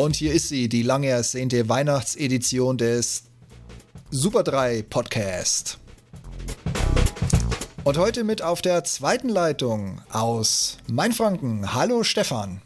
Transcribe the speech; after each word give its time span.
Und 0.00 0.16
hier 0.16 0.32
ist 0.32 0.48
sie, 0.48 0.70
die 0.70 0.80
lange 0.80 1.08
ersehnte 1.08 1.68
Weihnachtsedition 1.68 2.78
des 2.78 3.24
Super 4.10 4.42
3 4.44 4.82
Podcast. 4.88 5.76
Und 7.84 7.98
heute 7.98 8.24
mit 8.24 8.40
auf 8.40 8.62
der 8.62 8.82
zweiten 8.84 9.28
Leitung 9.28 10.00
aus 10.10 10.78
Mainfranken. 10.86 11.74
Hallo 11.74 12.02
Stefan. 12.02 12.62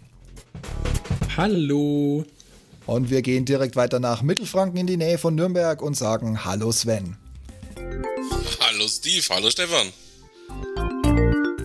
Hallo. 1.36 2.24
Und 2.86 3.10
wir 3.10 3.20
gehen 3.20 3.44
direkt 3.44 3.74
weiter 3.74 3.98
nach 3.98 4.22
Mittelfranken 4.22 4.78
in 4.78 4.86
die 4.86 4.96
Nähe 4.96 5.18
von 5.18 5.34
Nürnberg 5.34 5.82
und 5.82 5.96
sagen 5.96 6.44
Hallo 6.44 6.70
Sven. 6.70 7.16
Hallo 8.60 8.86
Steve, 8.86 9.26
hallo 9.30 9.50
Stefan. 9.50 9.88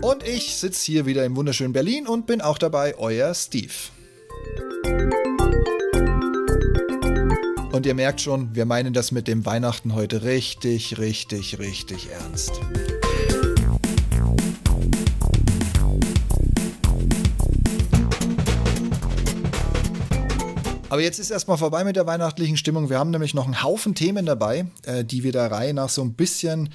Und 0.02 0.24
ich 0.24 0.56
sitze 0.56 0.84
hier 0.88 1.06
wieder 1.06 1.26
im 1.26 1.36
wunderschönen 1.36 1.74
Berlin 1.74 2.08
und 2.08 2.26
bin 2.26 2.42
auch 2.42 2.58
dabei, 2.58 2.98
euer 2.98 3.36
Steve. 3.36 3.76
Und 7.80 7.86
ihr 7.86 7.94
merkt 7.94 8.20
schon, 8.20 8.54
wir 8.56 8.66
meinen 8.66 8.92
das 8.92 9.14
mit 9.14 9.30
dem 9.30 9.46
Weihnachten 9.46 9.96
heute 9.96 10.24
richtig, 10.24 10.98
richtig, 10.98 11.60
richtig 11.60 12.10
ernst. 12.12 12.52
Aber 20.90 21.04
jetzt 21.04 21.20
ist 21.20 21.30
erstmal 21.30 21.60
vorbei 21.60 21.84
mit 21.84 21.96
der 21.96 22.08
weihnachtlichen 22.08 22.58
Stimmung. 22.58 22.90
Wir 22.90 22.98
haben 22.98 23.12
nämlich 23.12 23.36
noch 23.36 23.46
einen 23.46 23.62
Haufen 23.62 23.94
Themen 23.94 24.26
dabei, 24.26 24.66
äh, 24.84 25.06
die 25.06 25.24
wir 25.24 25.32
der 25.32 25.52
Reihe 25.52 25.76
nach 25.76 25.90
so 25.90 26.02
ein 26.02 26.14
bisschen, 26.14 26.70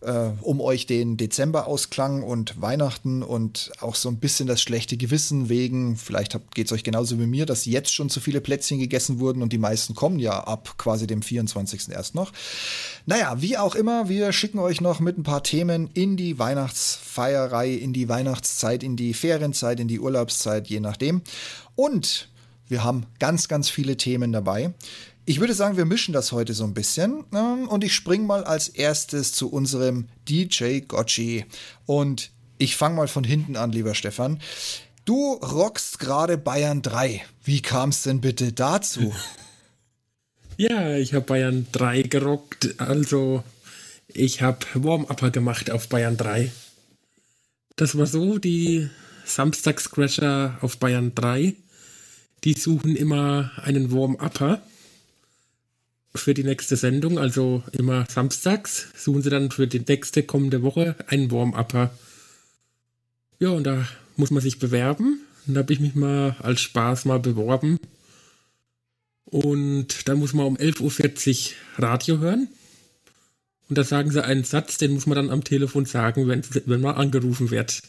äh, 0.00 0.30
um 0.40 0.60
euch 0.60 0.86
den 0.86 1.16
Dezember-Ausklang 1.16 2.24
und 2.24 2.60
Weihnachten 2.60 3.22
und 3.22 3.70
auch 3.80 3.94
so 3.94 4.08
ein 4.08 4.18
bisschen 4.18 4.48
das 4.48 4.60
schlechte 4.60 4.96
Gewissen 4.96 5.48
wegen, 5.48 5.96
vielleicht 5.96 6.36
geht 6.52 6.66
es 6.66 6.72
euch 6.72 6.82
genauso 6.82 7.20
wie 7.20 7.26
mir, 7.26 7.46
dass 7.46 7.64
jetzt 7.64 7.94
schon 7.94 8.10
zu 8.10 8.18
viele 8.18 8.40
Plätzchen 8.40 8.80
gegessen 8.80 9.20
wurden 9.20 9.40
und 9.40 9.52
die 9.52 9.58
meisten 9.58 9.94
kommen 9.94 10.18
ja 10.18 10.32
ab 10.32 10.74
quasi 10.76 11.06
dem 11.06 11.22
24. 11.22 11.90
erst 11.90 12.16
noch. 12.16 12.32
Naja, 13.06 13.40
wie 13.40 13.56
auch 13.56 13.76
immer, 13.76 14.08
wir 14.08 14.32
schicken 14.32 14.58
euch 14.58 14.80
noch 14.80 14.98
mit 14.98 15.16
ein 15.16 15.22
paar 15.22 15.44
Themen 15.44 15.90
in 15.94 16.16
die 16.16 16.40
Weihnachtsfeierei, 16.40 17.70
in 17.70 17.92
die 17.92 18.08
Weihnachtszeit, 18.08 18.82
in 18.82 18.96
die 18.96 19.14
Ferienzeit, 19.14 19.78
in 19.78 19.86
die 19.86 20.00
Urlaubszeit, 20.00 20.66
je 20.66 20.80
nachdem. 20.80 21.22
Und 21.76 22.30
wir 22.70 22.84
haben 22.84 23.06
ganz, 23.18 23.48
ganz 23.48 23.68
viele 23.68 23.96
Themen 23.96 24.32
dabei. 24.32 24.72
Ich 25.26 25.40
würde 25.40 25.54
sagen, 25.54 25.76
wir 25.76 25.84
mischen 25.84 26.14
das 26.14 26.32
heute 26.32 26.54
so 26.54 26.64
ein 26.64 26.74
bisschen. 26.74 27.24
Ähm, 27.34 27.68
und 27.68 27.84
ich 27.84 27.94
springe 27.94 28.24
mal 28.24 28.44
als 28.44 28.68
erstes 28.68 29.32
zu 29.32 29.50
unserem 29.50 30.08
DJ 30.28 30.80
Gotchi. 30.80 31.44
Und 31.84 32.30
ich 32.58 32.76
fange 32.76 32.96
mal 32.96 33.08
von 33.08 33.24
hinten 33.24 33.56
an, 33.56 33.72
lieber 33.72 33.94
Stefan. 33.94 34.40
Du 35.04 35.34
rockst 35.34 35.98
gerade 35.98 36.38
Bayern 36.38 36.82
3. 36.82 37.22
Wie 37.44 37.60
kam 37.60 37.90
es 37.90 38.02
denn 38.02 38.20
bitte 38.20 38.52
dazu? 38.52 39.12
Ja, 40.56 40.94
ich 40.94 41.14
habe 41.14 41.24
Bayern 41.24 41.66
3 41.72 42.02
gerockt. 42.02 42.78
Also, 42.78 43.42
ich 44.08 44.42
habe 44.42 44.58
Warm-Upper 44.74 45.30
gemacht 45.30 45.70
auf 45.70 45.88
Bayern 45.88 46.18
3. 46.18 46.52
Das 47.76 47.96
war 47.96 48.04
so, 48.04 48.36
die 48.36 48.90
Samstagscrasher 49.24 50.58
auf 50.60 50.76
Bayern 50.76 51.14
3 51.14 51.56
die 52.44 52.54
suchen 52.54 52.96
immer 52.96 53.52
einen 53.62 53.92
Warm-Upper 53.92 54.62
für 56.14 56.34
die 56.34 56.44
nächste 56.44 56.76
Sendung, 56.76 57.18
also 57.18 57.62
immer 57.72 58.06
samstags 58.08 58.88
suchen 58.96 59.22
sie 59.22 59.30
dann 59.30 59.50
für 59.50 59.66
die 59.66 59.80
nächste 59.80 60.22
kommende 60.22 60.62
Woche 60.62 60.96
einen 61.06 61.30
Warm-Upper. 61.30 61.90
Ja, 63.38 63.50
und 63.50 63.64
da 63.64 63.86
muss 64.16 64.30
man 64.30 64.42
sich 64.42 64.58
bewerben. 64.58 65.20
Und 65.46 65.54
da 65.54 65.60
habe 65.60 65.72
ich 65.72 65.80
mich 65.80 65.94
mal 65.94 66.36
als 66.40 66.60
Spaß 66.60 67.04
mal 67.06 67.20
beworben. 67.20 67.78
Und 69.24 70.08
da 70.08 70.14
muss 70.14 70.32
man 70.32 70.46
um 70.46 70.56
11.40 70.56 71.52
Uhr 71.78 71.84
Radio 71.84 72.18
hören. 72.18 72.48
Und 73.68 73.78
da 73.78 73.84
sagen 73.84 74.10
sie 74.10 74.24
einen 74.24 74.44
Satz, 74.44 74.78
den 74.78 74.92
muss 74.92 75.06
man 75.06 75.16
dann 75.16 75.30
am 75.30 75.44
Telefon 75.44 75.86
sagen, 75.86 76.26
wenn, 76.26 76.42
wenn 76.66 76.80
man 76.80 76.96
angerufen 76.96 77.50
wird. 77.50 77.82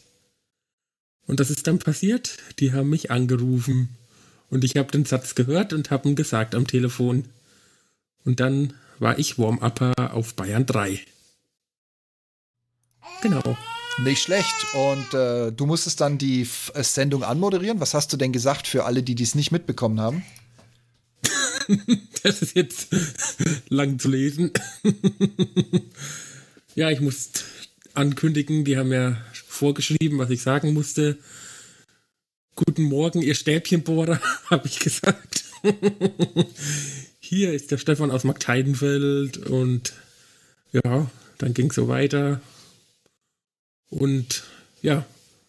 Und 1.26 1.40
das 1.40 1.50
ist 1.50 1.66
dann 1.66 1.80
passiert. 1.80 2.38
Die 2.60 2.72
haben 2.72 2.90
mich 2.90 3.10
angerufen. 3.10 3.90
Und 4.52 4.64
ich 4.66 4.76
habe 4.76 4.92
den 4.92 5.06
Satz 5.06 5.34
gehört 5.34 5.74
und 5.74 5.90
habe 5.90 6.10
ihn 6.10 6.16
gesagt 6.16 6.54
am 6.54 6.68
Telefon. 6.68 7.26
Und 8.26 8.40
dann 8.40 8.74
war 9.00 9.18
ich 9.18 9.40
Warm-Upper 9.40 10.14
auf 10.14 10.36
Bayern 10.36 10.66
3. 10.66 11.00
Genau. 13.24 13.58
Nicht 14.04 14.22
schlecht. 14.22 14.54
Und 14.74 15.14
äh, 15.14 15.52
du 15.52 15.66
musstest 15.66 16.02
dann 16.02 16.18
die 16.18 16.42
F 16.42 16.72
äh, 16.76 16.84
Sendung 16.84 17.24
anmoderieren. 17.24 17.80
Was 17.80 17.94
hast 17.94 18.12
du 18.12 18.18
denn 18.18 18.34
gesagt 18.34 18.68
für 18.68 18.84
alle, 18.84 19.04
die 19.04 19.16
dies 19.16 19.36
nicht 19.36 19.52
mitbekommen 19.52 20.00
haben? 20.00 20.24
das 22.24 22.42
ist 22.42 22.56
jetzt 22.56 22.90
lang 23.70 24.00
zu 24.00 24.10
lesen. 24.10 24.52
ja, 26.76 26.90
ich 26.90 27.00
musste 27.00 27.42
ankündigen, 27.94 28.66
die 28.66 28.78
haben 28.78 28.92
ja 28.92 29.18
vorgeschrieben, 29.34 30.18
was 30.18 30.30
ich 30.30 30.42
sagen 30.42 30.74
musste. 30.74 31.18
Guten 32.56 32.84
Morgen, 32.84 33.22
ihr 33.22 33.36
Stäbchenbohrer, 33.36 34.20
habe 34.50 34.68
ich 34.68 34.80
gesagt. 34.80 35.46
Hier 37.20 37.54
ist 37.54 37.72
der 37.72 37.78
Stefan 37.78 38.12
aus 38.12 38.24
Markteidenfeld 38.24 39.38
und 39.38 39.94
ja, 40.74 41.10
dann 41.38 41.54
ging 41.54 41.70
es 41.70 41.76
so 41.76 41.88
weiter. 41.88 42.42
Und 43.90 44.44
ja, 44.82 45.06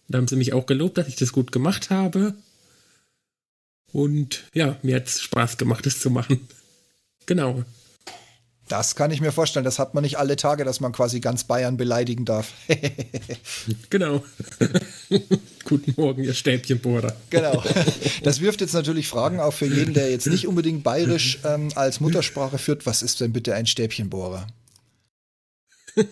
da 0.08 0.18
haben 0.18 0.28
sie 0.28 0.36
mich 0.36 0.52
auch 0.52 0.66
gelobt, 0.66 0.96
dass 0.98 1.08
ich 1.08 1.16
das 1.16 1.32
gut 1.32 1.50
gemacht 1.50 1.90
habe. 1.90 2.34
Und 3.92 4.44
ja, 4.54 4.78
mir 4.82 4.96
hat 4.96 5.08
es 5.08 5.20
Spaß 5.22 5.58
gemacht, 5.58 5.86
es 5.86 6.00
zu 6.00 6.10
machen. 6.10 6.48
Genau. 7.24 7.62
Das 8.72 8.94
kann 8.94 9.10
ich 9.10 9.20
mir 9.20 9.32
vorstellen. 9.32 9.66
Das 9.66 9.78
hat 9.78 9.92
man 9.92 10.00
nicht 10.00 10.16
alle 10.16 10.34
Tage, 10.34 10.64
dass 10.64 10.80
man 10.80 10.92
quasi 10.92 11.20
ganz 11.20 11.44
Bayern 11.44 11.76
beleidigen 11.76 12.24
darf. 12.24 12.54
genau. 13.90 14.24
Guten 15.66 15.92
Morgen, 16.00 16.24
ihr 16.24 16.32
Stäbchenbohrer. 16.32 17.14
genau. 17.28 17.62
Das 18.22 18.40
wirft 18.40 18.62
jetzt 18.62 18.72
natürlich 18.72 19.08
Fragen 19.08 19.40
auf 19.40 19.56
für 19.56 19.66
jeden, 19.66 19.92
der 19.92 20.10
jetzt 20.10 20.26
nicht 20.26 20.48
unbedingt 20.48 20.84
bayerisch 20.84 21.40
ähm, 21.44 21.68
als 21.74 22.00
Muttersprache 22.00 22.56
führt. 22.56 22.86
Was 22.86 23.02
ist 23.02 23.20
denn 23.20 23.34
bitte 23.34 23.54
ein 23.54 23.66
Stäbchenbohrer? 23.66 24.46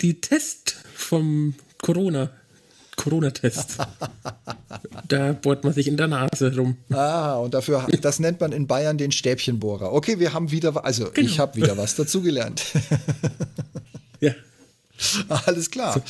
Die 0.00 0.18
Test 0.22 0.76
vom 0.94 1.56
Corona. 1.82 2.30
Corona-Test. 3.08 3.78
da 5.08 5.32
bohrt 5.32 5.64
man 5.64 5.72
sich 5.72 5.88
in 5.88 5.96
der 5.96 6.08
Nase 6.08 6.54
rum. 6.54 6.76
Ah, 6.90 7.36
und 7.36 7.54
dafür, 7.54 7.86
das 8.00 8.18
nennt 8.18 8.40
man 8.40 8.52
in 8.52 8.66
Bayern 8.66 8.98
den 8.98 9.12
Stäbchenbohrer. 9.12 9.92
Okay, 9.92 10.18
wir 10.18 10.32
haben 10.32 10.50
wieder, 10.50 10.84
also 10.84 11.10
genau. 11.12 11.28
ich 11.28 11.38
habe 11.38 11.56
wieder 11.56 11.76
was 11.76 11.94
dazugelernt. 11.96 12.64
ja. 14.20 14.32
Alles 15.28 15.70
klar. 15.70 15.94
So. 15.94 16.02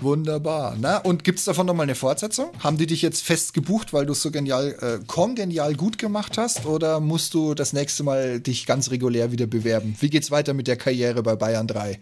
Wunderbar. 0.00 0.76
Na, 0.80 0.96
und 0.98 1.22
gibt 1.22 1.38
es 1.38 1.44
davon 1.44 1.66
nochmal 1.66 1.84
eine 1.84 1.94
Fortsetzung? 1.94 2.50
Haben 2.58 2.76
die 2.76 2.86
dich 2.86 3.02
jetzt 3.02 3.22
fest 3.22 3.54
gebucht, 3.54 3.92
weil 3.92 4.04
du 4.06 4.12
es 4.12 4.22
so 4.22 4.32
genial, 4.32 4.74
äh, 4.80 5.04
kongenial 5.06 5.74
gut 5.74 5.98
gemacht 5.98 6.38
hast? 6.38 6.66
Oder 6.66 6.98
musst 6.98 7.34
du 7.34 7.54
das 7.54 7.72
nächste 7.72 8.02
Mal 8.02 8.40
dich 8.40 8.66
ganz 8.66 8.90
regulär 8.90 9.30
wieder 9.30 9.46
bewerben? 9.46 9.96
Wie 10.00 10.10
geht's 10.10 10.32
weiter 10.32 10.54
mit 10.54 10.66
der 10.66 10.76
Karriere 10.76 11.22
bei 11.22 11.36
Bayern 11.36 11.68
3? 11.68 12.00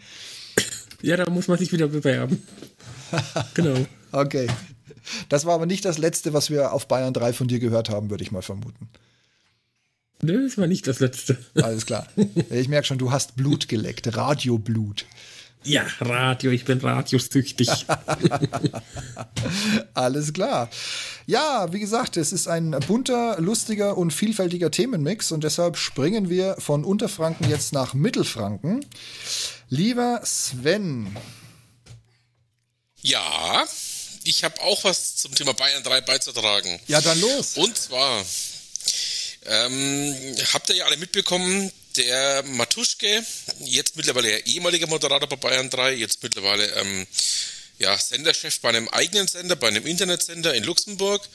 Ja, 1.03 1.17
da 1.17 1.29
muss 1.31 1.49
man 1.49 1.59
sich 1.59 1.73
wieder 1.73 1.89
bewerben. 1.89 2.43
genau. 3.55 3.87
Okay. 4.13 4.49
Das 5.29 5.45
war 5.45 5.55
aber 5.55 5.67
nicht 5.67 5.85
das 5.85 5.99
letzte, 5.99 6.33
was 6.33 6.51
wir 6.51 6.73
auf 6.73 6.89
Bayern 6.89 7.15
3 7.15 7.33
von 7.33 7.49
dir 7.49 7.59
gehört 7.59 7.91
haben, 7.91 8.11
würde 8.11 8.23
ich 8.23 8.33
mal 8.33 8.43
vermuten. 8.43 8.89
Nö, 10.23 10.45
das 10.45 10.59
war 10.59 10.67
nicht 10.67 10.87
das 10.87 11.01
letzte. 11.01 11.39
Alles 11.55 11.87
klar. 11.87 12.07
Ich 12.51 12.69
merke 12.69 12.87
schon, 12.87 12.99
du 12.99 13.11
hast 13.11 13.37
Blut 13.37 13.69
geleckt, 13.69 14.17
Radioblut. 14.17 15.07
Ja, 15.63 15.85
Radio, 16.01 16.51
ich 16.53 16.65
bin 16.65 16.79
radiosüchtig. 16.79 17.69
Alles 19.95 20.33
klar. 20.33 20.71
Ja, 21.27 21.69
wie 21.71 21.81
gesagt, 21.81 22.17
es 22.17 22.33
ist 22.33 22.49
ein 22.49 22.75
bunter, 22.87 23.39
lustiger 23.39 23.99
und 23.99 24.11
vielfältiger 24.13 24.71
Themenmix 24.71 25.33
und 25.33 25.45
deshalb 25.45 25.77
springen 25.77 26.31
wir 26.31 26.57
von 26.59 26.83
Unterfranken 26.83 27.49
jetzt 27.51 27.75
nach 27.75 27.93
Mittelfranken. 27.93 28.87
Lieber 29.69 30.21
Sven, 30.25 31.09
ja, 33.03 33.67
ich 34.25 34.45
habe 34.45 34.61
auch 34.61 34.85
was 34.85 35.17
zum 35.17 35.35
Thema 35.35 35.55
Bayern 35.55 35.83
3 35.83 36.03
beizutragen. 36.03 36.81
Ja, 36.87 37.01
dann 37.01 37.21
los. 37.21 37.57
Und 37.57 37.77
zwar, 37.77 38.25
ähm, 39.47 40.37
habt 40.53 40.69
ihr 40.69 40.77
ja 40.77 40.85
alle 40.87 40.97
mitbekommen, 40.99 41.73
der 41.97 42.43
Matuschke, 42.45 43.25
jetzt 43.61 43.97
mittlerweile 43.97 44.31
ja 44.31 44.39
ehemaliger 44.39 44.87
Moderator 44.87 45.29
bei 45.29 45.37
Bayern 45.37 45.71
3, 45.71 45.95
jetzt 45.95 46.23
mittlerweile 46.23 46.67
ähm, 46.75 47.07
ja, 47.79 47.97
Senderchef 47.97 48.61
bei 48.61 48.69
einem 48.69 48.89
eigenen 48.89 49.27
Sender, 49.27 49.57
bei 49.57 49.69
einem 49.69 49.87
Internetsender 49.87 50.55
in 50.55 50.65
Luxemburg, 50.65 51.27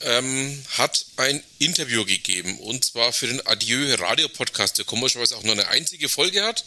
ähm, 0.00 0.62
hat 0.76 1.06
ein 1.16 1.42
Interview 1.58 2.04
gegeben. 2.04 2.58
Und 2.58 2.84
zwar 2.84 3.12
für 3.12 3.28
den 3.28 3.46
Adieu 3.46 3.94
Radio 3.94 4.28
Podcast, 4.28 4.78
der 4.78 4.84
komischerweise 4.84 5.36
auch 5.36 5.42
nur 5.42 5.52
eine 5.52 5.68
einzige 5.68 6.08
Folge 6.08 6.44
hat 6.44 6.64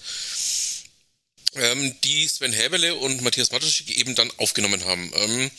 ähm, 1.55 1.95
die 2.03 2.27
Sven 2.27 2.53
Häberle 2.53 2.95
und 2.95 3.21
Matthias 3.21 3.51
Matuschik 3.51 3.89
eben 3.97 4.15
dann 4.15 4.31
aufgenommen 4.37 4.85
haben. 4.85 5.11
Ähm, 5.15 5.51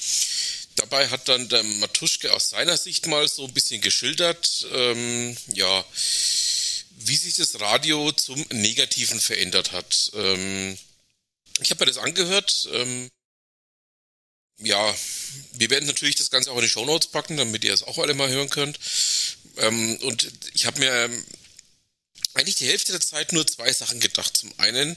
dabei 0.77 1.09
hat 1.09 1.29
dann 1.29 1.49
der 1.49 1.63
Matuschke 1.63 2.33
aus 2.33 2.51
seiner 2.51 2.77
Sicht 2.77 3.07
mal 3.07 3.27
so 3.29 3.45
ein 3.45 3.53
bisschen 3.53 3.81
geschildert, 3.81 4.67
ähm, 4.73 5.37
ja, 5.55 5.85
wie 6.99 7.17
sich 7.17 7.35
das 7.35 7.61
Radio 7.61 8.13
zum 8.13 8.45
Negativen 8.53 9.21
verändert 9.21 9.73
hat. 9.73 10.11
Ähm, 10.15 10.79
ich 11.61 11.71
habe 11.71 11.85
mir 11.85 11.93
das 11.93 11.99
angehört. 11.99 12.69
Ähm, 12.73 13.11
ja, 14.59 14.95
wir 15.53 15.71
werden 15.71 15.87
natürlich 15.87 16.17
das 16.17 16.31
Ganze 16.31 16.51
auch 16.53 16.57
in 16.57 16.63
die 16.63 16.69
Shownotes 16.69 17.09
packen, 17.09 17.37
damit 17.37 17.65
ihr 17.65 17.73
es 17.73 17.83
auch 17.83 17.99
alle 17.99 18.15
mal 18.15 18.29
hören 18.29 18.51
könnt. 18.51 18.79
Ähm, 19.57 19.97
und 20.03 20.31
ich 20.53 20.67
habe 20.67 20.81
mir 20.81 21.11
eigentlich 22.35 22.57
die 22.57 22.67
Hälfte 22.67 22.93
der 22.93 23.01
Zeit 23.01 23.33
nur 23.33 23.47
zwei 23.47 23.73
Sachen 23.73 24.01
gedacht. 24.01 24.37
Zum 24.37 24.53
einen, 24.59 24.97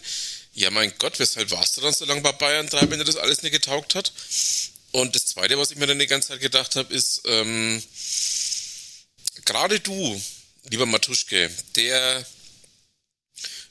ja 0.53 0.69
mein 0.71 0.93
Gott, 0.99 1.19
weshalb 1.19 1.51
warst 1.51 1.77
du 1.77 1.81
dann 1.81 1.93
so 1.93 2.05
lange 2.05 2.21
bei 2.21 2.31
Bayern 2.31 2.67
3, 2.67 2.89
wenn 2.89 2.99
dir 2.99 3.05
das 3.05 3.17
alles 3.17 3.43
nicht 3.43 3.51
getaugt 3.51 3.95
hat? 3.95 4.11
Und 4.91 5.15
das 5.15 5.25
zweite, 5.25 5.57
was 5.57 5.71
ich 5.71 5.77
mir 5.77 5.87
dann 5.87 5.99
die 5.99 6.07
ganze 6.07 6.29
Zeit 6.29 6.39
gedacht 6.39 6.75
habe, 6.75 6.93
ist, 6.93 7.21
ähm, 7.25 7.81
gerade 9.45 9.79
du, 9.79 10.21
lieber 10.69 10.85
Matuschke, 10.85 11.49
der 11.75 12.25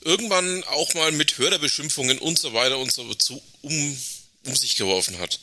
irgendwann 0.00 0.64
auch 0.64 0.94
mal 0.94 1.12
mit 1.12 1.38
Hörerbeschimpfungen 1.38 2.18
und 2.18 2.38
so 2.38 2.52
weiter 2.52 2.78
und 2.78 2.92
so 2.92 3.14
zu, 3.14 3.40
um, 3.62 3.98
um 4.46 4.56
sich 4.56 4.76
geworfen 4.76 5.18
hat. 5.18 5.38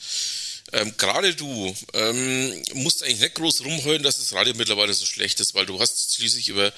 Ähm, 0.72 0.94
Gerade 0.98 1.34
du 1.34 1.76
ähm, 1.94 2.64
musst 2.74 3.02
eigentlich 3.02 3.22
nicht 3.22 3.36
groß 3.36 3.64
rumheulen, 3.64 4.04
dass 4.04 4.20
das 4.20 4.34
Radio 4.34 4.54
mittlerweile 4.56 4.94
so 4.94 5.06
schlecht 5.06 5.40
ist, 5.40 5.56
weil 5.56 5.66
du 5.66 5.80
hast 5.80 6.16
schließlich 6.16 6.50
über 6.50 6.72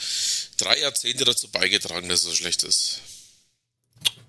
drei 0.57 0.79
Jahrzehnte 0.79 1.25
dazu 1.25 1.49
beigetragen, 1.49 2.07
dass 2.07 2.19
es 2.19 2.25
so 2.25 2.35
schlecht 2.35 2.63
ist. 2.63 3.01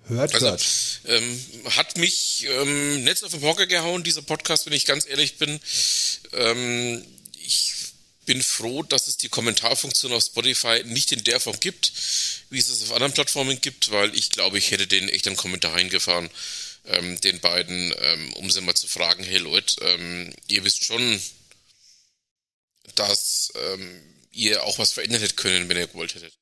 Hört, 0.07 0.33
also, 0.33 0.47
hört. 0.47 0.65
Ähm, 1.05 1.45
hat 1.71 1.97
mich 1.97 2.45
ähm, 2.49 3.03
Netz 3.03 3.23
auf 3.23 3.31
den 3.31 3.41
Hocker 3.41 3.67
gehauen, 3.67 4.03
dieser 4.03 4.21
Podcast, 4.21 4.65
wenn 4.65 4.73
ich 4.73 4.85
ganz 4.85 5.07
ehrlich 5.07 5.37
bin. 5.37 5.59
Ähm, 6.33 7.05
ich 7.39 7.73
bin 8.25 8.41
froh, 8.41 8.83
dass 8.83 9.07
es 9.07 9.17
die 9.17 9.29
Kommentarfunktion 9.29 10.13
auf 10.13 10.23
Spotify 10.23 10.83
nicht 10.85 11.11
in 11.11 11.23
der 11.23 11.39
Form 11.39 11.59
gibt, 11.59 11.93
wie 12.49 12.59
es 12.59 12.69
es 12.69 12.83
auf 12.83 12.93
anderen 12.93 13.13
Plattformen 13.13 13.59
gibt, 13.61 13.91
weil 13.91 14.15
ich 14.15 14.29
glaube, 14.29 14.57
ich 14.57 14.71
hätte 14.71 14.87
den 14.87 15.09
echt 15.09 15.27
einen 15.27 15.37
Kommentar 15.37 15.73
eingefahren, 15.73 16.29
ähm, 16.85 17.19
den 17.21 17.39
beiden, 17.39 17.93
ähm, 17.97 18.33
um 18.33 18.49
sie 18.49 18.61
mal 18.61 18.75
zu 18.75 18.87
fragen, 18.87 19.23
hey 19.23 19.37
Leute, 19.37 19.75
ähm, 19.85 20.33
ihr 20.47 20.63
wisst 20.63 20.83
schon, 20.83 21.21
dass 22.95 23.51
ähm, 23.55 24.01
ihr 24.31 24.63
auch 24.63 24.79
was 24.79 24.93
verändern 24.93 25.21
hättet 25.21 25.37
können, 25.37 25.69
wenn 25.69 25.77
ihr 25.77 25.87
gewollt 25.87 26.15
hättet. 26.15 26.33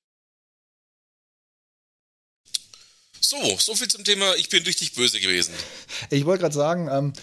So, 3.23 3.37
so 3.59 3.75
viel 3.75 3.87
zum 3.87 4.03
Thema, 4.03 4.35
ich 4.35 4.49
bin 4.49 4.63
richtig 4.63 4.93
böse 4.93 5.19
gewesen. 5.19 5.53
Ich 6.09 6.25
wollte 6.25 6.41
gerade 6.41 6.55
sagen, 6.55 6.89
ähm, 6.91 7.13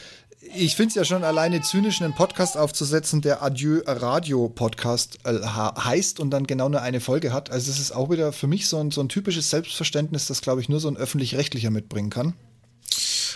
ich 0.55 0.77
finde 0.77 0.91
es 0.91 0.95
ja 0.95 1.05
schon 1.05 1.25
alleine 1.25 1.61
zynisch, 1.61 2.01
einen 2.01 2.15
Podcast 2.15 2.57
aufzusetzen, 2.57 3.21
der 3.21 3.43
Adieu 3.43 3.83
Radio 3.85 4.49
Podcast 4.49 5.19
äh, 5.25 5.41
heißt 5.43 6.21
und 6.21 6.31
dann 6.31 6.47
genau 6.47 6.69
nur 6.69 6.83
eine 6.83 7.01
Folge 7.01 7.33
hat. 7.33 7.51
Also 7.51 7.73
es 7.73 7.81
ist 7.81 7.91
auch 7.91 8.11
wieder 8.11 8.33
für 8.33 8.47
mich 8.47 8.69
so 8.69 8.79
ein, 8.79 8.93
so 8.93 9.01
ein 9.01 9.09
typisches 9.09 9.51
Selbstverständnis, 9.51 10.27
das, 10.27 10.41
glaube 10.41 10.61
ich, 10.61 10.69
nur 10.69 10.79
so 10.79 10.87
ein 10.87 10.97
öffentlich-rechtlicher 10.97 11.71
mitbringen 11.71 12.11
kann. 12.11 12.35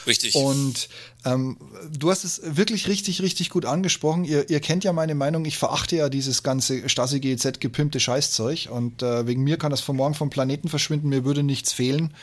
Richtig. 0.07 0.37
Und 0.37 0.89
ähm, 1.25 1.59
du 1.93 2.13
hast 2.13 2.23
es 2.23 2.41
wirklich 2.45 2.87
richtig, 2.87 3.23
richtig 3.23 3.51
gut 3.51 3.65
angesprochen. 3.65 4.25
Ihr, 4.25 4.49
ihr 4.51 4.61
kennt 4.61 4.85
ja 4.85 4.93
meine 4.93 5.17
Meinung, 5.17 5.45
ich 5.45 5.59
verachte 5.59 5.97
ja 5.97 6.09
dieses 6.09 6.45
ganze 6.45 6.89
Stasi 6.89 7.19
GZ 7.19 7.61
gepimpte 7.61 7.99
Scheißzeug 7.99 8.69
und 8.71 9.03
äh, 9.03 9.27
wegen 9.27 9.43
mir 9.43 9.59
kann 9.59 9.71
das 9.71 9.81
von 9.81 9.97
morgen 9.97 10.15
vom 10.15 10.31
Planeten 10.31 10.69
verschwinden, 10.69 11.09
mir 11.09 11.25
würde 11.25 11.43
nichts 11.43 11.73
fehlen 11.73 12.15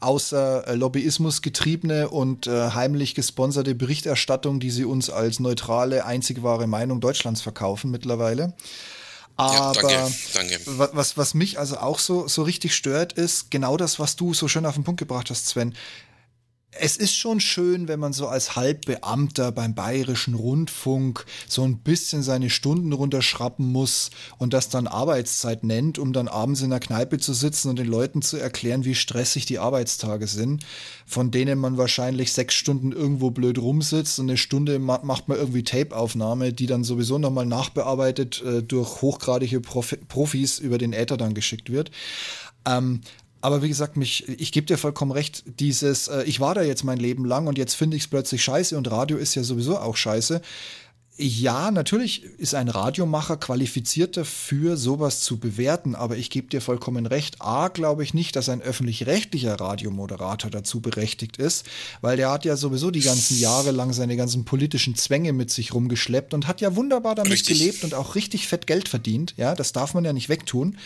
außer 0.00 0.68
äh, 0.68 0.74
Lobbyismus 0.74 1.42
getriebene 1.42 2.08
und 2.08 2.46
äh, 2.46 2.70
heimlich 2.70 3.14
gesponserte 3.14 3.74
Berichterstattung, 3.74 4.60
die 4.60 4.70
sie 4.70 4.84
uns 4.84 5.10
als 5.10 5.40
neutrale, 5.40 6.04
einzig 6.04 6.42
wahre 6.42 6.66
Meinung 6.66 7.00
Deutschlands 7.00 7.42
verkaufen 7.42 7.90
mittlerweile. 7.90 8.54
Aber 9.36 9.90
ja, 9.90 10.08
danke, 10.08 10.14
danke. 10.34 10.60
Was, 10.94 11.16
was 11.16 11.34
mich 11.34 11.58
also 11.58 11.78
auch 11.78 11.98
so, 11.98 12.28
so 12.28 12.44
richtig 12.44 12.74
stört, 12.74 13.14
ist 13.14 13.50
genau 13.50 13.76
das, 13.76 13.98
was 13.98 14.14
du 14.14 14.32
so 14.32 14.46
schön 14.46 14.64
auf 14.64 14.74
den 14.74 14.84
Punkt 14.84 15.00
gebracht 15.00 15.28
hast, 15.30 15.48
Sven 15.48 15.74
es 16.80 16.96
ist 16.96 17.14
schon 17.14 17.40
schön, 17.40 17.88
wenn 17.88 18.00
man 18.00 18.12
so 18.12 18.26
als 18.28 18.56
Halbbeamter 18.56 19.52
beim 19.52 19.74
bayerischen 19.74 20.34
Rundfunk 20.34 21.24
so 21.48 21.62
ein 21.62 21.78
bisschen 21.78 22.22
seine 22.22 22.50
Stunden 22.50 22.92
runterschrappen 22.92 23.70
muss 23.70 24.10
und 24.38 24.52
das 24.52 24.68
dann 24.68 24.86
Arbeitszeit 24.86 25.64
nennt, 25.64 25.98
um 25.98 26.12
dann 26.12 26.28
abends 26.28 26.62
in 26.62 26.70
der 26.70 26.80
Kneipe 26.80 27.18
zu 27.18 27.32
sitzen 27.32 27.68
und 27.68 27.78
den 27.78 27.86
Leuten 27.86 28.22
zu 28.22 28.36
erklären, 28.36 28.84
wie 28.84 28.94
stressig 28.94 29.46
die 29.46 29.58
Arbeitstage 29.58 30.26
sind, 30.26 30.64
von 31.06 31.30
denen 31.30 31.58
man 31.58 31.76
wahrscheinlich 31.76 32.32
sechs 32.32 32.54
Stunden 32.54 32.92
irgendwo 32.92 33.30
blöd 33.30 33.58
rumsitzt 33.58 34.18
und 34.18 34.28
eine 34.28 34.36
Stunde 34.36 34.78
macht 34.78 35.28
man 35.28 35.38
irgendwie 35.38 35.64
Tapeaufnahme, 35.64 36.52
die 36.52 36.66
dann 36.66 36.84
sowieso 36.84 37.18
nochmal 37.18 37.46
nachbearbeitet 37.46 38.42
äh, 38.42 38.62
durch 38.62 39.02
hochgradige 39.02 39.60
Profi 39.60 39.96
Profis 40.08 40.58
über 40.58 40.78
den 40.78 40.92
Äther 40.92 41.16
dann 41.16 41.34
geschickt 41.34 41.70
wird. 41.70 41.90
Ähm, 42.66 43.00
aber 43.44 43.60
wie 43.60 43.68
gesagt, 43.68 43.98
mich, 43.98 44.26
ich 44.26 44.52
gebe 44.52 44.66
dir 44.66 44.78
vollkommen 44.78 45.12
recht, 45.12 45.44
dieses, 45.60 46.08
äh, 46.08 46.22
ich 46.22 46.40
war 46.40 46.54
da 46.54 46.62
jetzt 46.62 46.82
mein 46.82 46.96
Leben 46.96 47.26
lang 47.26 47.46
und 47.46 47.58
jetzt 47.58 47.74
finde 47.74 47.94
ich 47.94 48.04
es 48.04 48.08
plötzlich 48.08 48.42
scheiße 48.42 48.74
und 48.74 48.90
Radio 48.90 49.18
ist 49.18 49.34
ja 49.34 49.42
sowieso 49.42 49.76
auch 49.78 49.98
scheiße. 49.98 50.40
Ja, 51.18 51.70
natürlich 51.70 52.24
ist 52.38 52.54
ein 52.54 52.70
Radiomacher 52.70 53.36
qualifiziert 53.36 54.16
dafür, 54.16 54.78
sowas 54.78 55.20
zu 55.20 55.38
bewerten, 55.38 55.94
aber 55.94 56.16
ich 56.16 56.30
gebe 56.30 56.48
dir 56.48 56.62
vollkommen 56.62 57.04
recht. 57.04 57.36
A, 57.42 57.68
glaube 57.68 58.02
ich 58.02 58.14
nicht, 58.14 58.34
dass 58.34 58.48
ein 58.48 58.62
öffentlich-rechtlicher 58.62 59.60
Radiomoderator 59.60 60.50
dazu 60.50 60.80
berechtigt 60.80 61.36
ist, 61.36 61.66
weil 62.00 62.16
der 62.16 62.30
hat 62.30 62.46
ja 62.46 62.56
sowieso 62.56 62.90
die 62.90 63.00
ganzen 63.02 63.38
Jahre 63.38 63.72
lang 63.72 63.92
seine 63.92 64.16
ganzen 64.16 64.46
politischen 64.46 64.94
Zwänge 64.94 65.34
mit 65.34 65.50
sich 65.50 65.74
rumgeschleppt 65.74 66.32
und 66.32 66.48
hat 66.48 66.62
ja 66.62 66.76
wunderbar 66.76 67.14
damit 67.14 67.32
richtig. 67.32 67.58
gelebt 67.58 67.84
und 67.84 67.92
auch 67.92 68.14
richtig 68.14 68.48
fett 68.48 68.66
Geld 68.66 68.88
verdient. 68.88 69.34
Ja, 69.36 69.54
das 69.54 69.72
darf 69.72 69.92
man 69.92 70.06
ja 70.06 70.14
nicht 70.14 70.30
wegtun. 70.30 70.78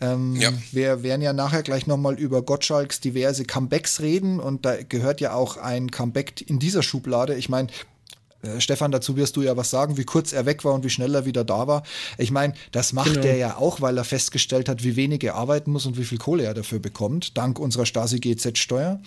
Ähm, 0.00 0.36
ja. 0.36 0.52
Wir 0.72 1.02
werden 1.02 1.22
ja 1.22 1.32
nachher 1.32 1.62
gleich 1.62 1.86
nochmal 1.86 2.18
über 2.18 2.42
Gottschalks 2.42 3.00
diverse 3.00 3.44
Comebacks 3.44 4.00
reden 4.00 4.38
und 4.38 4.64
da 4.64 4.82
gehört 4.82 5.20
ja 5.20 5.32
auch 5.32 5.56
ein 5.56 5.90
Comeback 5.90 6.48
in 6.48 6.58
dieser 6.58 6.82
Schublade. 6.82 7.34
Ich 7.34 7.48
meine, 7.48 7.68
äh, 8.42 8.60
Stefan, 8.60 8.92
dazu 8.92 9.16
wirst 9.16 9.36
du 9.36 9.42
ja 9.42 9.56
was 9.56 9.70
sagen, 9.70 9.96
wie 9.96 10.04
kurz 10.04 10.32
er 10.32 10.46
weg 10.46 10.64
war 10.64 10.74
und 10.74 10.84
wie 10.84 10.90
schnell 10.90 11.14
er 11.14 11.24
wieder 11.24 11.44
da 11.44 11.66
war. 11.66 11.82
Ich 12.16 12.30
meine, 12.30 12.54
das 12.72 12.92
macht 12.92 13.14
genau. 13.14 13.26
er 13.26 13.36
ja 13.36 13.56
auch, 13.56 13.80
weil 13.80 13.96
er 13.96 14.04
festgestellt 14.04 14.68
hat, 14.68 14.84
wie 14.84 14.96
wenig 14.96 15.24
er 15.24 15.34
arbeiten 15.34 15.72
muss 15.72 15.86
und 15.86 15.98
wie 15.98 16.04
viel 16.04 16.18
Kohle 16.18 16.44
er 16.44 16.54
dafür 16.54 16.78
bekommt, 16.78 17.36
dank 17.36 17.58
unserer 17.58 17.86
Stasi-GZ-Steuer. 17.86 19.00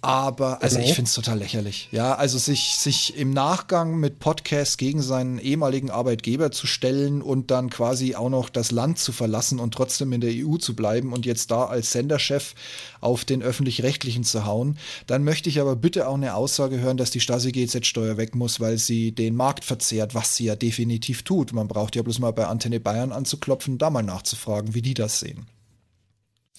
Aber, 0.00 0.62
also 0.62 0.78
ich 0.78 0.94
finde 0.94 1.08
es 1.08 1.14
total 1.14 1.38
lächerlich. 1.38 1.88
Ja, 1.90 2.14
also 2.14 2.38
sich, 2.38 2.76
sich 2.76 3.16
im 3.16 3.32
Nachgang 3.32 3.98
mit 3.98 4.20
Podcasts 4.20 4.76
gegen 4.76 5.02
seinen 5.02 5.40
ehemaligen 5.40 5.90
Arbeitgeber 5.90 6.52
zu 6.52 6.68
stellen 6.68 7.20
und 7.20 7.50
dann 7.50 7.68
quasi 7.68 8.14
auch 8.14 8.28
noch 8.28 8.48
das 8.48 8.70
Land 8.70 9.00
zu 9.00 9.10
verlassen 9.10 9.58
und 9.58 9.74
trotzdem 9.74 10.12
in 10.12 10.20
der 10.20 10.30
EU 10.32 10.56
zu 10.56 10.76
bleiben 10.76 11.12
und 11.12 11.26
jetzt 11.26 11.50
da 11.50 11.64
als 11.64 11.90
Senderchef 11.90 12.54
auf 13.00 13.24
den 13.24 13.42
öffentlich-rechtlichen 13.42 14.22
zu 14.22 14.46
hauen, 14.46 14.78
dann 15.08 15.24
möchte 15.24 15.48
ich 15.48 15.60
aber 15.60 15.74
bitte 15.74 16.06
auch 16.06 16.14
eine 16.14 16.34
Aussage 16.34 16.78
hören, 16.78 16.96
dass 16.96 17.10
die 17.10 17.20
Stasi-GZ-Steuer 17.20 18.16
weg 18.16 18.36
muss, 18.36 18.60
weil 18.60 18.78
sie 18.78 19.10
den 19.10 19.34
Markt 19.34 19.64
verzehrt, 19.64 20.14
was 20.14 20.36
sie 20.36 20.44
ja 20.44 20.54
definitiv 20.54 21.24
tut. 21.24 21.52
Man 21.52 21.66
braucht 21.66 21.96
ja 21.96 22.02
bloß 22.02 22.20
mal 22.20 22.32
bei 22.32 22.46
Antenne 22.46 22.78
Bayern 22.78 23.10
anzuklopfen, 23.10 23.78
da 23.78 23.90
mal 23.90 24.02
nachzufragen, 24.02 24.74
wie 24.74 24.82
die 24.82 24.94
das 24.94 25.18
sehen. 25.18 25.48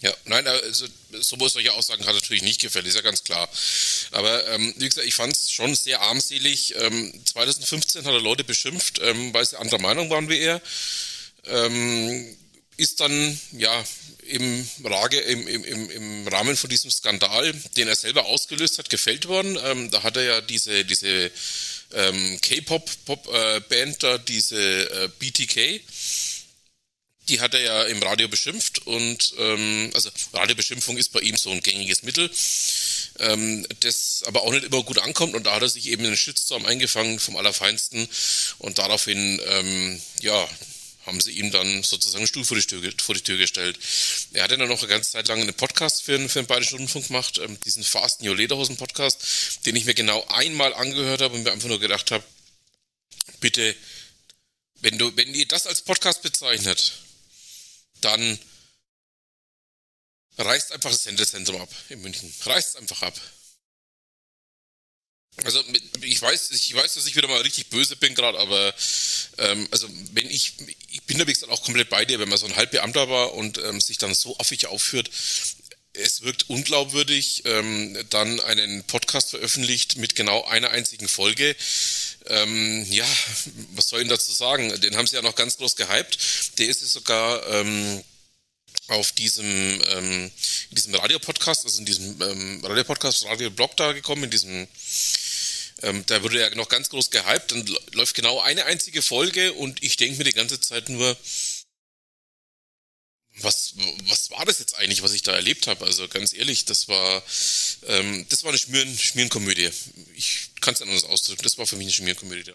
Ja, 0.02 0.14
nein, 0.26 0.48
also 0.48 0.88
sowas 1.20 1.54
solche 1.54 1.74
Aussagen 1.74 2.06
hat 2.06 2.16
natürlich 2.16 2.44
nicht 2.44 2.62
gefällt, 2.62 2.88
ist 2.88 2.96
ja 2.96 3.02
ganz 3.02 3.24
klar. 3.24 3.50
Aber 4.12 4.48
ähm, 4.48 4.74
wie 4.78 4.88
gesagt, 4.88 5.06
ich 5.06 5.14
fand 5.14 5.36
es 5.36 5.52
schon 5.52 5.76
sehr 5.76 6.00
armselig. 6.02 6.74
Ähm, 6.78 7.14
2015 7.26 8.06
hat 8.06 8.14
er 8.14 8.22
Leute 8.22 8.46
beschimpft, 8.46 9.00
ähm, 9.00 9.34
weil 9.34 9.46
sie 9.46 9.60
anderer 9.60 9.82
Meinung 9.82 10.10
waren 10.10 10.30
wie 10.30 10.40
er. 10.40 10.62
Ähm, 11.46 12.38
ist 12.78 13.02
dann 13.02 13.40
ja 13.52 13.84
im, 14.30 14.66
Rage, 14.86 15.20
im, 15.20 15.48
im, 15.48 15.90
im 15.90 16.28
Rahmen 16.30 16.56
von 16.56 16.70
diesem 16.70 16.92
Skandal, 16.92 17.52
den 17.76 17.90
er 17.90 17.96
selber 17.96 18.26
ausgelöst 18.26 18.78
hat, 18.78 18.90
gefällt 18.90 19.28
worden. 19.28 19.58
Ähm, 19.66 19.92
da 19.92 20.04
hat 20.04 20.16
er 20.16 20.24
ja 20.24 20.42
diese, 20.42 20.86
diese 20.86 21.30
ähm, 21.94 22.40
K-Pop-Band 22.42 23.96
äh, 23.96 23.98
da, 24.00 24.18
diese 24.18 24.58
äh, 24.58 25.10
BTK 25.20 25.82
die 27.30 27.40
hat 27.40 27.54
er 27.54 27.62
ja 27.62 27.84
im 27.84 28.02
Radio 28.04 28.28
beschimpft 28.28 28.86
und 28.88 29.34
ähm, 29.38 29.92
also 29.94 30.10
Radiobeschimpfung 30.34 30.98
ist 30.98 31.14
bei 31.14 31.20
ihm 31.22 31.38
so 31.38 31.52
ein 31.52 31.62
gängiges 31.62 32.04
Mittel, 32.04 32.30
ähm, 33.20 33.66
das 33.82 34.24
aber 34.26 34.42
auch 34.42 34.52
nicht 34.52 34.66
immer 34.66 34.84
gut 34.84 35.00
ankommt 35.00 35.36
und 35.36 35.46
da 35.46 35.56
hat 35.56 35.62
er 35.62 35.70
sich 35.70 35.88
eben 35.88 36.06
einen 36.06 36.18
Shitstorm 36.18 36.66
eingefangen 36.66 37.20
vom 37.20 37.38
Allerfeinsten 37.38 38.08
und 38.58 38.78
daraufhin, 38.80 39.40
ähm, 39.46 40.02
ja, 40.22 40.50
haben 41.06 41.22
sie 41.22 41.32
ihm 41.32 41.50
dann 41.52 41.84
sozusagen 41.84 42.20
einen 42.20 42.28
Stuhl 42.28 42.46
vor 42.46 42.58
die 42.58 42.64
Tür, 42.64 42.92
vor 43.02 43.16
die 43.16 43.22
Tür 43.22 43.38
gestellt. 43.38 43.80
Er 44.34 44.44
hat 44.44 44.52
dann 44.52 44.60
noch 44.68 44.80
eine 44.80 44.88
ganze 44.88 45.12
Zeit 45.12 45.28
lang 45.28 45.42
einen 45.42 45.54
Podcast 45.54 46.04
für, 46.04 46.20
für 46.30 46.42
den 46.42 46.48
Bayerischen 46.48 46.78
Rundfunk 46.78 47.08
gemacht, 47.08 47.40
ähm, 47.40 47.60
diesen 47.62 47.84
Fast 47.84 48.22
New 48.22 48.34
Lederhosen 48.34 48.78
Podcast, 48.78 49.66
den 49.66 49.76
ich 49.76 49.86
mir 49.86 49.96
genau 49.96 50.26
einmal 50.28 50.74
angehört 50.74 51.22
habe 51.22 51.36
und 51.36 51.44
mir 51.44 51.52
einfach 51.52 51.70
nur 51.70 51.80
gedacht 51.80 52.12
habe, 52.12 52.24
bitte, 53.40 53.76
wenn 54.82 54.98
du, 54.98 55.16
wenn 55.16 55.34
ihr 55.34 55.48
das 55.48 55.68
als 55.68 55.82
Podcast 55.82 56.22
bezeichnet, 56.22 56.94
dann 58.02 58.40
reißt 60.38 60.72
einfach 60.72 60.92
das 60.92 61.04
Sendezentrum 61.04 61.62
ab 61.62 61.70
in 61.90 62.02
München. 62.02 62.34
Reißt 62.46 62.78
einfach 62.78 63.02
ab. 63.02 63.20
Also 65.44 65.64
ich 66.02 66.22
weiß, 66.22 66.52
ich 66.52 66.74
weiß, 66.74 66.96
dass 66.96 67.08
ich 67.08 67.16
wieder 67.16 67.28
mal 67.28 67.42
richtig 67.42 67.68
böse 67.68 67.96
bin 67.96 68.14
gerade, 68.14 68.40
aber 68.40 68.74
ähm, 69.38 69.68
also 69.72 69.88
wenn 70.12 70.30
ich, 70.30 70.56
ich 70.92 71.04
bin 71.04 71.18
da 71.18 71.28
wie 71.28 71.34
gesagt 71.34 71.52
auch 71.52 71.64
komplett 71.64 71.90
bei 71.90 72.04
dir, 72.04 72.20
wenn 72.20 72.30
man 72.30 72.38
so 72.38 72.46
ein 72.46 72.56
Halbbeamter 72.56 73.10
war 73.10 73.34
und 73.34 73.58
ähm, 73.60 73.80
sich 73.80 73.98
dann 73.98 74.14
so 74.14 74.38
affig 74.38 74.68
aufführt, 74.68 75.10
es 75.94 76.22
wirkt 76.22 76.50
unglaubwürdig, 76.50 77.44
ähm, 77.46 77.98
dann 78.10 78.40
einen 78.42 78.84
Podcast 78.84 79.32
veröffentlicht 79.32 79.98
mit 79.98 80.16
genau 80.16 80.46
einer 80.46 80.70
einzigen 80.70 81.08
Folge. 81.08 81.56
Ähm, 82.28 82.86
ja, 82.90 83.08
was 83.74 83.90
soll 83.90 84.02
ich 84.02 84.08
dazu 84.08 84.32
sagen? 84.32 84.80
Den 84.82 84.96
haben 84.96 85.08
sie 85.08 85.16
ja 85.16 85.22
noch 85.22 85.36
ganz 85.36 85.58
groß 85.58 85.76
gehypt. 85.76 86.18
Der 86.60 86.68
ist 86.68 86.82
ja 86.82 86.88
sogar 86.88 87.46
ähm, 87.48 88.04
auf 88.88 89.12
diesem, 89.14 89.46
ähm, 89.46 90.32
in 90.70 90.76
diesem 90.76 90.96
Radiopodcast, 90.96 91.66
also 91.66 91.80
in 91.80 91.86
diesem 91.86 92.22
ähm, 92.22 92.66
Radiopodcast, 92.66 93.26
Radioblog 93.26 93.76
da 93.78 93.94
gekommen, 93.94 94.26
in 94.26 94.30
diesem 94.30 94.68
ähm, 95.82 96.06
da 96.08 96.22
wurde 96.24 96.40
ja 96.40 96.56
noch 96.56 96.70
ganz 96.70 96.90
groß 96.90 97.10
gehypt, 97.10 97.52
dann 97.52 97.66
läuft 97.94 98.16
genau 98.16 98.42
eine 98.42 98.66
einzige 98.66 99.02
Folge 99.02 99.54
und 99.54 99.82
ich 99.82 99.98
denke 99.98 100.18
mir 100.18 100.26
die 100.26 100.34
ganze 100.34 100.60
Zeit 100.60 100.90
nur, 100.90 101.18
was, 103.42 103.74
was 104.04 104.30
war 104.32 104.46
das 104.46 104.60
jetzt 104.60 104.76
eigentlich, 104.76 105.02
was 105.02 105.14
ich 105.14 105.24
da 105.24 105.32
erlebt 105.32 105.68
habe? 105.68 105.86
Also 105.86 106.08
ganz 106.10 106.34
ehrlich, 106.34 106.66
das 106.66 106.90
war, 106.90 107.24
ähm, 107.88 108.26
das 108.28 108.44
war 108.44 108.50
eine 108.50 108.58
Schmieren, 108.58 108.98
Schmierenkomödie. 108.98 109.70
Ich 110.16 110.52
kann 110.60 110.74
es 110.74 110.82
anders 110.82 111.06
ausdrücken, 111.06 111.44
das 111.44 111.58
war 111.58 111.66
für 111.66 111.78
mich 111.78 111.86
eine 111.86 111.94
Schmierenkomödie. 111.94 112.54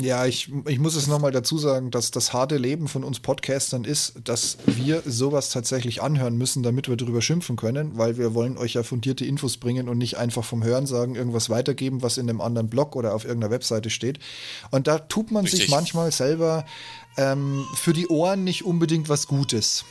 Ja, 0.00 0.24
ich, 0.24 0.48
ich 0.66 0.78
muss 0.78 0.94
es 0.94 1.08
nochmal 1.08 1.30
dazu 1.30 1.58
sagen, 1.58 1.90
dass 1.90 2.10
das 2.10 2.32
harte 2.32 2.56
Leben 2.56 2.88
von 2.88 3.04
uns 3.04 3.20
Podcastern 3.20 3.84
ist, 3.84 4.14
dass 4.24 4.56
wir 4.64 5.02
sowas 5.04 5.50
tatsächlich 5.50 6.00
anhören 6.00 6.36
müssen, 6.38 6.62
damit 6.62 6.88
wir 6.88 6.96
darüber 6.96 7.20
schimpfen 7.20 7.56
können, 7.56 7.98
weil 7.98 8.16
wir 8.16 8.32
wollen 8.32 8.56
euch 8.56 8.74
ja 8.74 8.82
fundierte 8.82 9.26
Infos 9.26 9.58
bringen 9.58 9.90
und 9.90 9.98
nicht 9.98 10.16
einfach 10.16 10.44
vom 10.44 10.64
Hören 10.64 10.86
sagen, 10.86 11.16
irgendwas 11.16 11.50
weitergeben, 11.50 12.00
was 12.02 12.16
in 12.16 12.30
einem 12.30 12.40
anderen 12.40 12.70
Blog 12.70 12.96
oder 12.96 13.14
auf 13.14 13.24
irgendeiner 13.24 13.50
Webseite 13.50 13.90
steht. 13.90 14.18
Und 14.70 14.86
da 14.86 14.98
tut 14.98 15.30
man 15.30 15.44
Richtig. 15.44 15.62
sich 15.62 15.70
manchmal 15.70 16.12
selber 16.12 16.64
ähm, 17.18 17.66
für 17.74 17.92
die 17.92 18.08
Ohren 18.08 18.42
nicht 18.42 18.64
unbedingt 18.64 19.10
was 19.10 19.26
Gutes. 19.26 19.84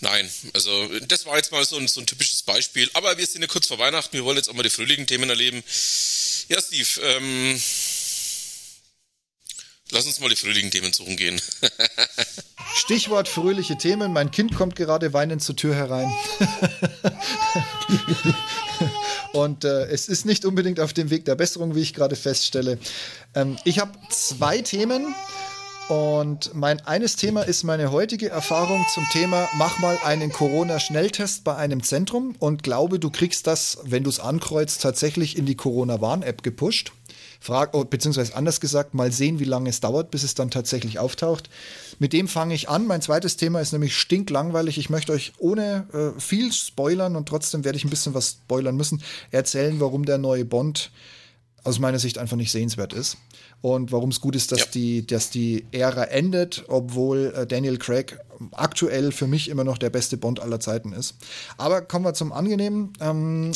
Nein, 0.00 0.30
also 0.52 0.70
das 1.08 1.24
war 1.24 1.36
jetzt 1.36 1.52
mal 1.52 1.64
so 1.64 1.76
ein, 1.76 1.88
so 1.88 2.00
ein 2.00 2.06
typisches 2.06 2.42
Beispiel. 2.42 2.90
Aber 2.92 3.16
wir 3.16 3.26
sind 3.26 3.40
ja 3.40 3.48
kurz 3.48 3.66
vor 3.66 3.78
Weihnachten, 3.78 4.12
wir 4.12 4.24
wollen 4.24 4.36
jetzt 4.36 4.50
auch 4.50 4.54
mal 4.54 4.62
die 4.62 4.70
fröhlichen 4.70 5.06
Themen 5.06 5.30
erleben. 5.30 5.64
Ja, 6.48 6.60
Steve, 6.60 7.00
ähm, 7.02 7.60
lass 9.90 10.06
uns 10.06 10.20
mal 10.20 10.28
die 10.28 10.36
fröhlichen 10.36 10.70
Themen 10.70 10.92
suchen 10.92 11.16
gehen. 11.16 11.40
Stichwort 12.74 13.28
fröhliche 13.28 13.78
Themen. 13.78 14.12
Mein 14.12 14.30
Kind 14.30 14.54
kommt 14.54 14.76
gerade 14.76 15.12
weinend 15.12 15.42
zur 15.42 15.56
Tür 15.56 15.74
herein. 15.74 16.12
Und 19.32 19.64
äh, 19.64 19.86
es 19.86 20.08
ist 20.08 20.26
nicht 20.26 20.44
unbedingt 20.44 20.80
auf 20.80 20.92
dem 20.92 21.10
Weg 21.10 21.24
der 21.24 21.34
Besserung, 21.34 21.74
wie 21.74 21.82
ich 21.82 21.94
gerade 21.94 22.16
feststelle. 22.16 22.78
Ähm, 23.34 23.56
ich 23.64 23.78
habe 23.78 23.92
zwei 24.10 24.62
Themen. 24.62 25.14
Und 25.88 26.52
mein 26.52 26.80
eines 26.80 27.14
Thema 27.14 27.42
ist 27.42 27.62
meine 27.62 27.92
heutige 27.92 28.28
Erfahrung 28.28 28.84
zum 28.92 29.04
Thema, 29.12 29.48
mach 29.56 29.78
mal 29.78 29.96
einen 30.02 30.32
Corona-Schnelltest 30.32 31.44
bei 31.44 31.54
einem 31.54 31.84
Zentrum 31.84 32.34
und 32.40 32.64
glaube, 32.64 32.98
du 32.98 33.08
kriegst 33.08 33.46
das, 33.46 33.78
wenn 33.84 34.02
du 34.02 34.10
es 34.10 34.18
ankreuzt, 34.18 34.82
tatsächlich 34.82 35.38
in 35.38 35.46
die 35.46 35.54
Corona-Warn-App 35.54 36.42
gepusht. 36.42 36.90
Frag, 37.46 37.74
oh, 37.74 37.84
beziehungsweise 37.84 38.34
anders 38.34 38.60
gesagt, 38.60 38.92
mal 38.92 39.12
sehen, 39.12 39.38
wie 39.38 39.44
lange 39.44 39.70
es 39.70 39.78
dauert, 39.80 40.10
bis 40.10 40.24
es 40.24 40.34
dann 40.34 40.50
tatsächlich 40.50 40.98
auftaucht. 40.98 41.48
Mit 42.00 42.12
dem 42.12 42.26
fange 42.26 42.54
ich 42.54 42.68
an. 42.68 42.88
Mein 42.88 43.02
zweites 43.02 43.36
Thema 43.36 43.60
ist 43.60 43.72
nämlich 43.72 43.96
stinklangweilig. 43.96 44.78
Ich 44.78 44.90
möchte 44.90 45.12
euch 45.12 45.32
ohne 45.38 45.86
äh, 45.92 46.20
viel 46.20 46.52
spoilern 46.52 47.14
und 47.14 47.28
trotzdem 47.28 47.64
werde 47.64 47.78
ich 47.78 47.84
ein 47.84 47.90
bisschen 47.90 48.14
was 48.14 48.38
spoilern 48.44 48.76
müssen, 48.76 49.00
erzählen, 49.30 49.78
warum 49.78 50.04
der 50.04 50.18
neue 50.18 50.44
Bond 50.44 50.90
aus 51.62 51.78
meiner 51.78 52.00
Sicht 52.00 52.18
einfach 52.18 52.36
nicht 52.36 52.50
sehenswert 52.50 52.92
ist 52.92 53.16
und 53.60 53.92
warum 53.92 54.10
es 54.10 54.20
gut 54.20 54.36
ist, 54.36 54.50
dass, 54.50 54.60
ja. 54.60 54.66
die, 54.74 55.06
dass 55.06 55.30
die 55.30 55.66
Ära 55.70 56.04
endet, 56.04 56.64
obwohl 56.68 57.32
äh, 57.36 57.46
Daniel 57.46 57.78
Craig 57.78 58.18
aktuell 58.52 59.12
für 59.12 59.26
mich 59.28 59.48
immer 59.48 59.64
noch 59.64 59.78
der 59.78 59.90
beste 59.90 60.16
Bond 60.16 60.40
aller 60.40 60.60
Zeiten 60.60 60.92
ist. 60.92 61.14
Aber 61.58 61.80
kommen 61.80 62.04
wir 62.04 62.14
zum 62.14 62.32
Angenehmen. 62.32 62.92
Ähm, 63.00 63.52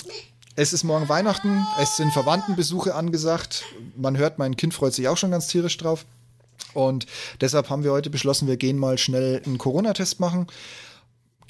es 0.57 0.73
ist 0.73 0.85
morgen 0.85 1.09
Weihnachten, 1.09 1.67
es 1.81 1.97
sind 1.97 2.13
Verwandtenbesuche 2.13 2.95
angesagt. 2.95 3.65
Man 3.97 4.17
hört, 4.17 4.39
mein 4.39 4.57
Kind 4.57 4.75
freut 4.75 4.95
sich 4.95 5.09
auch 5.09 5.17
schon 5.17 5.31
ganz 5.31 5.47
tierisch 5.47 5.77
drauf. 5.77 6.05
Und 6.75 7.07
deshalb 7.41 7.71
haben 7.71 7.85
wir 7.85 7.93
heute 7.93 8.11
beschlossen, 8.11 8.47
wir 8.49 8.57
gehen 8.57 8.79
mal 8.79 8.99
schnell 8.99 9.43
einen 9.45 9.59
Corona-Test 9.59 10.21
machen 10.21 10.47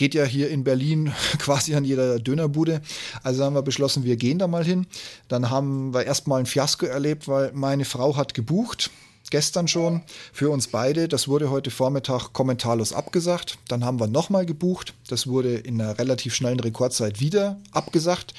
geht 0.01 0.15
ja 0.15 0.25
hier 0.25 0.49
in 0.49 0.65
Berlin 0.65 1.13
quasi 1.39 1.75
an 1.75 1.85
jeder 1.85 2.19
Dönerbude. 2.19 2.81
Also 3.23 3.45
haben 3.45 3.55
wir 3.55 3.61
beschlossen, 3.61 4.03
wir 4.03 4.17
gehen 4.17 4.39
da 4.39 4.49
mal 4.49 4.65
hin. 4.65 4.87
Dann 5.29 5.51
haben 5.51 5.93
wir 5.93 6.07
erstmal 6.07 6.41
ein 6.41 6.47
Fiasko 6.47 6.87
erlebt, 6.87 7.29
weil 7.29 7.53
meine 7.53 7.85
Frau 7.85 8.17
hat 8.17 8.33
gebucht 8.33 8.91
gestern 9.31 9.69
schon 9.69 10.03
für 10.33 10.51
uns 10.51 10.69
beide. 10.69 11.09
Das 11.09 11.29
wurde 11.29 11.51
heute 11.51 11.71
Vormittag 11.71 12.33
kommentarlos 12.33 12.93
abgesagt. 12.93 13.59
Dann 13.69 13.85
haben 13.85 14.01
wir 14.01 14.07
nochmal 14.07 14.47
gebucht. 14.47 14.95
Das 15.09 15.27
wurde 15.27 15.55
in 15.55 15.81
einer 15.81 15.99
relativ 15.99 16.35
schnellen 16.35 16.61
Rekordzeit 16.61 17.21
wieder 17.21 17.59
abgesagt. 17.73 18.35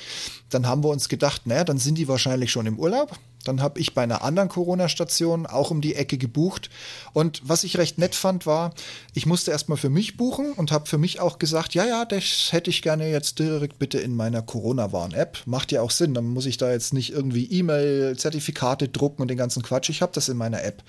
Dann 0.50 0.68
haben 0.68 0.84
wir 0.84 0.90
uns 0.90 1.10
gedacht, 1.10 1.48
naja, 1.48 1.64
dann 1.64 1.78
sind 1.78 1.98
die 1.98 2.08
wahrscheinlich 2.08 2.52
schon 2.52 2.66
im 2.66 2.78
Urlaub. 2.78 3.18
Dann 3.44 3.62
habe 3.62 3.80
ich 3.80 3.94
bei 3.94 4.04
einer 4.04 4.24
anderen 4.24 4.50
Corona-Station 4.50 5.46
auch 5.46 5.72
um 5.72 5.82
die 5.82 5.96
Ecke 5.96 6.18
gebucht. 6.18 6.70
Und 7.14 7.42
was 7.44 7.64
ich 7.64 7.78
recht 7.78 7.98
nett 7.98 8.16
fand, 8.16 8.46
war, 8.46 8.74
ich 9.14 9.26
musste 9.26 9.52
erstmal 9.52 9.78
für 9.78 9.90
mich 9.90 10.18
buchen 10.18 10.54
und 10.54 10.72
habe 10.72 10.88
für 10.88 10.98
mich 10.98 11.20
auch 11.20 11.40
gesagt, 11.40 11.74
ja, 11.74 11.86
ja, 11.86 12.06
das 12.06 12.52
hätte 12.52 12.70
ich 12.70 12.82
gerne 12.82 13.10
jetzt 13.10 13.40
direkt 13.40 13.80
bitte 13.80 14.00
in 14.00 14.16
meiner 14.16 14.42
Corona-Warn-App. 14.42 15.40
Macht 15.46 15.72
ja 15.72 15.82
auch 15.82 15.92
Sinn. 15.92 16.14
Dann 16.14 16.26
muss 16.26 16.46
ich 16.46 16.58
da 16.58 16.72
jetzt 16.72 16.94
nicht 16.94 17.12
irgendwie 17.12 17.46
E-Mail-Zertifikate 17.46 18.90
drucken 18.90 19.22
und 19.22 19.28
den 19.28 19.38
ganzen 19.38 19.64
Quatsch. 19.64 19.90
Ich 19.90 20.02
habe 20.02 20.12
das 20.14 20.30
in 20.30 20.38
meiner 20.38 20.64
App. 20.64 20.84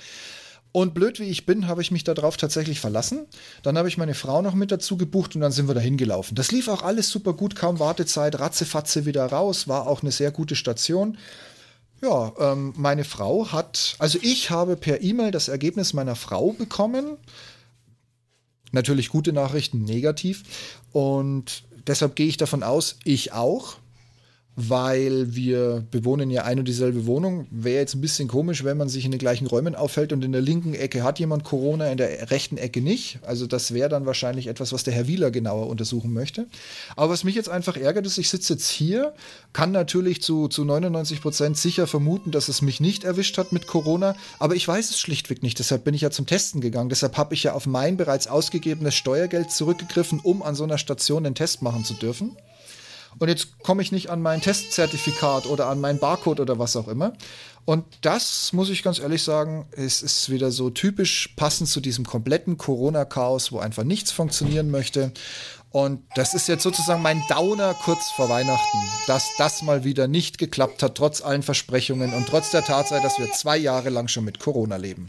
Und 0.72 0.94
blöd 0.94 1.20
wie 1.20 1.24
ich 1.24 1.44
bin, 1.44 1.68
habe 1.68 1.82
ich 1.82 1.90
mich 1.90 2.02
darauf 2.02 2.38
tatsächlich 2.38 2.80
verlassen. 2.80 3.26
Dann 3.62 3.76
habe 3.76 3.88
ich 3.88 3.98
meine 3.98 4.14
Frau 4.14 4.40
noch 4.40 4.54
mit 4.54 4.72
dazu 4.72 4.96
gebucht 4.96 5.34
und 5.34 5.42
dann 5.42 5.52
sind 5.52 5.68
wir 5.68 5.74
dahin 5.74 5.98
gelaufen. 5.98 6.34
Das 6.34 6.50
lief 6.50 6.68
auch 6.68 6.82
alles 6.82 7.10
super 7.10 7.34
gut, 7.34 7.54
kaum 7.54 7.78
Wartezeit, 7.78 8.40
ratzefatze 8.40 9.04
wieder 9.04 9.26
raus, 9.26 9.68
war 9.68 9.86
auch 9.86 10.00
eine 10.00 10.12
sehr 10.12 10.30
gute 10.30 10.56
Station. 10.56 11.18
Ja, 12.02 12.32
ähm, 12.40 12.74
meine 12.76 13.04
Frau 13.04 13.52
hat, 13.52 13.94
also 14.00 14.18
ich 14.20 14.50
habe 14.50 14.76
per 14.76 15.02
E-Mail 15.02 15.30
das 15.30 15.46
Ergebnis 15.46 15.92
meiner 15.92 16.16
Frau 16.16 16.52
bekommen. 16.52 17.16
Natürlich 18.72 19.08
gute 19.08 19.32
Nachrichten, 19.32 19.84
negativ. 19.84 20.42
Und 20.90 21.62
deshalb 21.86 22.16
gehe 22.16 22.26
ich 22.26 22.36
davon 22.36 22.64
aus, 22.64 22.96
ich 23.04 23.32
auch 23.32 23.76
weil 24.54 25.34
wir 25.34 25.82
bewohnen 25.90 26.30
ja 26.30 26.44
ein 26.44 26.58
und 26.58 26.68
dieselbe 26.68 27.06
Wohnung. 27.06 27.46
Wäre 27.50 27.80
jetzt 27.80 27.94
ein 27.94 28.02
bisschen 28.02 28.28
komisch, 28.28 28.64
wenn 28.64 28.76
man 28.76 28.90
sich 28.90 29.06
in 29.06 29.10
den 29.10 29.18
gleichen 29.18 29.46
Räumen 29.46 29.74
aufhält 29.74 30.12
und 30.12 30.22
in 30.22 30.32
der 30.32 30.42
linken 30.42 30.74
Ecke 30.74 31.02
hat 31.02 31.18
jemand 31.18 31.44
Corona, 31.44 31.90
in 31.90 31.96
der 31.96 32.30
rechten 32.30 32.58
Ecke 32.58 32.82
nicht. 32.82 33.18
Also 33.22 33.46
das 33.46 33.72
wäre 33.72 33.88
dann 33.88 34.04
wahrscheinlich 34.04 34.48
etwas, 34.48 34.72
was 34.72 34.84
der 34.84 34.92
Herr 34.92 35.06
Wieler 35.06 35.30
genauer 35.30 35.68
untersuchen 35.68 36.12
möchte. 36.12 36.46
Aber 36.96 37.12
was 37.12 37.24
mich 37.24 37.34
jetzt 37.34 37.48
einfach 37.48 37.78
ärgert, 37.78 38.04
ist, 38.04 38.18
ich 38.18 38.28
sitze 38.28 38.52
jetzt 38.52 38.68
hier, 38.68 39.14
kann 39.54 39.72
natürlich 39.72 40.20
zu, 40.22 40.48
zu 40.48 40.64
99 40.64 41.22
Prozent 41.22 41.56
sicher 41.56 41.86
vermuten, 41.86 42.30
dass 42.30 42.48
es 42.48 42.60
mich 42.60 42.78
nicht 42.78 43.04
erwischt 43.04 43.38
hat 43.38 43.52
mit 43.52 43.66
Corona, 43.66 44.14
aber 44.38 44.54
ich 44.54 44.68
weiß 44.68 44.90
es 44.90 45.00
schlichtweg 45.00 45.42
nicht. 45.42 45.58
Deshalb 45.58 45.84
bin 45.84 45.94
ich 45.94 46.02
ja 46.02 46.10
zum 46.10 46.26
Testen 46.26 46.60
gegangen. 46.60 46.90
Deshalb 46.90 47.16
habe 47.16 47.34
ich 47.34 47.42
ja 47.44 47.54
auf 47.54 47.66
mein 47.66 47.96
bereits 47.96 48.26
ausgegebenes 48.26 48.94
Steuergeld 48.94 49.50
zurückgegriffen, 49.50 50.20
um 50.22 50.42
an 50.42 50.54
so 50.54 50.64
einer 50.64 50.78
Station 50.78 51.24
den 51.24 51.34
Test 51.34 51.62
machen 51.62 51.84
zu 51.84 51.94
dürfen 51.94 52.36
und 53.18 53.28
jetzt 53.28 53.62
komme 53.62 53.82
ich 53.82 53.92
nicht 53.92 54.10
an 54.10 54.22
mein 54.22 54.40
Testzertifikat 54.40 55.46
oder 55.46 55.66
an 55.66 55.80
meinen 55.80 55.98
Barcode 55.98 56.40
oder 56.40 56.58
was 56.58 56.76
auch 56.76 56.88
immer. 56.88 57.12
Und 57.64 57.84
das, 58.00 58.52
muss 58.52 58.70
ich 58.70 58.82
ganz 58.82 58.98
ehrlich 58.98 59.22
sagen, 59.22 59.66
ist, 59.72 60.02
ist 60.02 60.30
wieder 60.30 60.50
so 60.50 60.70
typisch 60.70 61.32
passend 61.36 61.68
zu 61.68 61.80
diesem 61.80 62.04
kompletten 62.04 62.58
Corona-Chaos, 62.58 63.52
wo 63.52 63.60
einfach 63.60 63.84
nichts 63.84 64.10
funktionieren 64.10 64.70
möchte. 64.70 65.12
Und 65.70 66.02
das 66.16 66.34
ist 66.34 66.48
jetzt 66.48 66.64
sozusagen 66.64 67.00
mein 67.00 67.22
Downer 67.28 67.74
kurz 67.74 68.10
vor 68.10 68.28
Weihnachten, 68.28 68.78
dass 69.06 69.30
das 69.38 69.62
mal 69.62 69.84
wieder 69.84 70.06
nicht 70.06 70.36
geklappt 70.38 70.82
hat, 70.82 70.96
trotz 70.96 71.22
allen 71.22 71.42
Versprechungen 71.42 72.12
und 72.12 72.26
trotz 72.26 72.50
der 72.50 72.64
Tatsache, 72.64 73.00
dass 73.02 73.18
wir 73.18 73.30
zwei 73.32 73.56
Jahre 73.56 73.88
lang 73.88 74.08
schon 74.08 74.24
mit 74.24 74.38
Corona 74.38 74.76
leben. 74.76 75.08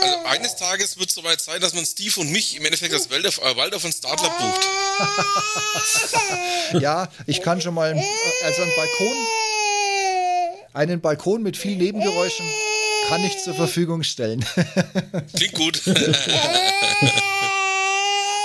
Also 0.00 0.18
eines 0.26 0.56
Tages 0.56 0.98
wird 0.98 1.08
es 1.08 1.14
soweit 1.14 1.40
sein, 1.40 1.60
dass 1.60 1.74
man 1.74 1.84
Steve 1.86 2.20
und 2.20 2.30
mich 2.30 2.56
im 2.56 2.64
Endeffekt 2.64 2.92
als 2.92 3.10
Waldorf, 3.10 3.38
äh, 3.38 3.56
Waldorf 3.56 3.84
und 3.84 3.92
Startler 3.92 4.30
bucht. 4.30 4.68
ja, 6.82 7.08
ich 7.26 7.42
kann 7.42 7.60
schon 7.60 7.74
mal, 7.74 7.92
also 8.44 8.62
einen 8.62 8.72
Balkon, 8.76 9.16
einen 10.74 11.00
Balkon 11.00 11.42
mit 11.42 11.56
viel 11.56 11.76
Nebengeräuschen 11.76 12.46
kann 13.08 13.22
ich 13.24 13.38
zur 13.38 13.54
Verfügung 13.54 14.02
stellen. 14.02 14.44
Klingt 15.36 15.54
gut. 15.54 15.82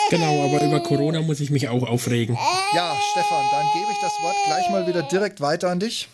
Genau, 0.09 0.43
aber 0.43 0.61
über 0.61 0.81
Corona 0.81 1.21
muss 1.21 1.39
ich 1.39 1.51
mich 1.51 1.69
auch 1.69 1.83
aufregen. 1.87 2.37
Ja, 2.75 2.99
Stefan, 3.11 3.45
dann 3.49 3.65
gebe 3.71 3.89
ich 3.93 3.97
das 4.01 4.11
Wort 4.21 4.35
gleich 4.45 4.69
mal 4.69 4.85
wieder 4.85 5.03
direkt 5.03 5.39
weiter 5.39 5.69
an 5.69 5.79
dich. 5.79 6.09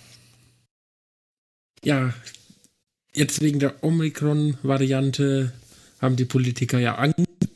Ja, 1.83 2.13
jetzt 3.17 3.41
wegen 3.41 3.59
der 3.59 3.83
Omikron-Variante 3.83 5.51
haben 6.01 6.15
die 6.15 6.25
Politiker 6.25 6.79
ja 6.79 6.95
Angst 6.95 7.49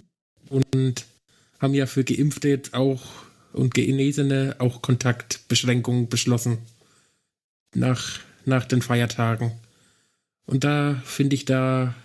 und 0.49 1.05
haben 1.59 1.73
ja 1.73 1.85
für 1.85 2.03
Geimpfte 2.03 2.49
jetzt 2.49 2.73
auch 2.73 3.01
und 3.53 3.73
Genesene 3.73 4.55
auch 4.59 4.81
Kontaktbeschränkungen 4.81 6.09
beschlossen. 6.09 6.59
Nach 7.75 8.19
nach 8.45 8.65
den 8.65 8.81
Feiertagen. 8.81 9.51
Und 10.45 10.63
da 10.63 11.01
finde 11.05 11.35
ich, 11.35 11.45
da 11.45 11.95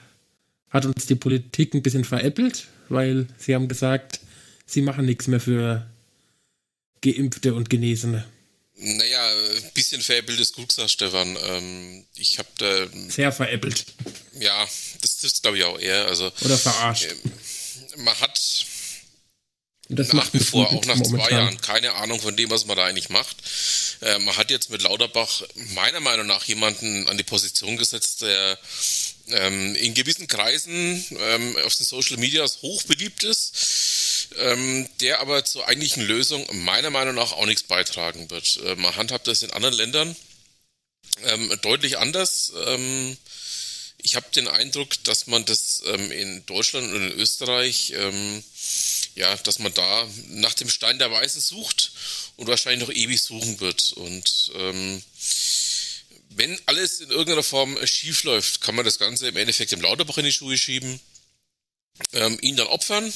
hat 0.71 0.87
uns 0.87 1.07
die 1.07 1.15
Politik 1.15 1.75
ein 1.75 1.83
bisschen 1.83 2.05
veräppelt, 2.05 2.69
weil 2.89 3.27
sie 3.39 3.55
haben 3.55 3.69
gesagt, 3.69 4.21
sie 4.67 4.83
machen 4.83 5.07
nichts 5.07 5.29
mehr 5.29 5.41
für 5.41 5.87
Geimpfte 7.03 7.55
und 7.55 7.71
Genesene. 7.71 8.25
Naja, 8.79 9.31
ein 9.31 9.71
bisschen 9.73 10.03
veräppelt 10.03 10.39
ist 10.39 10.55
gut 10.55 10.69
gesagt, 10.69 10.91
Stefan. 10.91 11.37
Ähm, 11.43 12.05
ich 12.15 12.39
habe 12.39 12.49
da. 12.59 12.87
Sehr 13.09 13.33
veräppelt. 13.33 13.87
Ja, 14.39 14.69
das 15.01 15.25
ist, 15.25 15.43
glaube 15.43 15.57
ich, 15.59 15.65
auch 15.65 15.79
eher. 15.79 16.07
Also, 16.07 16.31
Oder 16.43 16.59
verarscht. 16.59 17.05
Äh, 17.05 17.17
man 17.97 18.15
hat 18.21 18.39
das 19.89 20.13
nach 20.13 20.33
wie 20.35 20.41
vor, 20.41 20.67
auch 20.73 20.85
nach 20.85 20.97
momentan. 20.97 21.21
zwei 21.21 21.31
Jahren, 21.31 21.61
keine 21.61 21.95
Ahnung 21.95 22.21
von 22.21 22.37
dem, 22.37 22.51
was 22.51 22.67
man 22.67 22.77
da 22.77 22.85
eigentlich 22.85 23.09
macht. 23.09 23.37
Äh, 24.01 24.19
man 24.19 24.37
hat 24.37 24.51
jetzt 24.51 24.69
mit 24.69 24.83
Lauterbach 24.83 25.43
meiner 25.75 26.01
Meinung 26.01 26.27
nach 26.27 26.45
jemanden 26.45 27.09
an 27.09 27.17
die 27.17 27.25
Position 27.25 27.77
gesetzt, 27.77 28.23
der 28.23 28.59
ähm, 29.29 29.75
in 29.77 29.95
gewissen 29.95 30.27
Kreisen 30.27 31.05
ähm, 31.19 31.57
auf 31.65 31.75
den 31.77 31.87
Social 31.87 32.17
Medias 32.17 32.63
hoch 32.63 32.83
beliebt 32.83 33.23
ist, 33.23 33.53
ähm, 34.37 34.89
der 35.01 35.21
aber 35.21 35.45
zur 35.45 35.67
eigentlichen 35.69 36.05
Lösung 36.05 36.47
meiner 36.65 36.91
Meinung 36.91 37.15
nach 37.15 37.33
auch 37.33 37.47
nichts 37.47 37.63
beitragen 37.63 38.31
wird. 38.31 38.61
Äh, 38.65 38.77
man 38.77 38.97
handhabt 38.97 39.27
das 39.27 39.43
in 39.43 39.51
anderen 39.53 39.75
Ländern 39.75 40.17
ähm, 41.25 41.53
deutlich 41.63 41.99
anders. 41.99 42.53
Ähm, 42.67 43.17
ich 43.99 44.17
habe 44.17 44.27
den 44.35 44.49
Eindruck, 44.49 45.03
dass 45.05 45.27
man 45.27 45.45
das 45.45 45.83
ähm, 45.87 46.11
in 46.13 46.47
Deutschland 46.47 46.93
und 46.93 47.11
in 47.11 47.19
Österreich, 47.19 47.93
ja, 49.15 49.35
dass 49.39 49.59
man 49.59 49.73
da 49.75 50.07
nach 50.29 50.55
dem 50.55 50.69
Stein 50.69 50.99
der 50.99 51.11
Weisen 51.11 51.41
sucht 51.41 51.93
und 52.37 52.47
wahrscheinlich 52.47 52.87
noch 52.87 52.95
ewig 52.95 53.21
suchen 53.21 53.59
wird. 53.59 53.93
Und 53.95 54.53
ähm, 54.55 55.03
wenn 56.37 56.61
alles 56.67 57.01
in 57.01 57.11
irgendeiner 57.11 57.43
Form 57.43 57.79
schief 57.87 58.25
läuft, 58.25 58.61
kann 58.61 58.75
man 58.75 58.85
das 58.85 58.99
Ganze 58.99 59.29
im 59.29 59.37
Endeffekt 59.37 59.73
dem 59.73 59.81
Lauterbach 59.81 60.19
in 60.19 60.27
die 60.27 60.33
Schuhe 60.33 60.59
schieben, 60.59 61.01
ähm, 62.13 62.39
ihn 62.43 62.57
dann 62.57 62.67
opfern, 62.67 63.13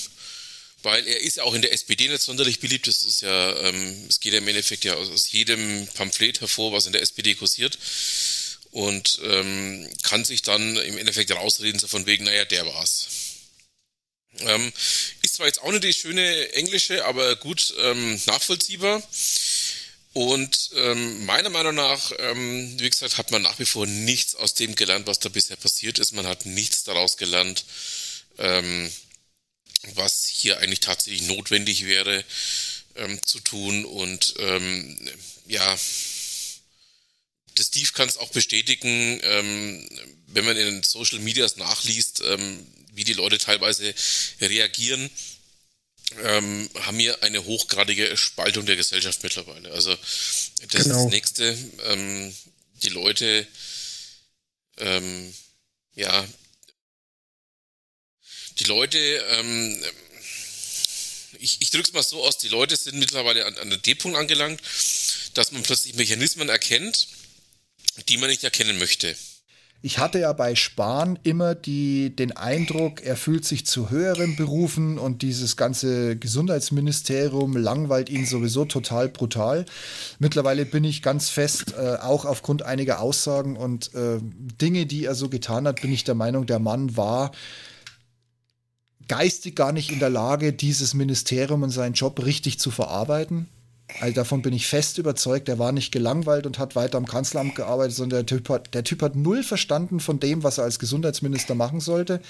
weil 0.83 1.07
er 1.07 1.21
ist 1.21 1.37
ja 1.37 1.45
auch 1.45 1.55
in 1.55 1.63
der 1.63 1.73
SPD 1.73 2.09
nicht 2.09 2.23
sonderlich 2.23 2.61
beliebt. 2.61 2.87
Das 2.87 3.03
ist 3.03 3.23
ja, 3.23 3.57
ähm, 3.61 4.07
es 4.09 4.21
geht 4.21 4.33
ja 4.33 4.39
im 4.39 4.49
Endeffekt 4.49 4.85
ja 4.85 4.95
aus, 4.95 5.11
aus, 5.11 5.31
jedem 5.31 5.87
Pamphlet 5.95 6.41
hervor, 6.41 6.73
was 6.73 6.87
in 6.87 6.93
der 6.93 7.03
SPD 7.03 7.35
kursiert. 7.35 7.79
Und 8.71 9.21
ähm, 9.25 9.91
kann 10.03 10.25
sich 10.25 10.43
dann 10.43 10.77
im 10.77 10.97
Endeffekt 10.97 11.33
rausreden, 11.33 11.81
so 11.81 11.89
von 11.89 12.07
wegen, 12.07 12.25
naja, 12.25 12.45
der 12.45 12.67
war's. 12.67 13.09
Ähm, 14.39 14.73
ist 15.23 15.35
zwar 15.35 15.47
jetzt 15.47 15.61
auch 15.61 15.73
nicht 15.73 15.85
die 15.85 15.93
schöne 15.93 16.53
englische, 16.53 17.05
aber 17.05 17.37
gut 17.37 17.75
ähm, 17.79 18.21
nachvollziehbar. 18.27 19.03
Und 20.13 20.71
ähm, 20.75 21.25
meiner 21.25 21.51
Meinung 21.51 21.75
nach, 21.75 22.13
ähm, 22.19 22.75
wie 22.81 22.91
gesagt, 22.91 23.17
hat 23.17 23.31
man 23.31 23.43
nach 23.43 23.59
wie 23.61 23.67
vor 23.67 23.87
nichts 23.87 24.35
aus 24.35 24.55
dem 24.55 24.75
gelernt, 24.75 25.07
was 25.07 25.21
da 25.21 25.29
bisher 25.29 25.57
passiert 25.57 25.99
ist. 26.01 26.13
Man 26.13 26.27
hat 26.27 26.47
nichts 26.47 26.83
daraus 26.83 27.17
gelernt, 27.17 27.65
ähm, 28.39 28.91
was 29.95 30.27
hier 30.27 30.59
eigentlich 30.59 30.81
tatsächlich 30.81 31.23
notwendig 31.23 31.87
wäre 31.87 32.25
ähm, 32.97 33.21
zu 33.25 33.41
tun. 33.41 33.85
Und 33.85 34.35
ähm, 34.39 34.99
ja, 35.47 35.79
der 37.59 37.65
Steve 37.65 37.91
kann 37.93 38.09
es 38.09 38.19
auch 38.19 38.31
bestätigen, 38.31 39.21
ähm, 39.23 39.89
wenn 40.29 40.45
man 40.45 40.57
in 40.57 40.67
den 40.67 40.83
Social 40.83 41.19
Medias 41.21 41.57
nachliest, 41.57 42.23
ähm, 42.25 42.67
wie 42.93 43.05
die 43.05 43.15
Leute 43.15 43.39
teilweise 43.39 43.95
reagieren 44.41 45.11
ähm, 46.19 46.69
haben 46.81 46.99
wir 46.99 47.23
eine 47.23 47.45
hochgradige 47.45 48.17
Spaltung 48.17 48.67
der 48.67 48.77
Gesellschaft 48.77 49.23
mittlerweile. 49.23 49.71
Also 49.73 49.91
das 49.93 50.69
genau. 50.69 50.81
ist 50.81 50.89
das 50.89 51.05
Nächste. 51.07 51.59
Ähm, 51.85 52.35
die 52.83 52.89
Leute, 52.89 53.47
ähm, 54.79 55.35
ja, 55.95 56.27
die 58.61 58.65
Leute, 58.65 58.99
ähm, 58.99 59.77
ich, 61.39 61.61
ich 61.61 61.71
drücke 61.71 61.89
es 61.89 61.93
mal 61.93 62.03
so 62.03 62.23
aus, 62.23 62.39
die 62.39 62.49
Leute 62.49 62.77
sind 62.77 62.99
mittlerweile 62.99 63.47
an, 63.47 63.57
an 63.57 63.71
den 63.71 63.83
D-Punkt 63.83 64.17
angelangt, 64.17 64.61
dass 65.35 65.53
man 65.53 65.63
plötzlich 65.63 65.97
Mechanismen 65.97 66.49
erkennt, 66.49 67.09
die 68.09 68.19
man 68.19 68.29
nicht 68.29 68.45
erkennen 68.45 68.79
möchte. 68.79 69.17
Ich 69.83 69.97
hatte 69.97 70.19
ja 70.19 70.35
bei 70.35 70.57
Spahn 70.57 71.19
immer 71.23 71.55
die, 71.55 72.15
den 72.15 72.37
Eindruck, 72.37 73.01
er 73.03 73.17
fühlt 73.17 73.47
sich 73.47 73.65
zu 73.65 73.89
höheren 73.89 74.37
Berufen 74.37 74.99
und 74.99 75.23
dieses 75.23 75.57
ganze 75.57 76.17
Gesundheitsministerium 76.17 77.57
langweilt 77.57 78.11
ihn 78.11 78.27
sowieso 78.27 78.67
total 78.67 79.09
brutal. 79.09 79.65
Mittlerweile 80.19 80.67
bin 80.67 80.85
ich 80.85 81.01
ganz 81.01 81.31
fest, 81.31 81.73
äh, 81.79 81.97
auch 81.97 82.27
aufgrund 82.27 82.63
einiger 82.63 83.01
Aussagen 83.01 83.57
und 83.57 83.95
äh, 83.95 84.19
Dinge, 84.61 84.85
die 84.85 85.07
er 85.07 85.15
so 85.15 85.31
getan 85.31 85.67
hat, 85.67 85.81
bin 85.81 85.93
ich 85.93 86.05
der 86.05 86.15
Meinung, 86.15 86.45
der 86.45 86.59
Mann 86.59 86.99
war 86.99 87.33
geistig 89.11 89.57
gar 89.57 89.73
nicht 89.73 89.91
in 89.91 89.99
der 89.99 90.09
Lage, 90.09 90.53
dieses 90.53 90.95
Ministerium 90.95 91.65
und 91.65 91.71
seinen 91.71 91.95
Job 91.95 92.25
richtig 92.25 92.61
zu 92.61 92.71
verarbeiten. 92.71 93.49
Also 93.99 94.15
davon 94.15 94.41
bin 94.41 94.53
ich 94.53 94.69
fest 94.69 94.99
überzeugt, 94.99 95.49
der 95.49 95.59
war 95.59 95.73
nicht 95.73 95.91
gelangweilt 95.91 96.47
und 96.47 96.61
hat 96.61 96.77
weiter 96.77 96.97
am 96.97 97.07
Kanzleramt 97.07 97.57
gearbeitet, 97.57 97.97
sondern 97.97 98.25
der 98.25 98.27
Typ 98.27 98.49
hat, 98.49 98.73
der 98.73 98.85
typ 98.85 99.03
hat 99.03 99.17
null 99.17 99.43
verstanden 99.43 99.99
von 99.99 100.21
dem, 100.21 100.45
was 100.45 100.59
er 100.59 100.65
als 100.65 100.79
Gesundheitsminister 100.79 101.57
machen 101.57 101.81
sollte. 101.81 102.21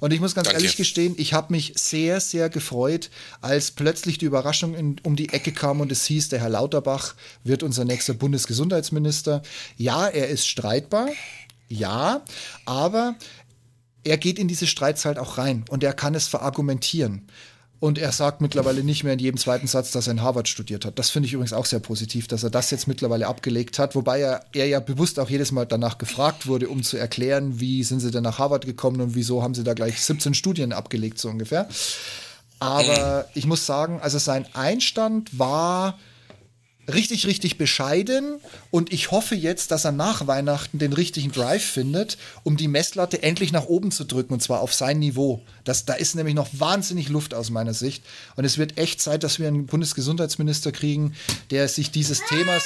Und 0.00 0.12
ich 0.12 0.18
muss 0.18 0.34
ganz 0.34 0.48
Danke. 0.48 0.60
ehrlich 0.60 0.76
gestehen, 0.76 1.14
ich 1.16 1.32
habe 1.32 1.52
mich 1.52 1.74
sehr, 1.76 2.18
sehr 2.18 2.50
gefreut, 2.50 3.08
als 3.40 3.70
plötzlich 3.70 4.18
die 4.18 4.26
Überraschung 4.26 4.74
in, 4.74 4.96
um 5.04 5.14
die 5.14 5.28
Ecke 5.28 5.52
kam 5.52 5.80
und 5.80 5.92
es 5.92 6.06
hieß, 6.06 6.30
der 6.30 6.40
Herr 6.40 6.50
Lauterbach 6.50 7.14
wird 7.44 7.62
unser 7.62 7.84
nächster 7.84 8.14
Bundesgesundheitsminister. 8.14 9.42
Ja, 9.76 10.08
er 10.08 10.26
ist 10.26 10.48
streitbar. 10.48 11.08
Ja, 11.68 12.22
aber 12.64 13.14
er 14.06 14.16
geht 14.16 14.38
in 14.38 14.48
diese 14.48 14.66
Streits 14.66 15.04
halt 15.04 15.18
auch 15.18 15.36
rein 15.36 15.64
und 15.68 15.82
er 15.82 15.92
kann 15.92 16.14
es 16.14 16.28
verargumentieren. 16.28 17.26
Und 17.78 17.98
er 17.98 18.10
sagt 18.10 18.40
mittlerweile 18.40 18.82
nicht 18.82 19.04
mehr 19.04 19.12
in 19.12 19.18
jedem 19.18 19.36
zweiten 19.36 19.66
Satz, 19.66 19.90
dass 19.90 20.06
er 20.06 20.12
in 20.12 20.22
Harvard 20.22 20.48
studiert 20.48 20.86
hat. 20.86 20.98
Das 20.98 21.10
finde 21.10 21.26
ich 21.26 21.34
übrigens 21.34 21.52
auch 21.52 21.66
sehr 21.66 21.80
positiv, 21.80 22.26
dass 22.26 22.42
er 22.42 22.48
das 22.48 22.70
jetzt 22.70 22.88
mittlerweile 22.88 23.26
abgelegt 23.26 23.78
hat, 23.78 23.94
wobei 23.94 24.20
er, 24.20 24.46
er 24.54 24.66
ja 24.66 24.80
bewusst 24.80 25.20
auch 25.20 25.28
jedes 25.28 25.52
Mal 25.52 25.66
danach 25.66 25.98
gefragt 25.98 26.46
wurde, 26.46 26.70
um 26.70 26.82
zu 26.82 26.96
erklären, 26.96 27.60
wie 27.60 27.84
sind 27.84 28.00
sie 28.00 28.10
denn 28.10 28.22
nach 28.22 28.38
Harvard 28.38 28.64
gekommen 28.64 29.02
und 29.02 29.14
wieso 29.14 29.42
haben 29.42 29.54
sie 29.54 29.62
da 29.62 29.74
gleich 29.74 30.00
17 30.00 30.32
Studien 30.32 30.72
abgelegt, 30.72 31.18
so 31.18 31.28
ungefähr. 31.28 31.68
Aber 32.60 33.28
ich 33.34 33.44
muss 33.44 33.66
sagen, 33.66 34.00
also 34.00 34.18
sein 34.18 34.46
Einstand 34.54 35.38
war 35.38 35.98
richtig, 36.92 37.26
richtig 37.26 37.58
bescheiden. 37.58 38.36
Und 38.70 38.92
ich 38.92 39.10
hoffe 39.10 39.34
jetzt, 39.34 39.70
dass 39.70 39.84
er 39.84 39.92
nach 39.92 40.26
Weihnachten 40.26 40.78
den 40.78 40.92
richtigen 40.92 41.32
Drive 41.32 41.64
findet, 41.64 42.18
um 42.42 42.56
die 42.56 42.68
Messlatte 42.68 43.22
endlich 43.22 43.52
nach 43.52 43.66
oben 43.66 43.90
zu 43.90 44.04
drücken 44.04 44.34
und 44.34 44.42
zwar 44.42 44.60
auf 44.60 44.74
sein 44.74 44.98
Niveau. 44.98 45.42
Das, 45.64 45.84
da 45.84 45.94
ist 45.94 46.14
nämlich 46.14 46.34
noch 46.34 46.48
wahnsinnig 46.52 47.08
Luft 47.08 47.34
aus 47.34 47.50
meiner 47.50 47.74
Sicht. 47.74 48.04
Und 48.36 48.44
es 48.44 48.58
wird 48.58 48.78
echt 48.78 49.00
Zeit, 49.00 49.24
dass 49.24 49.38
wir 49.38 49.48
einen 49.48 49.66
Bundesgesundheitsminister 49.66 50.72
kriegen, 50.72 51.14
der 51.50 51.68
sich 51.68 51.90
dieses 51.90 52.20
Themas 52.28 52.64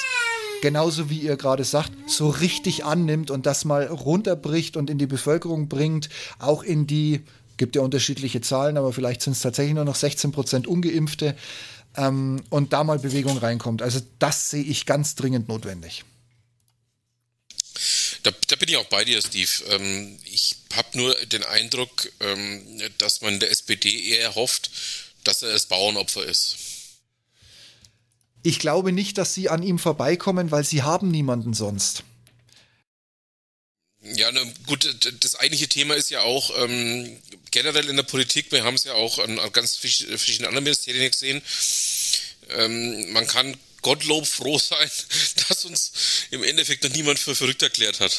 genauso 0.61 1.11
wie 1.11 1.21
ihr 1.21 1.37
gerade 1.37 1.65
sagt, 1.65 1.91
so 2.07 2.29
richtig 2.29 2.85
annimmt 2.85 3.31
und 3.31 3.47
das 3.47 3.65
mal 3.65 3.87
runterbricht 3.87 4.77
und 4.77 4.91
in 4.91 4.99
die 4.99 5.07
Bevölkerung 5.07 5.69
bringt, 5.69 6.09
auch 6.39 6.63
in 6.63 6.87
die, 6.87 7.23
gibt 7.57 7.77
ja 7.77 7.83
unterschiedliche 7.83 8.41
Zahlen, 8.41 8.77
aber 8.77 8.93
vielleicht 8.93 9.23
sind 9.23 9.33
es 9.33 9.41
tatsächlich 9.41 9.75
nur 9.75 9.85
noch 9.85 9.95
16 9.95 10.33
Prozent 10.33 10.67
Ungeimpfte 10.67 11.35
ähm, 11.97 12.43
und 12.51 12.73
da 12.73 12.85
mal 12.85 12.99
Bewegung 12.99 13.39
reinkommt. 13.39 13.83
Also 13.83 14.01
das 14.19 14.51
sehe 14.51 14.63
ich 14.63 14.87
ganz 14.87 15.15
dringend 15.15 15.49
notwendig. 15.49 16.05
Da, 18.23 18.31
da, 18.49 18.57
bin 18.57 18.69
ich 18.69 18.77
auch 18.77 18.87
bei 18.87 19.05
dir, 19.05 19.21
Steve. 19.23 19.51
Ähm, 19.69 20.19
ich 20.25 20.57
habe 20.75 20.89
nur 20.97 21.15
den 21.27 21.43
Eindruck, 21.45 22.11
ähm, 22.21 22.63
dass 22.99 23.23
man 23.23 23.41
der 23.41 23.51
SPD 23.51 24.11
eher 24.11 24.35
hofft, 24.35 24.71
dass 25.25 25.43
er 25.43 25.53
das 25.53 25.67
Bauernopfer 25.67 26.25
ist. 26.25 26.57
Ich 28.43 28.59
glaube 28.59 28.93
nicht, 28.93 29.19
dass 29.19 29.35
sie 29.35 29.49
an 29.49 29.63
ihm 29.63 29.79
vorbeikommen, 29.79 30.51
weil 30.51 30.65
sie 30.65 30.83
haben 30.83 31.11
niemanden 31.11 31.55
sonst. 31.55 32.05
Ja, 34.03 34.33
ne, 34.33 34.41
gut, 34.67 34.97
das 35.21 35.35
eigentliche 35.37 35.69
Thema 35.69 35.95
ist 35.95 36.11
ja 36.11 36.23
auch 36.23 36.51
ähm, 36.59 37.19
generell 37.51 37.87
in 37.89 37.97
der 37.97 38.03
Politik, 38.03 38.51
wir 38.51 38.65
haben 38.65 38.75
es 38.75 38.85
ja 38.85 38.95
auch 38.95 39.19
an, 39.19 39.39
an 39.39 39.53
ganz 39.53 39.77
verschiedenen 39.77 40.47
anderen 40.47 40.65
Ministerien 40.65 41.11
gesehen, 41.11 41.43
ähm, 42.49 43.13
man 43.13 43.27
kann 43.27 43.57
Gottlob 43.83 44.27
froh 44.27 44.59
sein, 44.59 44.91
dass 45.49 45.65
uns 45.65 45.93
im 46.31 46.43
Endeffekt 46.43 46.85
noch 46.85 46.93
niemand 46.93 47.19
für 47.19 47.35
verrückt 47.35 47.63
erklärt 47.63 48.01
hat. 48.01 48.17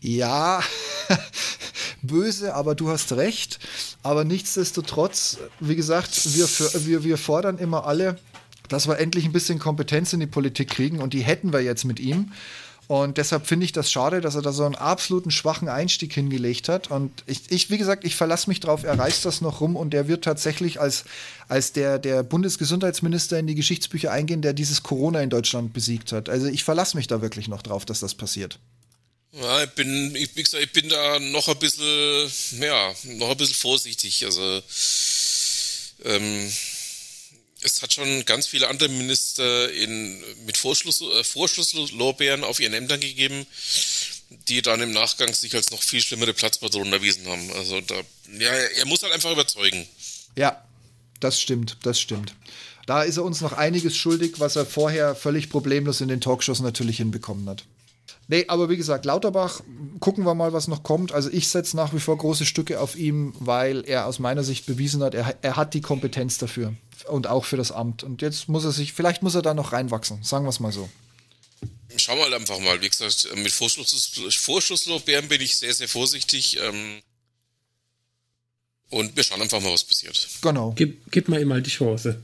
Ja, 0.00 0.64
böse, 2.02 2.54
aber 2.54 2.74
du 2.74 2.88
hast 2.88 3.12
recht. 3.12 3.58
Aber 4.02 4.24
nichtsdestotrotz, 4.24 5.38
wie 5.60 5.76
gesagt, 5.76 6.34
wir, 6.34 6.48
wir, 6.86 7.04
wir 7.04 7.18
fordern 7.18 7.58
immer 7.58 7.86
alle, 7.86 8.18
dass 8.68 8.88
wir 8.88 8.98
endlich 8.98 9.26
ein 9.26 9.32
bisschen 9.32 9.58
Kompetenz 9.58 10.12
in 10.12 10.20
die 10.20 10.26
Politik 10.26 10.70
kriegen 10.70 11.00
und 11.00 11.12
die 11.12 11.22
hätten 11.22 11.52
wir 11.52 11.60
jetzt 11.60 11.84
mit 11.84 12.00
ihm. 12.00 12.32
Und 12.90 13.18
deshalb 13.18 13.46
finde 13.46 13.64
ich 13.64 13.70
das 13.70 13.88
schade, 13.88 14.20
dass 14.20 14.34
er 14.34 14.42
da 14.42 14.50
so 14.50 14.64
einen 14.64 14.74
absoluten 14.74 15.30
schwachen 15.30 15.68
Einstieg 15.68 16.12
hingelegt 16.12 16.68
hat. 16.68 16.90
Und 16.90 17.22
ich, 17.26 17.42
ich 17.48 17.70
wie 17.70 17.78
gesagt, 17.78 18.04
ich 18.04 18.16
verlasse 18.16 18.50
mich 18.50 18.58
drauf, 18.58 18.82
er 18.82 18.98
reißt 18.98 19.24
das 19.24 19.40
noch 19.40 19.60
rum 19.60 19.76
und 19.76 19.94
er 19.94 20.08
wird 20.08 20.24
tatsächlich 20.24 20.80
als, 20.80 21.04
als 21.46 21.72
der, 21.72 22.00
der 22.00 22.24
Bundesgesundheitsminister 22.24 23.38
in 23.38 23.46
die 23.46 23.54
Geschichtsbücher 23.54 24.10
eingehen, 24.10 24.42
der 24.42 24.54
dieses 24.54 24.82
Corona 24.82 25.22
in 25.22 25.30
Deutschland 25.30 25.72
besiegt 25.72 26.10
hat. 26.10 26.28
Also 26.28 26.48
ich 26.48 26.64
verlasse 26.64 26.96
mich 26.96 27.06
da 27.06 27.22
wirklich 27.22 27.46
noch 27.46 27.62
drauf, 27.62 27.84
dass 27.84 28.00
das 28.00 28.16
passiert. 28.16 28.58
Ja, 29.34 29.62
ich 29.62 29.70
bin, 29.70 30.16
ich, 30.16 30.34
wie 30.34 30.42
gesagt, 30.42 30.64
ich 30.64 30.72
bin 30.72 30.88
da 30.88 31.20
noch 31.20 31.46
ein 31.46 31.58
bisschen, 31.60 32.60
ja, 32.60 32.92
noch 33.04 33.30
ein 33.30 33.36
bisschen 33.36 33.54
vorsichtig. 33.54 34.24
Also, 34.24 34.62
ähm, 36.06 36.52
es 37.62 37.82
hat 37.82 37.92
schon 37.92 38.24
ganz 38.24 38.46
viele 38.46 38.68
andere 38.68 38.88
Minister 38.88 39.70
in, 39.72 40.22
mit 40.46 40.56
Vorschluss, 40.56 41.00
äh, 41.00 41.24
Vorschusslorbeeren 41.24 42.44
auf 42.44 42.60
ihren 42.60 42.74
Ämtern 42.74 43.00
gegeben, 43.00 43.46
die 44.48 44.62
dann 44.62 44.80
im 44.80 44.92
Nachgang 44.92 45.32
sich 45.34 45.54
als 45.54 45.70
noch 45.70 45.82
viel 45.82 46.00
schlimmere 46.00 46.32
Platzpatronen 46.32 46.92
erwiesen 46.92 47.26
haben. 47.26 47.52
Also 47.52 47.80
da, 47.80 47.96
ja, 48.38 48.50
er 48.50 48.86
muss 48.86 49.02
halt 49.02 49.12
einfach 49.12 49.32
überzeugen. 49.32 49.86
Ja, 50.36 50.64
das 51.20 51.40
stimmt, 51.40 51.76
das 51.82 52.00
stimmt. 52.00 52.34
Da 52.86 53.02
ist 53.02 53.18
er 53.18 53.24
uns 53.24 53.40
noch 53.40 53.52
einiges 53.52 53.96
schuldig, 53.96 54.34
was 54.38 54.56
er 54.56 54.66
vorher 54.66 55.14
völlig 55.14 55.50
problemlos 55.50 56.00
in 56.00 56.08
den 56.08 56.20
Talkshows 56.20 56.60
natürlich 56.60 56.96
hinbekommen 56.96 57.48
hat. 57.48 57.64
Nee, 58.30 58.44
aber 58.46 58.68
wie 58.68 58.76
gesagt, 58.76 59.06
Lauterbach, 59.06 59.60
gucken 59.98 60.24
wir 60.24 60.36
mal, 60.36 60.52
was 60.52 60.68
noch 60.68 60.84
kommt. 60.84 61.10
Also 61.10 61.28
ich 61.32 61.48
setze 61.48 61.76
nach 61.76 61.92
wie 61.92 61.98
vor 61.98 62.16
große 62.16 62.46
Stücke 62.46 62.78
auf 62.78 62.94
ihm, 62.94 63.34
weil 63.40 63.84
er 63.84 64.06
aus 64.06 64.20
meiner 64.20 64.44
Sicht 64.44 64.66
bewiesen 64.66 65.02
hat, 65.02 65.14
er, 65.14 65.36
er 65.42 65.56
hat 65.56 65.74
die 65.74 65.80
Kompetenz 65.80 66.38
dafür 66.38 66.74
und 67.08 67.26
auch 67.26 67.44
für 67.44 67.56
das 67.56 67.72
Amt. 67.72 68.04
Und 68.04 68.22
jetzt 68.22 68.48
muss 68.48 68.64
er 68.64 68.70
sich, 68.70 68.92
vielleicht 68.92 69.24
muss 69.24 69.34
er 69.34 69.42
da 69.42 69.52
noch 69.52 69.72
reinwachsen, 69.72 70.22
sagen 70.22 70.44
wir 70.44 70.50
es 70.50 70.60
mal 70.60 70.70
so. 70.70 70.88
Schauen 71.96 72.18
wir 72.18 72.24
halt 72.26 72.34
einfach 72.34 72.60
mal. 72.60 72.80
Wie 72.80 72.88
gesagt, 72.88 73.28
mit 73.34 73.50
Vorschuss, 73.50 74.12
Vorschusslorbeeren 74.36 75.26
bin 75.26 75.40
ich 75.40 75.56
sehr, 75.56 75.74
sehr 75.74 75.88
vorsichtig. 75.88 76.56
Ähm, 76.62 77.02
und 78.90 79.16
wir 79.16 79.24
schauen 79.24 79.42
einfach 79.42 79.60
mal, 79.60 79.72
was 79.72 79.82
passiert. 79.82 80.28
Genau. 80.40 80.72
Gib, 80.76 81.10
gib 81.10 81.28
mal 81.28 81.40
ihm 81.40 81.48
mal 81.48 81.62
die 81.62 81.70
Chance. 81.70 82.22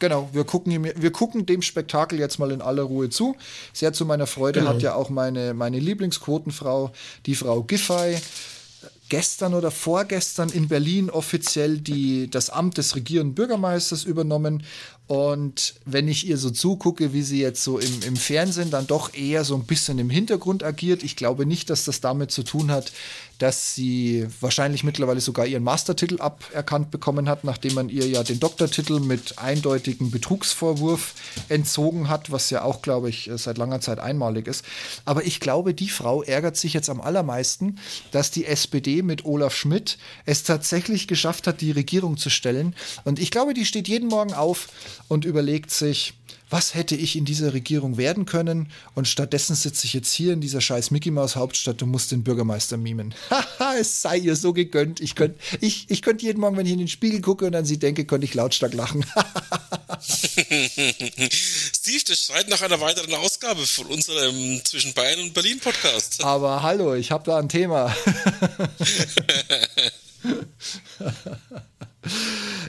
Genau, 0.00 0.28
wir 0.32 0.44
gucken, 0.44 0.84
wir 0.94 1.12
gucken 1.12 1.46
dem 1.46 1.62
Spektakel 1.62 2.18
jetzt 2.18 2.38
mal 2.38 2.50
in 2.50 2.62
aller 2.62 2.82
Ruhe 2.82 3.10
zu. 3.10 3.36
Sehr 3.72 3.92
zu 3.92 4.04
meiner 4.04 4.26
Freude 4.26 4.60
genau. 4.60 4.72
hat 4.72 4.82
ja 4.82 4.94
auch 4.94 5.10
meine, 5.10 5.54
meine 5.54 5.78
Lieblingsquotenfrau, 5.78 6.92
die 7.26 7.34
Frau 7.34 7.62
Giffey, 7.62 8.18
gestern 9.08 9.54
oder 9.54 9.70
vorgestern 9.70 10.50
in 10.50 10.68
Berlin 10.68 11.10
offiziell 11.10 11.78
die, 11.78 12.30
das 12.30 12.50
Amt 12.50 12.78
des 12.78 12.94
regierenden 12.94 13.34
Bürgermeisters 13.34 14.04
übernommen. 14.04 14.62
Und 15.08 15.74
wenn 15.86 16.06
ich 16.06 16.28
ihr 16.28 16.36
so 16.36 16.50
zugucke, 16.50 17.14
wie 17.14 17.22
sie 17.22 17.40
jetzt 17.40 17.64
so 17.64 17.78
im, 17.78 18.02
im 18.06 18.16
Fernsehen 18.16 18.70
dann 18.70 18.86
doch 18.86 19.14
eher 19.14 19.42
so 19.42 19.54
ein 19.54 19.64
bisschen 19.64 19.98
im 19.98 20.10
Hintergrund 20.10 20.62
agiert, 20.62 21.02
ich 21.02 21.16
glaube 21.16 21.46
nicht, 21.46 21.70
dass 21.70 21.86
das 21.86 22.02
damit 22.02 22.30
zu 22.30 22.42
tun 22.42 22.70
hat, 22.70 22.92
dass 23.38 23.74
sie 23.74 24.26
wahrscheinlich 24.40 24.82
mittlerweile 24.82 25.20
sogar 25.20 25.46
ihren 25.46 25.62
Mastertitel 25.62 26.20
aberkannt 26.20 26.90
bekommen 26.90 27.28
hat, 27.28 27.44
nachdem 27.44 27.74
man 27.74 27.88
ihr 27.88 28.06
ja 28.08 28.24
den 28.24 28.40
Doktortitel 28.40 28.98
mit 28.98 29.38
eindeutigem 29.38 30.10
Betrugsvorwurf 30.10 31.14
entzogen 31.48 32.08
hat, 32.08 32.32
was 32.32 32.50
ja 32.50 32.62
auch, 32.62 32.82
glaube 32.82 33.08
ich, 33.08 33.30
seit 33.36 33.56
langer 33.56 33.80
Zeit 33.80 34.00
einmalig 34.00 34.48
ist. 34.48 34.64
Aber 35.04 35.24
ich 35.24 35.38
glaube, 35.38 35.72
die 35.72 35.88
Frau 35.88 36.22
ärgert 36.22 36.56
sich 36.56 36.74
jetzt 36.74 36.90
am 36.90 37.00
allermeisten, 37.00 37.78
dass 38.10 38.32
die 38.32 38.44
SPD 38.44 39.02
mit 39.02 39.24
Olaf 39.24 39.54
Schmidt 39.54 39.98
es 40.26 40.42
tatsächlich 40.42 41.06
geschafft 41.06 41.46
hat, 41.46 41.60
die 41.60 41.70
Regierung 41.70 42.16
zu 42.16 42.30
stellen. 42.30 42.74
Und 43.04 43.20
ich 43.20 43.30
glaube, 43.30 43.54
die 43.54 43.64
steht 43.64 43.86
jeden 43.86 44.08
Morgen 44.08 44.34
auf 44.34 44.68
und 45.08 45.24
überlegt 45.24 45.70
sich, 45.70 46.14
was 46.50 46.74
hätte 46.74 46.96
ich 46.96 47.16
in 47.16 47.26
dieser 47.26 47.52
Regierung 47.52 47.98
werden 47.98 48.24
können? 48.24 48.72
Und 48.94 49.06
stattdessen 49.06 49.54
sitze 49.54 49.86
ich 49.86 49.92
jetzt 49.92 50.10
hier 50.12 50.32
in 50.32 50.40
dieser 50.40 50.60
scheiß 50.60 50.90
Mickey 50.90 51.10
Maus 51.10 51.36
Hauptstadt 51.36 51.82
und 51.82 51.90
muss 51.90 52.08
den 52.08 52.24
Bürgermeister 52.24 52.78
mimen. 52.78 53.14
Haha, 53.30 53.74
es 53.78 54.02
sei 54.02 54.18
ihr 54.18 54.36
so 54.36 54.52
gegönnt. 54.52 55.00
Ich 55.00 55.14
könnte 55.14 55.38
ich, 55.60 55.86
ich 55.88 56.02
könnt 56.02 56.22
jeden 56.22 56.40
Morgen, 56.40 56.56
wenn 56.56 56.66
ich 56.66 56.72
in 56.72 56.78
den 56.78 56.88
Spiegel 56.88 57.20
gucke 57.20 57.46
und 57.46 57.54
an 57.54 57.66
sie 57.66 57.78
denke, 57.78 58.06
könnte 58.06 58.24
ich 58.24 58.34
lautstark 58.34 58.74
lachen. 58.74 59.04
Steve, 60.00 62.04
das 62.06 62.26
schreit 62.26 62.48
nach 62.48 62.62
einer 62.62 62.80
weiteren 62.80 63.14
Ausgabe 63.14 63.66
von 63.66 63.86
unserem 63.86 64.64
Zwischen 64.64 64.94
Bayern 64.94 65.20
und 65.20 65.34
Berlin 65.34 65.60
Podcast. 65.60 66.24
Aber 66.24 66.62
hallo, 66.62 66.94
ich 66.94 67.10
habe 67.10 67.24
da 67.24 67.38
ein 67.38 67.48
Thema. 67.48 67.94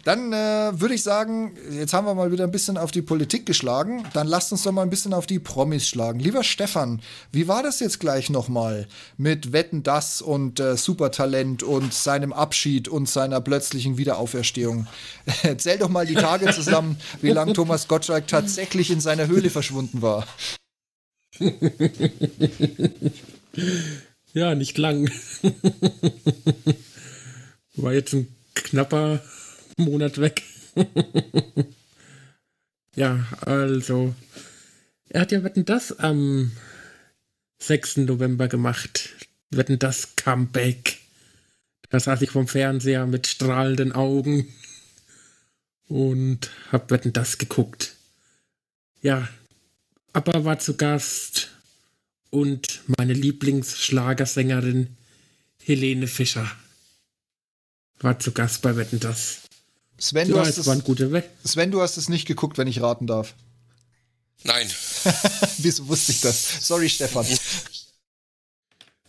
Dann 0.03 0.33
äh, 0.33 0.79
würde 0.79 0.95
ich 0.95 1.03
sagen, 1.03 1.55
jetzt 1.71 1.93
haben 1.93 2.05
wir 2.05 2.15
mal 2.15 2.31
wieder 2.31 2.43
ein 2.43 2.51
bisschen 2.51 2.77
auf 2.77 2.91
die 2.91 3.01
Politik 3.01 3.45
geschlagen. 3.45 4.03
Dann 4.13 4.27
lasst 4.27 4.51
uns 4.51 4.63
doch 4.63 4.71
mal 4.71 4.81
ein 4.81 4.89
bisschen 4.89 5.13
auf 5.13 5.27
die 5.27 5.39
Promis 5.39 5.87
schlagen. 5.87 6.19
Lieber 6.19 6.43
Stefan, 6.43 7.01
wie 7.31 7.47
war 7.47 7.63
das 7.63 7.79
jetzt 7.79 7.99
gleich 7.99 8.29
nochmal 8.29 8.87
mit 9.17 9.53
Wetten 9.53 9.83
das 9.83 10.21
und 10.21 10.59
äh, 10.59 10.77
Supertalent 10.77 11.63
und 11.63 11.93
seinem 11.93 12.33
Abschied 12.33 12.87
und 12.87 13.07
seiner 13.07 13.41
plötzlichen 13.41 13.97
Wiederauferstehung? 13.97 14.87
Zähl 15.57 15.77
doch 15.77 15.89
mal 15.89 16.05
die 16.05 16.15
Tage 16.15 16.51
zusammen, 16.51 16.97
wie 17.21 17.31
lange 17.31 17.53
Thomas 17.53 17.87
Gottschalk 17.87 18.27
tatsächlich 18.27 18.91
in 18.91 19.01
seiner 19.01 19.27
Höhle 19.27 19.49
verschwunden 19.49 20.01
war. 20.01 20.27
Ja, 24.33 24.53
nicht 24.53 24.77
lang. 24.77 25.09
War 27.81 27.93
jetzt 27.93 28.13
ein 28.13 28.27
knapper 28.55 29.21
Monat 29.77 30.19
weg. 30.19 30.43
ja, 32.95 33.25
also. 33.41 34.13
Er 35.07 35.21
hat 35.21 35.31
ja 35.31 35.43
Wetten 35.43 35.63
das 35.63 35.97
am 35.97 36.51
6. 37.59 37.97
November 37.97 38.49
gemacht. 38.49 39.15
Wetten 39.49 39.79
das 39.79 40.15
Comeback. 40.17 40.97
Da 41.89 41.99
saß 41.99 42.21
ich 42.21 42.31
vom 42.31 42.49
Fernseher 42.49 43.07
mit 43.07 43.27
strahlenden 43.27 43.93
Augen 43.93 44.53
und 45.87 46.51
hab 46.71 46.91
Wetten 46.91 47.13
das 47.13 47.37
geguckt. 47.37 47.95
Ja, 49.01 49.27
aber 50.11 50.43
war 50.43 50.59
zu 50.59 50.75
Gast 50.75 51.49
und 52.29 52.81
meine 52.97 53.13
Lieblingsschlagersängerin 53.13 54.97
Helene 55.63 56.07
Fischer 56.07 56.51
war 57.99 58.19
zu 58.19 58.31
Gast 58.31 58.61
bei 58.61 58.75
Wetten 58.75 58.99
das. 58.99 59.41
Sven, 59.97 60.29
du 60.29 60.39
hast 60.39 60.57
es, 60.57 60.65
waren 60.65 60.83
gute 60.83 61.23
Sven, 61.43 61.71
du 61.71 61.81
hast 61.81 61.97
es 61.97 62.09
nicht 62.09 62.25
geguckt, 62.25 62.57
wenn 62.57 62.67
ich 62.67 62.81
raten 62.81 63.07
darf. 63.07 63.33
Nein. 64.43 64.69
Wieso 65.57 65.87
wusste 65.87 66.13
ich 66.13 66.21
das? 66.21 66.65
Sorry, 66.67 66.89
Stefan. 66.89 67.25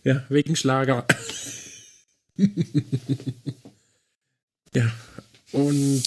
Ja, 0.03 0.25
wegen 0.29 0.55
Schlager. 0.55 1.05
ja, 4.73 4.91
und 5.51 6.03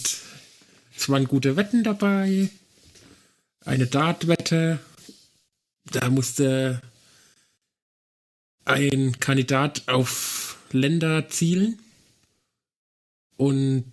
es 0.97 1.09
waren 1.09 1.29
gute 1.29 1.55
Wetten 1.57 1.85
dabei. 1.85 2.51
Eine 3.65 3.87
Dartwette. 3.87 4.81
Da 5.93 6.11
musste 6.11 6.83
ein 8.65 9.21
Kandidat 9.21 9.87
auf 9.87 10.59
Länder 10.73 11.29
zielen. 11.29 11.79
Und 13.37 13.91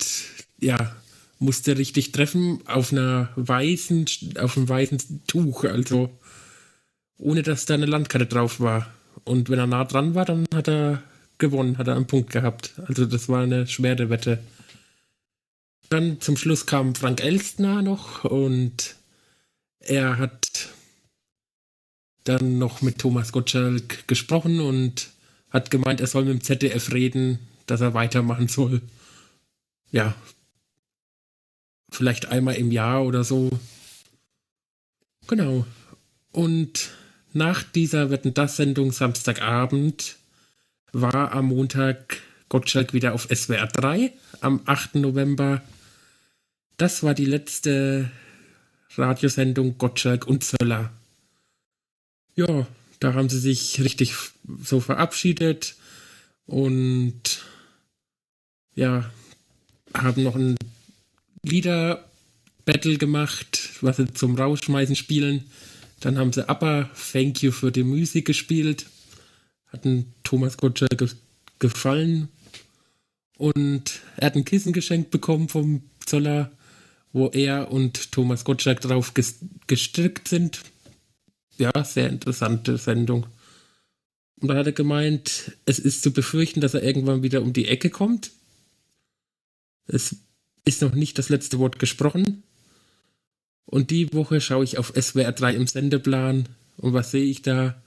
ja, 0.59 0.95
musste 1.41 1.77
richtig 1.77 2.11
treffen 2.11 2.59
auf 2.67 2.91
einer 2.91 3.29
weißen, 3.35 4.05
auf 4.39 4.57
einem 4.57 4.69
weißen 4.69 5.23
Tuch, 5.27 5.63
also 5.65 6.09
ohne 7.17 7.41
dass 7.41 7.65
da 7.65 7.73
eine 7.73 7.87
Landkarte 7.87 8.27
drauf 8.27 8.59
war. 8.59 8.93
Und 9.23 9.49
wenn 9.49 9.59
er 9.59 9.67
nah 9.67 9.83
dran 9.83 10.15
war, 10.15 10.25
dann 10.25 10.45
hat 10.53 10.67
er 10.67 11.03
gewonnen, 11.39 11.77
hat 11.77 11.87
er 11.87 11.95
einen 11.95 12.07
Punkt 12.07 12.31
gehabt. 12.31 12.73
Also 12.87 13.05
das 13.05 13.27
war 13.27 13.41
eine 13.41 13.67
schwere 13.67 14.09
Wette. 14.09 14.39
Dann 15.89 16.21
zum 16.21 16.37
Schluss 16.37 16.67
kam 16.67 16.95
Frank 16.95 17.21
Elstner 17.23 17.81
noch 17.81 18.23
und 18.23 18.95
er 19.79 20.19
hat 20.19 20.69
dann 22.23 22.59
noch 22.59 22.81
mit 22.81 22.99
Thomas 22.99 23.31
Gottschalk 23.31 24.07
gesprochen 24.07 24.59
und 24.59 25.09
hat 25.49 25.71
gemeint, 25.71 25.99
er 25.99 26.07
soll 26.07 26.25
mit 26.25 26.33
dem 26.33 26.41
ZDF 26.41 26.93
reden, 26.93 27.39
dass 27.65 27.81
er 27.81 27.95
weitermachen 27.95 28.47
soll 28.47 28.81
ja, 29.91 30.15
vielleicht 31.91 32.27
einmal 32.27 32.55
im 32.55 32.71
Jahr 32.71 33.03
oder 33.05 33.23
so. 33.23 33.49
Genau. 35.27 35.65
Und 36.31 36.91
nach 37.33 37.63
dieser 37.63 38.09
Wetten 38.09 38.33
das 38.33 38.55
Sendung 38.57 38.91
Samstagabend 38.91 40.17
war 40.91 41.33
am 41.33 41.47
Montag 41.47 42.17
Gottschalk 42.49 42.93
wieder 42.93 43.13
auf 43.13 43.27
SWR 43.33 43.67
3 43.67 44.11
am 44.41 44.61
8. 44.65 44.95
November. 44.95 45.61
Das 46.77 47.03
war 47.03 47.13
die 47.13 47.25
letzte 47.25 48.11
Radiosendung 48.97 49.77
Gottschalk 49.77 50.27
und 50.27 50.43
Zöller. 50.43 50.91
Ja, 52.35 52.67
da 52.99 53.13
haben 53.13 53.29
sie 53.29 53.39
sich 53.39 53.81
richtig 53.81 54.15
so 54.61 54.79
verabschiedet 54.79 55.75
und 56.45 57.43
ja, 58.75 59.09
haben 59.93 60.23
noch 60.23 60.35
ein 60.35 60.55
Lieder-Battle 61.43 62.97
gemacht, 62.97 63.69
was 63.81 63.97
sie 63.97 64.13
zum 64.13 64.35
Rausschmeißen 64.35 64.95
spielen. 64.95 65.45
Dann 65.99 66.17
haben 66.17 66.33
sie 66.33 66.47
Upper 66.49 66.89
Thank 67.11 67.41
You 67.41 67.51
für 67.51 67.71
die 67.71 67.83
Musik 67.83 68.25
gespielt. 68.25 68.85
Hatten 69.67 70.13
Thomas 70.23 70.57
Gottschalk 70.57 70.97
ge 70.97 71.09
gefallen. 71.59 72.29
Und 73.37 74.01
er 74.17 74.27
hat 74.27 74.35
ein 74.35 74.45
Kissen 74.45 74.73
geschenkt 74.73 75.11
bekommen 75.11 75.47
vom 75.47 75.83
Zoller, 76.05 76.51
wo 77.13 77.29
er 77.29 77.71
und 77.71 78.11
Thomas 78.11 78.43
Gottschalk 78.43 78.81
drauf 78.81 79.13
gestrickt 79.67 80.27
sind. 80.27 80.61
Ja, 81.57 81.83
sehr 81.83 82.09
interessante 82.09 82.77
Sendung. 82.77 83.27
Und 84.39 84.47
da 84.47 84.55
hat 84.55 84.65
er 84.65 84.71
gemeint, 84.71 85.51
es 85.65 85.77
ist 85.77 86.01
zu 86.01 86.11
befürchten, 86.11 86.61
dass 86.61 86.73
er 86.73 86.83
irgendwann 86.83 87.21
wieder 87.21 87.41
um 87.43 87.53
die 87.53 87.67
Ecke 87.67 87.91
kommt. 87.91 88.31
Es 89.87 90.15
ist 90.65 90.81
noch 90.81 90.93
nicht 90.93 91.17
das 91.17 91.29
letzte 91.29 91.59
Wort 91.59 91.79
gesprochen. 91.79 92.43
Und 93.65 93.89
die 93.89 94.13
Woche 94.13 94.41
schaue 94.41 94.63
ich 94.63 94.77
auf 94.77 94.93
SWR 94.99 95.31
3 95.31 95.55
im 95.55 95.67
Sendeplan. 95.67 96.49
Und 96.77 96.93
was 96.93 97.11
sehe 97.11 97.25
ich 97.25 97.41
da? 97.41 97.81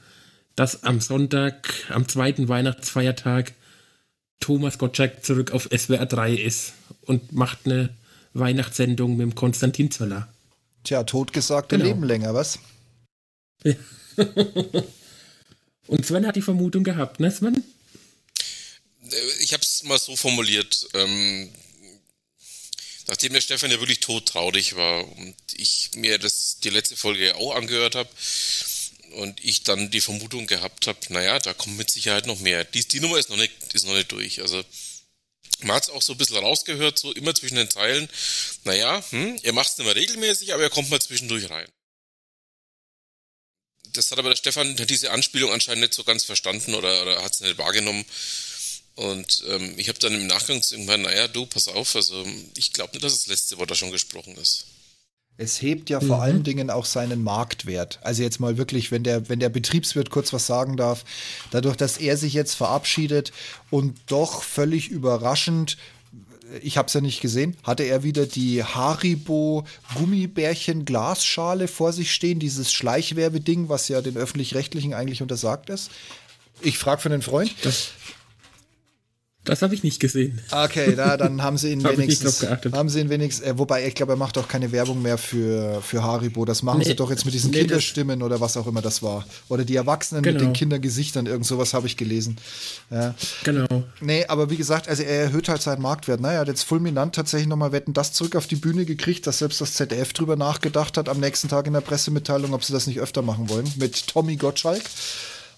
Dass 0.56 0.84
am 0.84 1.00
Sonntag, 1.00 1.72
am 1.90 2.08
zweiten 2.08 2.48
Weihnachtsfeiertag, 2.48 3.52
Thomas 4.40 4.78
Gottschalk 4.78 5.24
zurück 5.24 5.52
auf 5.52 5.68
SWR 5.74 6.06
3 6.06 6.34
ist 6.34 6.74
und 7.02 7.32
macht 7.32 7.60
eine 7.64 7.90
Weihnachtssendung 8.34 9.16
mit 9.16 9.22
dem 9.22 9.34
Konstantin 9.34 9.90
Zöller. 9.90 10.28
Tja, 10.84 11.04
totgesagte 11.04 11.76
genau. 11.76 11.88
Leben 11.88 12.04
länger, 12.04 12.34
was? 12.34 12.58
Ja. 13.62 13.74
und 15.86 16.04
Sven 16.04 16.26
hat 16.26 16.36
die 16.36 16.42
Vermutung 16.42 16.84
gehabt, 16.84 17.20
ne 17.20 17.30
Sven? 17.30 17.64
Ich 19.40 19.52
habe 19.52 19.62
es 19.62 19.82
mal 19.84 19.98
so 19.98 20.14
formuliert. 20.16 20.88
Ähm, 20.94 21.48
nachdem 23.14 23.32
der 23.32 23.40
Stefan 23.40 23.70
ja 23.70 23.78
wirklich 23.78 24.00
todtraurig 24.00 24.74
war 24.74 25.06
und 25.18 25.36
ich 25.52 25.90
mir 25.94 26.18
das 26.18 26.58
die 26.64 26.70
letzte 26.70 26.96
Folge 26.96 27.36
auch 27.36 27.54
angehört 27.54 27.94
habe 27.94 28.10
und 29.12 29.44
ich 29.44 29.62
dann 29.62 29.92
die 29.92 30.00
Vermutung 30.00 30.48
gehabt 30.48 30.88
habe, 30.88 30.98
naja, 31.10 31.38
da 31.38 31.54
kommt 31.54 31.76
mit 31.76 31.88
Sicherheit 31.88 32.26
noch 32.26 32.40
mehr. 32.40 32.64
Die, 32.64 32.84
die 32.84 32.98
Nummer 32.98 33.16
ist 33.16 33.30
noch 33.30 33.36
nicht, 33.36 33.52
ist 33.72 33.86
noch 33.86 33.94
nicht 33.94 34.10
durch. 34.10 34.40
Also 34.40 34.64
man 35.60 35.76
hat 35.76 35.84
es 35.84 35.90
auch 35.90 36.02
so 36.02 36.14
ein 36.14 36.18
bisschen 36.18 36.38
rausgehört, 36.38 36.98
so 36.98 37.12
immer 37.12 37.32
zwischen 37.36 37.54
den 37.54 37.70
Zeilen, 37.70 38.08
naja, 38.64 39.00
hm, 39.10 39.38
er 39.44 39.52
macht 39.52 39.70
es 39.70 39.78
nicht 39.78 39.86
mehr 39.86 39.94
regelmäßig, 39.94 40.52
aber 40.52 40.64
er 40.64 40.70
kommt 40.70 40.90
mal 40.90 41.00
zwischendurch 41.00 41.48
rein. 41.50 41.68
Das 43.92 44.10
hat 44.10 44.18
aber 44.18 44.30
der 44.30 44.36
Stefan 44.36 44.74
diese 44.74 45.12
Anspielung 45.12 45.52
anscheinend 45.52 45.82
nicht 45.82 45.94
so 45.94 46.02
ganz 46.02 46.24
verstanden 46.24 46.74
oder, 46.74 47.00
oder 47.00 47.22
hat 47.22 47.32
es 47.32 47.40
nicht 47.42 47.58
wahrgenommen. 47.58 48.04
Und 48.96 49.44
ähm, 49.48 49.74
ich 49.76 49.88
habe 49.88 49.98
dann 49.98 50.14
im 50.14 50.26
Nachgang 50.26 50.60
irgendwann, 50.70 51.02
naja, 51.02 51.26
du, 51.26 51.46
pass 51.46 51.68
auf, 51.68 51.96
also 51.96 52.24
ich 52.56 52.72
glaube 52.72 52.92
nicht, 52.92 53.04
dass 53.04 53.14
das 53.14 53.26
letzte 53.26 53.58
Wort 53.58 53.70
da 53.70 53.74
schon 53.74 53.90
gesprochen 53.90 54.36
ist. 54.36 54.66
Es 55.36 55.60
hebt 55.60 55.90
ja 55.90 56.00
mhm. 56.00 56.06
vor 56.06 56.22
allen 56.22 56.44
Dingen 56.44 56.70
auch 56.70 56.84
seinen 56.84 57.24
Marktwert. 57.24 57.98
Also 58.02 58.22
jetzt 58.22 58.38
mal 58.38 58.56
wirklich, 58.56 58.92
wenn 58.92 59.02
der, 59.02 59.28
wenn 59.28 59.40
der 59.40 59.48
Betriebswirt 59.48 60.10
kurz 60.10 60.32
was 60.32 60.46
sagen 60.46 60.76
darf, 60.76 61.04
dadurch, 61.50 61.76
dass 61.76 61.96
er 61.96 62.16
sich 62.16 62.34
jetzt 62.34 62.54
verabschiedet 62.54 63.32
und 63.70 63.98
doch 64.06 64.42
völlig 64.42 64.88
überraschend 64.90 65.76
ich 66.62 66.76
habe 66.76 66.88
es 66.88 66.94
ja 66.94 67.00
nicht 67.00 67.20
gesehen, 67.20 67.56
hatte 67.62 67.84
er 67.84 68.02
wieder 68.02 68.26
die 68.26 68.62
Haribo 68.62 69.66
Gummibärchen 69.94 70.84
Glasschale 70.84 71.68
vor 71.68 71.92
sich 71.92 72.12
stehen, 72.12 72.38
dieses 72.38 72.72
Schleichwerbeding, 72.72 73.68
was 73.68 73.88
ja 73.88 74.00
den 74.02 74.16
öffentlich-rechtlichen 74.16 74.94
eigentlich 74.94 75.22
untersagt 75.22 75.70
ist. 75.70 75.90
Ich 76.60 76.78
frage 76.78 77.00
für 77.00 77.08
einen 77.08 77.22
Freund. 77.22 77.52
Das, 77.62 77.90
das 79.44 79.60
habe 79.60 79.74
ich 79.74 79.82
nicht 79.82 80.00
gesehen. 80.00 80.40
Okay, 80.50 80.94
da, 80.96 81.16
dann 81.16 81.42
haben 81.42 81.58
sie 81.58 81.70
ihn 81.72 81.84
wenigstens. 81.84 82.46
haben 82.72 82.88
sie 82.88 83.00
ihn 83.00 83.10
wenigstens. 83.10 83.46
Äh, 83.46 83.58
wobei, 83.58 83.86
ich 83.86 83.94
glaube, 83.94 84.14
er 84.14 84.16
macht 84.16 84.38
auch 84.38 84.48
keine 84.48 84.72
Werbung 84.72 85.02
mehr 85.02 85.18
für, 85.18 85.82
für 85.82 86.02
Haribo. 86.02 86.44
Das 86.44 86.62
machen 86.62 86.78
nee, 86.78 86.84
sie 86.84 86.96
doch 86.96 87.10
jetzt 87.10 87.24
mit 87.26 87.34
diesen 87.34 87.50
nee, 87.50 87.60
Kinderstimmen 87.60 88.22
oder 88.22 88.40
was 88.40 88.56
auch 88.56 88.66
immer 88.66 88.80
das 88.80 89.02
war. 89.02 89.26
Oder 89.48 89.64
die 89.64 89.76
Erwachsenen 89.76 90.22
genau. 90.22 90.38
mit 90.38 90.46
den 90.46 90.52
Kindergesichtern, 90.54 91.26
irgend 91.26 91.46
sowas 91.46 91.74
habe 91.74 91.86
ich 91.86 91.96
gelesen. 91.96 92.38
Ja. 92.90 93.14
Genau. 93.44 93.84
Nee, 94.00 94.24
aber 94.26 94.48
wie 94.48 94.56
gesagt, 94.56 94.88
also 94.88 95.02
er 95.02 95.24
erhöht 95.24 95.48
halt 95.48 95.60
seinen 95.60 95.82
Marktwert. 95.82 96.20
Naja, 96.20 96.40
hat 96.40 96.48
jetzt 96.48 96.62
fulminant 96.62 97.14
tatsächlich 97.14 97.48
nochmal 97.48 97.72
Wetten 97.72 97.92
das 97.92 98.12
zurück 98.12 98.36
auf 98.36 98.46
die 98.46 98.56
Bühne 98.56 98.86
gekriegt, 98.86 99.26
dass 99.26 99.38
selbst 99.38 99.60
das 99.60 99.74
ZDF 99.74 100.14
drüber 100.14 100.36
nachgedacht 100.36 100.96
hat 100.96 101.08
am 101.08 101.20
nächsten 101.20 101.48
Tag 101.48 101.66
in 101.66 101.74
der 101.74 101.80
Pressemitteilung, 101.80 102.54
ob 102.54 102.64
sie 102.64 102.72
das 102.72 102.86
nicht 102.86 103.00
öfter 103.00 103.20
machen 103.20 103.50
wollen. 103.50 103.70
Mit 103.76 104.06
Tommy 104.06 104.36
Gottschalk. 104.36 104.82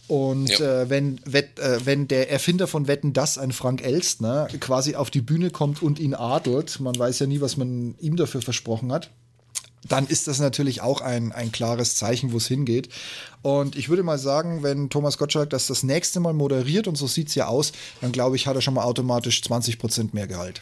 Und 0.09 0.49
ja. 0.51 0.83
äh, 0.83 0.91
wenn, 0.91 1.21
wett, 1.25 1.59
äh, 1.59 1.85
wenn 1.85 2.07
der 2.07 2.31
Erfinder 2.31 2.67
von 2.67 2.87
Wetten 2.87 3.13
das, 3.13 3.39
ein 3.39 3.53
Frank 3.53 3.85
Elstner, 3.85 4.47
quasi 4.61 4.95
auf 4.95 5.11
die 5.11 5.21
Bühne 5.21 5.51
kommt 5.51 5.83
und 5.83 5.99
ihn 5.99 6.15
adelt, 6.15 6.79
man 6.81 6.97
weiß 6.97 7.19
ja 7.19 7.27
nie, 7.27 7.41
was 7.41 7.57
man 7.57 7.97
ihm 7.99 8.17
dafür 8.17 8.41
versprochen 8.41 8.93
hat, 8.93 9.11
dann 9.89 10.07
ist 10.07 10.27
das 10.27 10.41
natürlich 10.41 10.81
auch 10.81 11.01
ein, 11.01 11.33
ein 11.33 11.53
klares 11.53 11.97
Zeichen, 11.97 12.33
wo 12.33 12.39
es 12.39 12.47
hingeht. 12.47 12.89
Und 13.43 13.77
ich 13.77 13.89
würde 13.89 14.03
mal 14.03 14.19
sagen, 14.19 14.63
wenn 14.63 14.91
Thomas 14.91 15.19
Gottschalk 15.19 15.51
das 15.51 15.67
das 15.67 15.83
nächste 15.83 16.21
Mal 16.21 16.35
moderiert, 16.35 16.89
und 16.89 16.97
so 16.97 17.07
sieht 17.07 17.29
es 17.29 17.35
ja 17.35 17.47
aus, 17.47 17.73
dann 18.01 18.13
glaube 18.13 18.37
ich, 18.37 18.47
hat 18.47 18.57
er 18.57 18.63
schon 18.63 18.75
mal 18.75 18.85
automatisch 18.85 19.43
20 19.43 19.79
Prozent 19.79 20.15
mehr 20.15 20.27
Gehalt. 20.27 20.61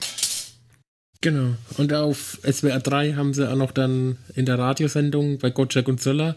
Genau. 1.20 1.54
Und 1.78 1.92
auf 1.94 2.38
SWR 2.42 2.80
3 2.80 3.14
haben 3.14 3.33
sie 3.33 3.50
auch 3.50 3.57
noch 3.57 3.72
dann 3.72 4.18
in 4.35 4.44
der 4.44 4.59
Radiosendung 4.59 5.38
bei 5.38 5.48
Gottschalk 5.48 5.88
und 5.88 6.00
Zöller 6.00 6.37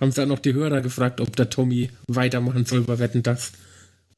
haben 0.00 0.12
sie 0.12 0.22
auch 0.22 0.26
noch 0.26 0.38
die 0.38 0.54
Hörer 0.54 0.80
gefragt, 0.80 1.20
ob 1.20 1.36
der 1.36 1.50
Tommy 1.50 1.90
weitermachen 2.06 2.64
soll 2.64 2.82
bei 2.82 2.98
Wetten 2.98 3.22
das. 3.22 3.52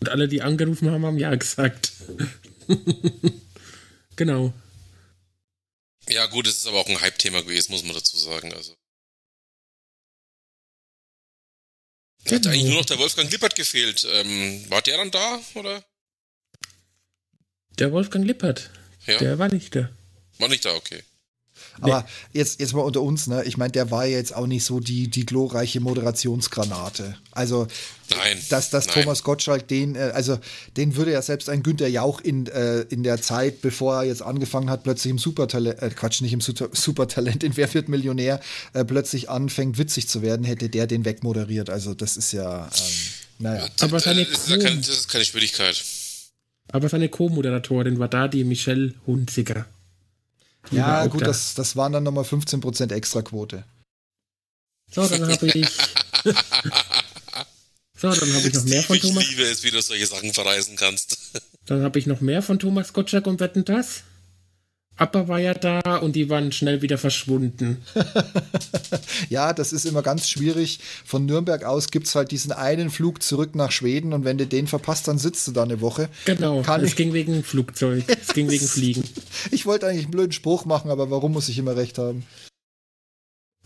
Und 0.00 0.08
alle, 0.08 0.28
die 0.28 0.42
angerufen 0.42 0.90
haben, 0.90 1.04
haben 1.04 1.18
ja 1.18 1.34
gesagt. 1.34 1.92
genau. 4.16 4.52
Ja, 6.08 6.26
gut, 6.26 6.46
es 6.46 6.58
ist 6.58 6.66
aber 6.66 6.78
auch 6.78 6.88
ein 6.88 7.00
Hype-Thema 7.00 7.42
gewesen, 7.42 7.72
muss 7.72 7.84
man 7.84 7.94
dazu 7.94 8.16
sagen. 8.16 8.52
Also. 8.52 8.76
Genau. 12.24 12.36
Hat 12.36 12.46
eigentlich 12.46 12.64
nur 12.64 12.78
noch 12.78 12.86
der 12.86 12.98
Wolfgang 12.98 13.30
Lippert 13.30 13.54
gefehlt. 13.54 14.06
Ähm, 14.10 14.64
war 14.70 14.82
der 14.82 14.96
dann 14.96 15.10
da, 15.10 15.40
oder? 15.54 15.84
Der 17.78 17.92
Wolfgang 17.92 18.26
Lippert. 18.26 18.70
Ja. 19.06 19.18
Der 19.18 19.38
war 19.38 19.48
nicht 19.48 19.74
da. 19.74 19.90
War 20.38 20.48
nicht 20.48 20.64
da, 20.64 20.74
okay. 20.74 21.02
Aber 21.80 22.00
nee. 22.00 22.38
jetzt, 22.38 22.61
jetzt 22.61 22.74
mal 22.74 22.82
unter 22.82 23.00
uns, 23.00 23.26
ne? 23.26 23.42
Ich 23.44 23.56
meine, 23.56 23.72
der 23.72 23.90
war 23.90 24.06
jetzt 24.06 24.35
auch 24.35 24.46
nicht 24.46 24.64
so 24.64 24.80
die, 24.80 25.08
die 25.08 25.24
glorreiche 25.24 25.80
Moderationsgranate. 25.80 27.16
Also, 27.30 27.66
nein, 28.11 28.38
dass, 28.50 28.70
dass 28.70 28.87
nein. 28.87 29.02
Thomas 29.02 29.22
Gottschalk 29.22 29.66
den, 29.68 29.94
äh, 29.94 30.12
also 30.14 30.38
den 30.76 30.96
würde 30.96 31.12
ja 31.12 31.22
selbst 31.22 31.48
ein 31.48 31.62
Günther 31.62 31.88
Jauch 31.88 32.20
in, 32.20 32.46
äh, 32.46 32.80
in 32.82 33.02
der 33.02 33.20
Zeit, 33.22 33.62
bevor 33.62 33.96
er 33.96 34.04
jetzt 34.04 34.22
angefangen 34.22 34.68
hat, 34.68 34.85
plötzlich 34.85 35.11
im 35.11 35.18
Supertalent, 35.18 35.80
äh, 35.80 35.90
Quatsch, 35.90 36.20
nicht 36.20 36.32
im 36.32 36.40
Supertalent, 36.40 37.42
in 37.42 37.56
Wer 37.56 37.72
wird 37.72 37.88
Millionär, 37.88 38.40
äh, 38.74 38.85
plötzlich 38.85 39.30
anfängt, 39.30 39.78
witzig 39.78 40.08
zu 40.08 40.22
werden, 40.22 40.44
hätte 40.44 40.68
der 40.68 40.87
den 40.87 41.04
wegmoderiert. 41.04 41.70
Also, 41.70 41.94
das 41.94 42.16
ist 42.16 42.32
ja, 42.32 42.66
ähm, 42.66 42.92
naja. 43.38 43.66
Aber 43.80 43.98
seine 43.98 44.24
das, 44.24 44.38
ist 44.38 44.48
ja 44.50 44.58
keine, 44.58 44.76
das 44.76 44.88
ist 44.88 45.08
keine 45.08 45.24
Schwierigkeit. 45.24 45.82
Aber 46.70 46.88
seine 46.88 47.08
Co-Moderatorin 47.08 47.98
war 47.98 48.08
da 48.08 48.28
die 48.28 48.44
Michelle 48.44 48.94
Hunziger. 49.06 49.66
Ja, 50.70 51.07
gut, 51.07 51.22
das, 51.22 51.55
das 51.55 51.77
waren 51.77 51.92
dann 51.92 52.05
nochmal 52.05 52.25
15% 52.25 52.92
Extraquote. 52.92 53.64
So, 54.90 55.07
dann 55.07 55.31
habe 55.31 55.46
ich. 55.46 55.68
so, 57.98 58.12
dann 58.12 58.35
habe 58.35 58.48
ich 58.48 58.55
noch 58.55 58.64
mehr 58.64 58.83
von 58.83 58.98
Thomas. 58.98 59.25
Ich 59.25 59.31
liebe 59.31 59.42
es, 59.42 59.62
wie 59.62 59.70
du 59.70 59.81
solche 59.81 60.07
Sachen 60.07 60.33
verreisen 60.33 60.77
kannst. 60.77 61.16
dann 61.66 61.83
habe 61.83 61.98
ich 61.98 62.07
noch 62.07 62.20
mehr 62.20 62.42
von 62.42 62.59
Thomas 62.59 62.92
Gottschalk 62.92 63.27
und 63.27 63.40
wetten 63.40 63.64
das. 63.64 64.03
Appa 64.96 65.26
war 65.26 65.40
ja 65.40 65.55
da 65.55 65.96
und 65.96 66.14
die 66.14 66.28
waren 66.28 66.52
schnell 66.52 66.83
wieder 66.83 66.98
verschwunden. 66.98 67.78
ja, 69.31 69.52
das 69.52 69.72
ist 69.72 69.87
immer 69.87 70.02
ganz 70.02 70.28
schwierig. 70.28 70.81
Von 71.05 71.24
Nürnberg 71.26 71.64
aus 71.64 71.90
gibt 71.90 72.07
es 72.07 72.14
halt 72.14 72.31
diesen 72.31 72.52
einen 72.52 72.90
Flug 72.90 73.22
zurück 73.22 73.55
nach 73.55 73.72
Schweden 73.72 74.12
und 74.12 74.24
wenn 74.24 74.38
du 74.38 74.46
den 74.46 74.66
verpasst, 74.66 75.09
dann 75.09 75.18
sitzt 75.18 75.48
du 75.48 75.52
da 75.52 75.62
eine 75.62 75.81
Woche. 75.81 76.09
Genau, 76.26 76.62
Kann 76.62 76.83
es 76.83 76.90
ich 76.90 76.96
ging 76.96 77.14
wegen 77.14 77.42
Flugzeug, 77.42 78.05
es 78.09 78.35
ging 78.35 78.50
wegen 78.50 78.66
Fliegen. 78.68 79.02
Ich 79.50 79.64
wollte 79.64 79.87
eigentlich 79.87 80.05
einen 80.05 80.12
blöden 80.12 80.33
Spruch 80.33 80.66
machen, 80.66 80.90
aber 80.90 81.11
warum 81.11 81.33
muss 81.33 81.48
ich 81.48 81.59
immer 81.59 81.76
recht 81.76 81.98
haben? 81.98 82.24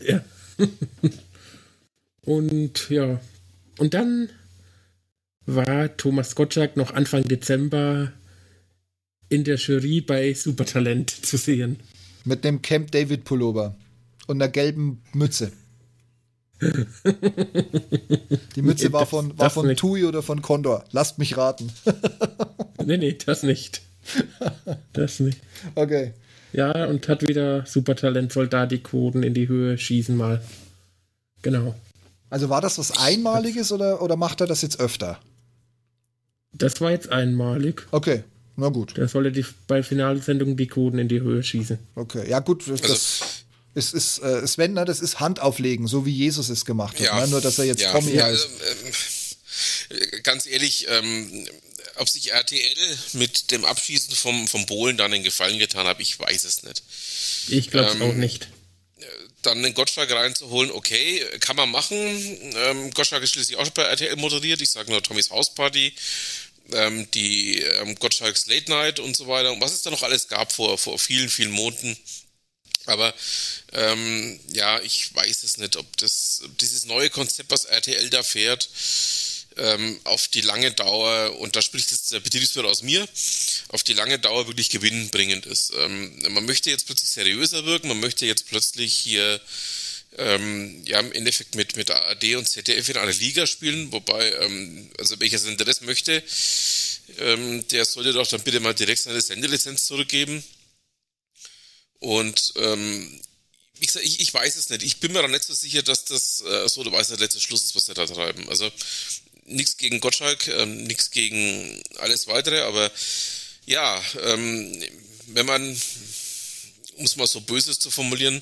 Ja. 0.01 0.21
und 2.21 2.89
ja, 2.89 3.19
und 3.77 3.93
dann 3.93 4.29
war 5.45 5.95
Thomas 5.97 6.35
Gottschalk 6.35 6.77
noch 6.77 6.93
Anfang 6.93 7.23
Dezember 7.23 8.11
in 9.29 9.43
der 9.43 9.57
Jury 9.57 10.01
bei 10.01 10.33
Supertalent 10.33 11.09
zu 11.09 11.37
sehen. 11.37 11.79
Mit 12.23 12.45
einem 12.45 12.61
Camp 12.61 12.91
David 12.91 13.23
Pullover 13.23 13.75
und 14.27 14.41
einer 14.41 14.51
gelben 14.51 15.01
Mütze. 15.13 15.51
Die 18.55 18.61
Mütze 18.61 18.91
war 18.91 19.05
von, 19.05 19.37
war 19.37 19.49
von 19.49 19.73
Tui 19.75 20.03
oder 20.05 20.23
von 20.23 20.41
Condor. 20.41 20.83
Lasst 20.91 21.19
mich 21.19 21.37
raten. 21.37 21.71
nee, 22.85 22.97
nee, 22.97 23.17
das 23.25 23.43
nicht. 23.43 23.81
Das 24.93 25.19
nicht. 25.19 25.39
Okay. 25.75 26.13
Ja, 26.53 26.85
und 26.85 27.07
hat 27.07 27.27
wieder 27.27 27.65
Supertalent, 27.65 28.31
soll 28.31 28.47
da 28.47 28.65
die 28.65 28.79
Quoten 28.79 29.21
in 29.21 29.33
die 29.33 29.47
Höhe 29.47 29.77
schießen 29.77 30.15
mal. 30.15 30.41
Genau. 31.41 31.75
Also 32.29 32.49
war 32.49 32.61
das 32.61 32.77
was 32.77 32.97
Einmaliges 32.97 33.71
oder, 33.71 34.01
oder 34.01 34.15
macht 34.15 34.41
er 34.41 34.47
das 34.47 34.61
jetzt 34.61 34.79
öfter? 34.79 35.19
Das 36.53 36.81
war 36.81 36.91
jetzt 36.91 37.09
einmalig. 37.09 37.87
Okay. 37.91 38.23
Na 38.57 38.69
gut. 38.69 38.97
Der 38.97 39.07
solle 39.07 39.31
die, 39.31 39.45
bei 39.67 39.83
Finalsendungen 39.83 40.57
die 40.57 40.67
Quoten 40.67 40.99
in 40.99 41.07
die 41.07 41.21
Höhe 41.21 41.41
schießen. 41.43 41.77
Okay, 41.95 42.27
ja 42.29 42.39
gut. 42.39 42.67
Das, 42.67 42.81
also, 42.81 43.25
Es 43.75 43.93
ist, 43.93 44.17
äh, 44.23 44.47
Sven, 44.47 44.73
ne, 44.73 44.85
das 44.85 44.99
ist 44.99 45.19
Handauflegen, 45.19 45.85
so 45.85 46.07
wie 46.07 46.11
Jesus 46.11 46.49
es 46.49 46.65
gemacht 46.65 46.95
hat. 46.95 47.05
Ja. 47.05 47.19
Ne? 47.19 47.27
Nur, 47.27 47.41
dass 47.41 47.59
er 47.59 47.65
jetzt 47.65 47.81
ja, 47.81 47.91
Promi 47.91 48.15
ja, 48.15 48.25
heißt. 48.25 48.47
Äh, 49.89 50.21
ganz 50.21 50.47
ehrlich, 50.47 50.87
ähm, 50.89 51.47
ob 51.97 52.09
sich 52.09 52.31
RTL 52.31 52.97
mit 53.13 53.51
dem 53.51 53.65
Abschießen 53.65 54.15
vom, 54.15 54.47
vom 54.47 54.65
Bohlen 54.65 54.97
dann 54.97 55.13
einen 55.13 55.23
Gefallen 55.23 55.59
getan 55.59 55.85
hat, 55.85 55.99
ich 55.99 56.19
weiß 56.19 56.43
es 56.43 56.63
nicht. 56.63 56.81
Ich 57.49 57.69
glaube 57.69 57.91
ähm, 57.91 58.01
auch 58.01 58.13
nicht. 58.13 58.47
Dann 59.43 59.61
den 59.61 59.75
Gottschalk 59.75 60.11
reinzuholen, 60.11 60.71
okay, 60.71 61.23
kann 61.39 61.55
man 61.55 61.69
machen. 61.69 61.95
Ähm, 61.95 62.91
Gottschalk 62.95 63.23
ist 63.23 63.33
schließlich 63.33 63.57
auch 63.57 63.69
bei 63.69 63.83
RTL 63.83 64.15
moderiert. 64.15 64.61
Ich 64.61 64.71
sage 64.71 64.91
nur 64.91 65.03
Tommys 65.03 65.29
Hausparty, 65.29 65.93
ähm, 66.73 67.09
die 67.11 67.61
ähm, 67.61 67.95
Gottschalks 67.95 68.47
Late 68.47 68.69
Night 68.69 68.99
und 68.99 69.15
so 69.15 69.27
weiter. 69.27 69.51
Und 69.51 69.61
was 69.61 69.73
es 69.73 69.81
da 69.81 69.89
noch 69.89 70.03
alles 70.03 70.27
gab 70.27 70.51
vor, 70.51 70.77
vor 70.77 70.99
vielen, 70.99 71.29
vielen 71.29 71.51
Monaten. 71.51 71.97
Aber 72.85 73.13
ähm, 73.73 74.39
ja, 74.53 74.79
ich 74.81 75.13
weiß 75.13 75.43
es 75.43 75.57
nicht, 75.57 75.75
ob 75.75 75.97
das 75.97 76.41
ob 76.45 76.57
dieses 76.57 76.85
neue 76.85 77.09
Konzept, 77.09 77.51
was 77.51 77.65
RTL 77.65 78.09
da 78.09 78.23
fährt, 78.23 78.69
ähm, 79.57 79.99
auf 80.05 80.27
die 80.29 80.41
lange 80.41 80.71
Dauer, 80.71 81.37
und 81.39 81.55
da 81.55 81.61
spricht 81.61 81.91
jetzt 81.91 82.11
der 82.11 82.19
Betriebswirt 82.21 82.65
aus 82.65 82.83
mir, 82.83 83.07
auf 83.69 83.83
die 83.83 83.93
lange 83.93 84.19
Dauer 84.19 84.47
wirklich 84.47 84.69
gewinnbringend 84.69 85.45
ist. 85.45 85.73
Ähm, 85.77 86.17
man 86.29 86.45
möchte 86.45 86.69
jetzt 86.69 86.85
plötzlich 86.85 87.09
seriöser 87.09 87.65
wirken, 87.65 87.89
man 87.89 87.99
möchte 87.99 88.25
jetzt 88.25 88.47
plötzlich 88.47 88.93
hier 88.93 89.41
ähm, 90.15 90.83
ja 90.85 90.99
im 90.99 91.11
Endeffekt 91.11 91.55
mit, 91.55 91.75
mit 91.75 91.91
ARD 91.91 92.35
und 92.35 92.47
ZDF 92.47 92.89
in 92.89 92.97
einer 92.97 93.13
Liga 93.13 93.45
spielen, 93.45 93.91
wobei, 93.91 94.31
ähm, 94.33 94.89
also 94.97 95.19
welcher 95.19 95.39
Sender 95.39 95.65
das 95.65 95.81
möchte, 95.81 96.23
ähm, 97.19 97.67
der 97.67 97.85
sollte 97.85 98.13
doch 98.13 98.27
dann 98.27 98.41
bitte 98.41 98.59
mal 98.59 98.73
direkt 98.73 99.01
seine 99.01 99.21
Sendelizenz 99.21 99.85
zurückgeben. 99.85 100.43
Und 101.99 102.53
ähm, 102.57 103.21
wie 103.79 103.85
gesagt, 103.85 104.05
ich, 104.05 104.19
ich 104.19 104.33
weiß 104.33 104.55
es 104.55 104.69
nicht. 104.69 104.83
Ich 104.83 104.99
bin 104.99 105.13
mir 105.13 105.21
da 105.21 105.27
nicht 105.27 105.43
so 105.43 105.53
sicher, 105.53 105.83
dass 105.83 106.05
das 106.05 106.41
äh, 106.41 106.67
so 106.67 106.83
der 106.83 106.93
weiße 106.93 107.15
letzte 107.15 107.41
Schluss 107.41 107.63
ist, 107.63 107.75
was 107.75 107.85
sie 107.85 107.93
da 107.93 108.05
treiben. 108.05 108.47
Also 108.49 108.71
nichts 109.45 109.77
gegen 109.77 109.99
Gottschalk, 109.99 110.47
ähm, 110.47 110.83
nichts 110.83 111.11
gegen 111.11 111.81
alles 111.97 112.27
weitere, 112.27 112.61
aber 112.61 112.91
ja, 113.65 114.01
ähm, 114.23 114.83
wenn 115.27 115.45
man, 115.45 115.81
um 116.97 117.05
es 117.05 117.15
mal 117.15 117.27
so 117.27 117.41
Böses 117.41 117.79
zu 117.79 117.91
formulieren, 117.91 118.41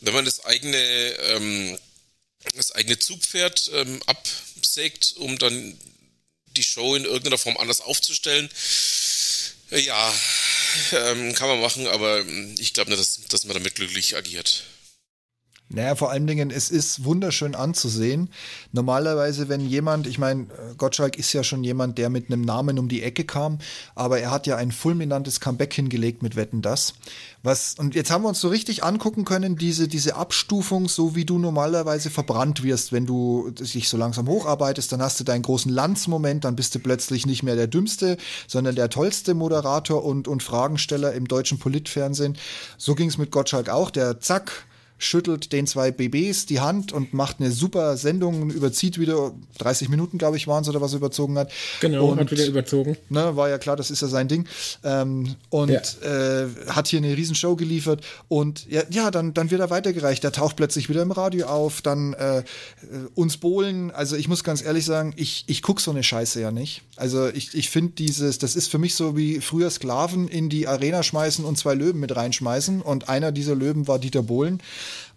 wenn 0.00 0.14
man 0.14 0.24
das 0.24 0.44
eigene, 0.44 0.76
ähm, 0.76 1.78
das 2.54 2.72
eigene 2.72 2.98
Zugpferd 2.98 3.70
ähm, 3.74 4.00
absägt, 4.06 5.14
um 5.16 5.38
dann 5.38 5.78
die 6.56 6.64
Show 6.64 6.94
in 6.94 7.04
irgendeiner 7.04 7.38
Form 7.38 7.56
anders 7.56 7.80
aufzustellen, 7.80 8.48
äh, 9.70 9.80
ja, 9.80 10.14
ähm, 10.92 11.34
kann 11.34 11.48
man 11.48 11.60
machen, 11.60 11.86
aber 11.86 12.24
ich 12.58 12.72
glaube 12.72 12.90
nicht, 12.90 13.00
dass, 13.00 13.20
dass 13.28 13.44
man 13.44 13.54
damit 13.54 13.74
glücklich 13.74 14.16
agiert. 14.16 14.64
Naja, 15.70 15.94
vor 15.96 16.10
allen 16.10 16.26
Dingen, 16.26 16.50
es 16.50 16.70
ist 16.70 17.04
wunderschön 17.04 17.54
anzusehen. 17.54 18.30
Normalerweise, 18.72 19.50
wenn 19.50 19.60
jemand, 19.60 20.06
ich 20.06 20.18
meine, 20.18 20.46
Gottschalk 20.78 21.18
ist 21.18 21.34
ja 21.34 21.44
schon 21.44 21.62
jemand, 21.62 21.98
der 21.98 22.08
mit 22.08 22.32
einem 22.32 22.40
Namen 22.40 22.78
um 22.78 22.88
die 22.88 23.02
Ecke 23.02 23.24
kam, 23.24 23.58
aber 23.94 24.18
er 24.18 24.30
hat 24.30 24.46
ja 24.46 24.56
ein 24.56 24.72
fulminantes 24.72 25.40
Comeback 25.40 25.74
hingelegt 25.74 26.22
mit 26.22 26.36
Wetten 26.36 26.62
das. 26.62 26.94
Was, 27.42 27.74
und 27.78 27.94
jetzt 27.94 28.10
haben 28.10 28.24
wir 28.24 28.30
uns 28.30 28.40
so 28.40 28.48
richtig 28.48 28.82
angucken 28.82 29.26
können, 29.26 29.56
diese, 29.56 29.88
diese 29.88 30.16
Abstufung, 30.16 30.88
so 30.88 31.14
wie 31.14 31.26
du 31.26 31.38
normalerweise 31.38 32.08
verbrannt 32.08 32.62
wirst, 32.62 32.90
wenn 32.90 33.04
du 33.04 33.50
dich 33.50 33.90
so 33.90 33.98
langsam 33.98 34.26
hocharbeitest, 34.26 34.90
dann 34.90 35.02
hast 35.02 35.20
du 35.20 35.24
deinen 35.24 35.42
großen 35.42 35.70
Landsmoment, 35.70 36.44
dann 36.44 36.56
bist 36.56 36.74
du 36.74 36.78
plötzlich 36.78 37.26
nicht 37.26 37.42
mehr 37.42 37.56
der 37.56 37.66
dümmste, 37.66 38.16
sondern 38.46 38.74
der 38.74 38.88
tollste 38.88 39.34
Moderator 39.34 40.02
und, 40.02 40.28
und 40.28 40.42
Fragensteller 40.42 41.12
im 41.12 41.28
deutschen 41.28 41.58
Politfernsehen. 41.58 42.38
So 42.78 42.94
ging 42.94 43.10
es 43.10 43.18
mit 43.18 43.30
Gottschalk 43.30 43.68
auch, 43.68 43.90
der 43.90 44.18
zack, 44.20 44.66
schüttelt 44.98 45.52
den 45.52 45.66
zwei 45.66 45.90
BBs 45.90 46.46
die 46.46 46.60
Hand 46.60 46.92
und 46.92 47.14
macht 47.14 47.36
eine 47.40 47.52
super 47.52 47.96
Sendung, 47.96 48.50
überzieht 48.50 48.98
wieder 48.98 49.32
30 49.58 49.88
Minuten, 49.88 50.18
glaube 50.18 50.36
ich, 50.36 50.46
waren 50.48 50.62
es 50.62 50.68
oder 50.68 50.80
was 50.80 50.92
er 50.92 50.98
überzogen 50.98 51.38
hat. 51.38 51.52
Genau, 51.80 52.08
und, 52.08 52.20
hat 52.20 52.30
wieder 52.30 52.46
überzogen. 52.46 52.96
Ne, 53.08 53.36
war 53.36 53.48
ja 53.48 53.58
klar, 53.58 53.76
das 53.76 53.90
ist 53.90 54.02
ja 54.02 54.08
sein 54.08 54.28
Ding. 54.28 54.46
Ähm, 54.82 55.36
und 55.50 55.70
ja. 55.70 56.42
äh, 56.42 56.48
hat 56.68 56.88
hier 56.88 56.98
eine 56.98 57.16
Riesenshow 57.16 57.54
geliefert 57.56 58.04
und 58.26 58.68
ja, 58.68 58.82
ja, 58.90 59.10
dann, 59.10 59.34
dann 59.34 59.50
wird 59.50 59.60
er 59.60 59.70
weitergereicht. 59.70 60.24
Der 60.24 60.32
taucht 60.32 60.56
plötzlich 60.56 60.88
wieder 60.88 61.02
im 61.02 61.12
Radio 61.12 61.46
auf, 61.46 61.80
dann 61.80 62.14
äh, 62.14 62.42
uns 63.14 63.36
Bohlen. 63.36 63.92
Also 63.92 64.16
ich 64.16 64.28
muss 64.28 64.42
ganz 64.42 64.62
ehrlich 64.62 64.84
sagen, 64.84 65.14
ich, 65.16 65.44
ich 65.46 65.62
gucke 65.62 65.80
so 65.80 65.92
eine 65.92 66.02
Scheiße 66.02 66.40
ja 66.40 66.50
nicht. 66.50 66.82
Also 66.96 67.28
ich, 67.28 67.54
ich 67.54 67.70
finde 67.70 67.92
dieses, 67.92 68.38
das 68.38 68.56
ist 68.56 68.68
für 68.68 68.78
mich 68.78 68.96
so 68.96 69.16
wie 69.16 69.40
früher 69.40 69.70
Sklaven 69.70 70.26
in 70.26 70.48
die 70.48 70.66
Arena 70.66 71.04
schmeißen 71.04 71.44
und 71.44 71.56
zwei 71.56 71.74
Löwen 71.74 72.00
mit 72.00 72.16
reinschmeißen 72.16 72.82
und 72.82 73.08
einer 73.08 73.30
dieser 73.30 73.54
Löwen 73.54 73.86
war 73.86 74.00
Dieter 74.00 74.22
Bohlen. 74.22 74.60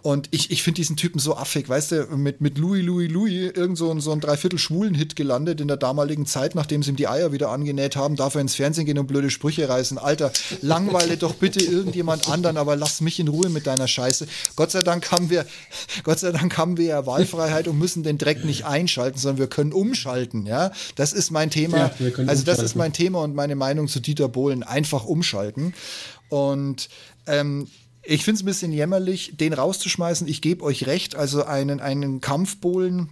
Und 0.03 0.29
ich, 0.31 0.49
ich 0.49 0.63
finde 0.63 0.77
diesen 0.77 0.97
Typen 0.97 1.19
so 1.19 1.35
affig, 1.35 1.69
weißt 1.69 1.91
du, 1.91 2.03
mit, 2.17 2.41
mit 2.41 2.57
Louis, 2.57 2.83
Louis, 2.83 3.11
Louis, 3.11 3.51
irgend 3.53 3.77
so, 3.77 3.97
so 3.99 4.11
ein 4.11 4.19
Dreiviertel 4.19 4.57
schwulen 4.57 4.95
Hit 4.95 5.15
gelandet 5.15 5.61
in 5.61 5.67
der 5.67 5.77
damaligen 5.77 6.25
Zeit, 6.25 6.55
nachdem 6.55 6.81
sie 6.81 6.91
ihm 6.91 6.95
die 6.95 7.07
Eier 7.07 7.31
wieder 7.31 7.49
angenäht 7.49 7.95
haben, 7.95 8.15
darf 8.15 8.35
er 8.35 8.41
ins 8.41 8.55
Fernsehen 8.55 8.85
gehen 8.85 8.97
und 8.97 9.07
blöde 9.07 9.29
Sprüche 9.29 9.69
reißen. 9.69 9.99
Alter, 9.99 10.31
langweile 10.61 11.17
doch 11.17 11.35
bitte 11.35 11.63
irgendjemand 11.63 12.29
anderen, 12.29 12.57
aber 12.57 12.75
lass 12.75 13.01
mich 13.01 13.19
in 13.19 13.27
Ruhe 13.27 13.49
mit 13.49 13.67
deiner 13.67 13.87
Scheiße. 13.87 14.27
Gott 14.55 14.71
sei 14.71 14.81
Dank 14.81 15.11
haben 15.11 15.29
wir, 15.29 15.45
Gott 16.03 16.19
sei 16.19 16.31
Dank 16.31 16.57
haben 16.57 16.77
wir 16.77 16.85
ja 16.85 17.05
Wahlfreiheit 17.05 17.67
und 17.67 17.77
müssen 17.77 18.01
den 18.01 18.17
Dreck 18.17 18.43
nicht 18.43 18.65
einschalten, 18.65 19.19
sondern 19.19 19.37
wir 19.37 19.47
können 19.47 19.71
umschalten, 19.71 20.45
ja. 20.47 20.71
Das 20.95 21.13
ist 21.13 21.29
mein 21.29 21.51
Thema. 21.51 21.77
Ja, 21.77 21.91
also 22.25 22.43
das 22.43 22.59
ist 22.59 22.75
mein 22.75 22.93
Thema 22.93 23.21
und 23.21 23.35
meine 23.35 23.55
Meinung 23.55 23.87
zu 23.87 23.99
Dieter 23.99 24.29
Bohlen. 24.29 24.63
Einfach 24.63 25.05
umschalten. 25.05 25.73
Und 26.29 26.89
ähm, 27.27 27.67
ich 28.03 28.23
finde 28.23 28.37
es 28.37 28.43
ein 28.43 28.47
bisschen 28.47 28.71
jämmerlich, 28.71 29.33
den 29.37 29.53
rauszuschmeißen. 29.53 30.27
Ich 30.27 30.41
gebe 30.41 30.63
euch 30.63 30.87
recht, 30.87 31.15
also 31.15 31.43
einen, 31.43 31.79
einen 31.79 32.19
Kampfbohlen, 32.19 33.09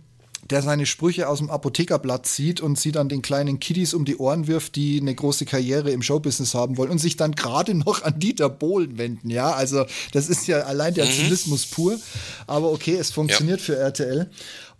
der 0.50 0.62
seine 0.62 0.86
Sprüche 0.86 1.28
aus 1.28 1.40
dem 1.40 1.50
Apothekerblatt 1.50 2.26
zieht 2.26 2.60
und 2.60 2.80
sie 2.80 2.92
dann 2.92 3.08
den 3.08 3.22
kleinen 3.22 3.60
Kiddies 3.60 3.94
um 3.94 4.06
die 4.06 4.18
Ohren 4.18 4.48
wirft, 4.48 4.76
die 4.76 5.00
eine 5.00 5.14
große 5.14 5.46
Karriere 5.46 5.92
im 5.92 6.02
Showbusiness 6.02 6.56
haben 6.56 6.78
wollen 6.78 6.90
und 6.90 6.98
sich 6.98 7.18
dann 7.18 7.34
gerade 7.34 7.74
noch 7.76 8.04
an 8.04 8.20
Dieter 8.20 8.50
Bohlen 8.50 8.98
wenden. 8.98 9.30
Ja, 9.30 9.52
also 9.52 9.86
das 10.12 10.28
ist 10.28 10.48
ja 10.48 10.62
allein 10.62 10.94
der 10.94 11.06
mhm. 11.06 11.12
Zynismus 11.12 11.66
pur. 11.68 12.00
Aber 12.48 12.72
okay, 12.72 12.96
es 12.96 13.12
funktioniert 13.12 13.60
ja. 13.60 13.66
für 13.66 13.76
RTL. 13.78 14.32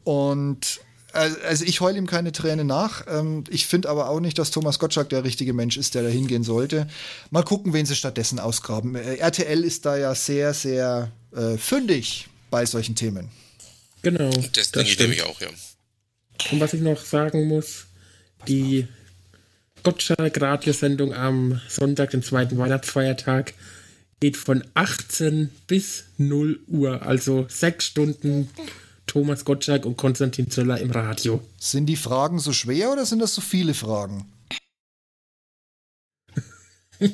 Und 0.04 0.82
also 1.14 1.66
ich 1.66 1.82
heule 1.82 1.98
ihm 1.98 2.08
keine 2.08 2.32
Träne 2.32 2.64
nach. 2.64 3.06
Ähm, 3.08 3.44
ich 3.50 3.66
finde 3.68 3.90
aber 3.90 4.10
auch 4.10 4.20
nicht, 4.20 4.38
dass 4.38 4.52
Thomas 4.52 4.80
Gottschalk 4.80 5.10
der 5.10 5.24
richtige 5.24 5.54
Mensch 5.54 5.78
ist, 5.78 5.96
der 5.96 6.04
da 6.04 6.10
hingehen 6.10 6.44
sollte. 6.44 6.88
Mal 7.32 7.44
gucken, 7.44 7.74
wen 7.74 7.86
sie 7.86 7.96
stattdessen 7.96 8.40
ausgraben. 8.40 8.96
Äh, 8.96 9.16
RTL 9.16 9.64
ist 9.64 9.86
da 9.86 9.98
ja 9.98 10.14
sehr, 10.16 10.54
sehr 10.54 11.12
äh, 11.36 11.58
fündig 11.58 12.28
bei 12.50 12.66
solchen 12.66 12.96
Themen. 12.96 13.30
Genau. 14.02 14.30
Das, 14.30 14.52
das 14.52 14.72
denke 14.72 14.92
ich 14.92 15.00
nämlich 15.00 15.24
auch, 15.24 15.42
ja. 15.42 15.50
Und 16.52 16.60
was 16.60 16.74
ich 16.74 16.82
noch 16.82 17.04
sagen 17.04 17.48
muss, 17.48 17.86
die 18.48 18.88
Gottschalk-Radiosendung 19.84 21.14
am 21.14 21.62
Sonntag, 21.68 22.12
den 22.12 22.24
zweiten 22.24 22.58
Weihnachtsfeiertag, 22.58 23.54
geht 24.20 24.38
von 24.38 24.64
18 24.74 25.50
bis 25.68 26.06
0 26.18 26.60
Uhr, 26.68 27.02
also 27.04 27.46
sechs 27.50 27.86
Stunden 27.86 28.50
Thomas 29.10 29.44
Gottschalk 29.44 29.86
und 29.88 29.98
Konstantin 29.98 30.52
Zöller 30.52 30.80
im 30.80 30.92
Radio. 30.92 31.42
Sind 31.60 31.88
die 31.88 31.96
Fragen 31.96 32.38
so 32.38 32.54
schwer 32.54 32.92
oder 32.92 33.08
sind 33.08 33.18
das 33.20 33.34
so 33.34 33.42
viele 33.42 33.74
Fragen? 33.74 34.32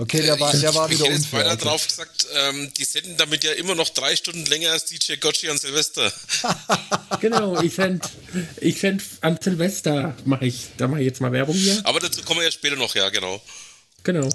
Okay, 0.00 0.22
der 0.22 0.38
war, 0.38 0.52
der 0.52 0.72
war 0.76 0.88
wieder 0.88 1.06
ich 1.06 1.10
unfair. 1.10 1.54
Ich 1.54 1.58
drauf 1.58 1.84
gesagt, 1.84 2.28
ähm, 2.32 2.72
die 2.76 2.84
senden 2.84 3.16
damit 3.16 3.42
ja 3.42 3.50
immer 3.54 3.74
noch 3.74 3.88
drei 3.88 4.14
Stunden 4.14 4.46
länger 4.46 4.70
als 4.70 4.84
DJ 4.84 5.16
Gotchi 5.16 5.48
an 5.48 5.58
Silvester. 5.58 6.12
genau, 7.20 7.60
ich 7.60 7.74
send, 7.74 8.08
ich 8.60 8.78
send 8.78 9.02
an 9.22 9.40
Silvester, 9.42 10.16
mache 10.24 10.46
ich, 10.46 10.68
da 10.76 10.86
mache 10.86 11.00
ich 11.00 11.06
jetzt 11.06 11.20
mal 11.20 11.32
Werbung 11.32 11.56
hier. 11.56 11.80
Aber 11.82 11.98
dazu 11.98 12.22
kommen 12.22 12.38
wir 12.38 12.44
ja 12.44 12.52
später 12.52 12.76
noch, 12.76 12.94
ja, 12.94 13.08
genau. 13.08 13.42
Genau. 14.04 14.28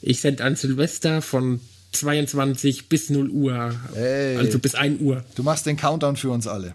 Ich 0.00 0.20
send 0.20 0.40
an 0.40 0.54
Silvester 0.54 1.22
von 1.22 1.60
22 1.92 2.88
bis 2.88 3.10
0 3.10 3.30
Uhr. 3.30 3.74
Hey, 3.94 4.36
also 4.36 4.58
bis 4.58 4.74
1 4.74 5.00
Uhr. 5.00 5.24
Du 5.34 5.42
machst 5.42 5.66
den 5.66 5.76
Countdown 5.76 6.16
für 6.16 6.30
uns 6.30 6.46
alle. 6.46 6.72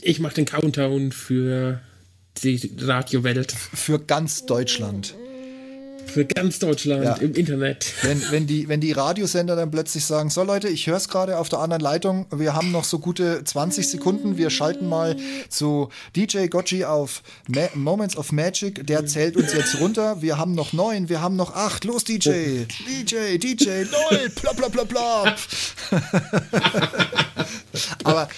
Ich 0.00 0.20
mache 0.20 0.34
den 0.34 0.44
Countdown 0.44 1.12
für 1.12 1.80
die 2.42 2.74
Radiowelt. 2.78 3.52
Für 3.52 3.98
ganz 3.98 4.46
Deutschland. 4.46 5.14
Für 6.06 6.24
ganz 6.24 6.58
Deutschland 6.58 7.04
ja. 7.04 7.14
im 7.14 7.34
Internet. 7.34 7.86
Wenn, 8.02 8.22
wenn, 8.30 8.46
die, 8.46 8.68
wenn 8.68 8.80
die 8.80 8.92
Radiosender 8.92 9.56
dann 9.56 9.70
plötzlich 9.70 10.04
sagen, 10.04 10.28
so 10.30 10.42
Leute, 10.42 10.68
ich 10.68 10.86
höre 10.86 10.96
es 10.96 11.08
gerade 11.08 11.38
auf 11.38 11.48
der 11.48 11.60
anderen 11.60 11.82
Leitung, 11.82 12.26
wir 12.30 12.54
haben 12.54 12.70
noch 12.70 12.84
so 12.84 12.98
gute 12.98 13.42
20 13.44 13.88
Sekunden, 13.88 14.36
wir 14.36 14.50
schalten 14.50 14.88
mal 14.88 15.16
zu 15.48 15.88
DJ 16.14 16.48
Gotchi 16.48 16.84
auf 16.84 17.22
Ma 17.48 17.68
Moments 17.74 18.16
of 18.16 18.32
Magic, 18.32 18.86
der 18.86 19.06
zählt 19.06 19.36
uns 19.36 19.54
jetzt 19.54 19.80
runter, 19.80 20.20
wir 20.20 20.38
haben 20.38 20.54
noch 20.54 20.72
neun, 20.72 21.08
wir 21.08 21.22
haben 21.22 21.36
noch 21.36 21.54
acht, 21.54 21.84
los 21.84 22.04
DJ, 22.04 22.66
DJ, 22.88 23.38
DJ, 23.38 23.84
null, 23.90 24.30
plopp, 24.34 24.56
plopp, 24.56 24.72
plopp, 24.72 24.88
plopp. 24.88 25.36
Aber 28.04 28.28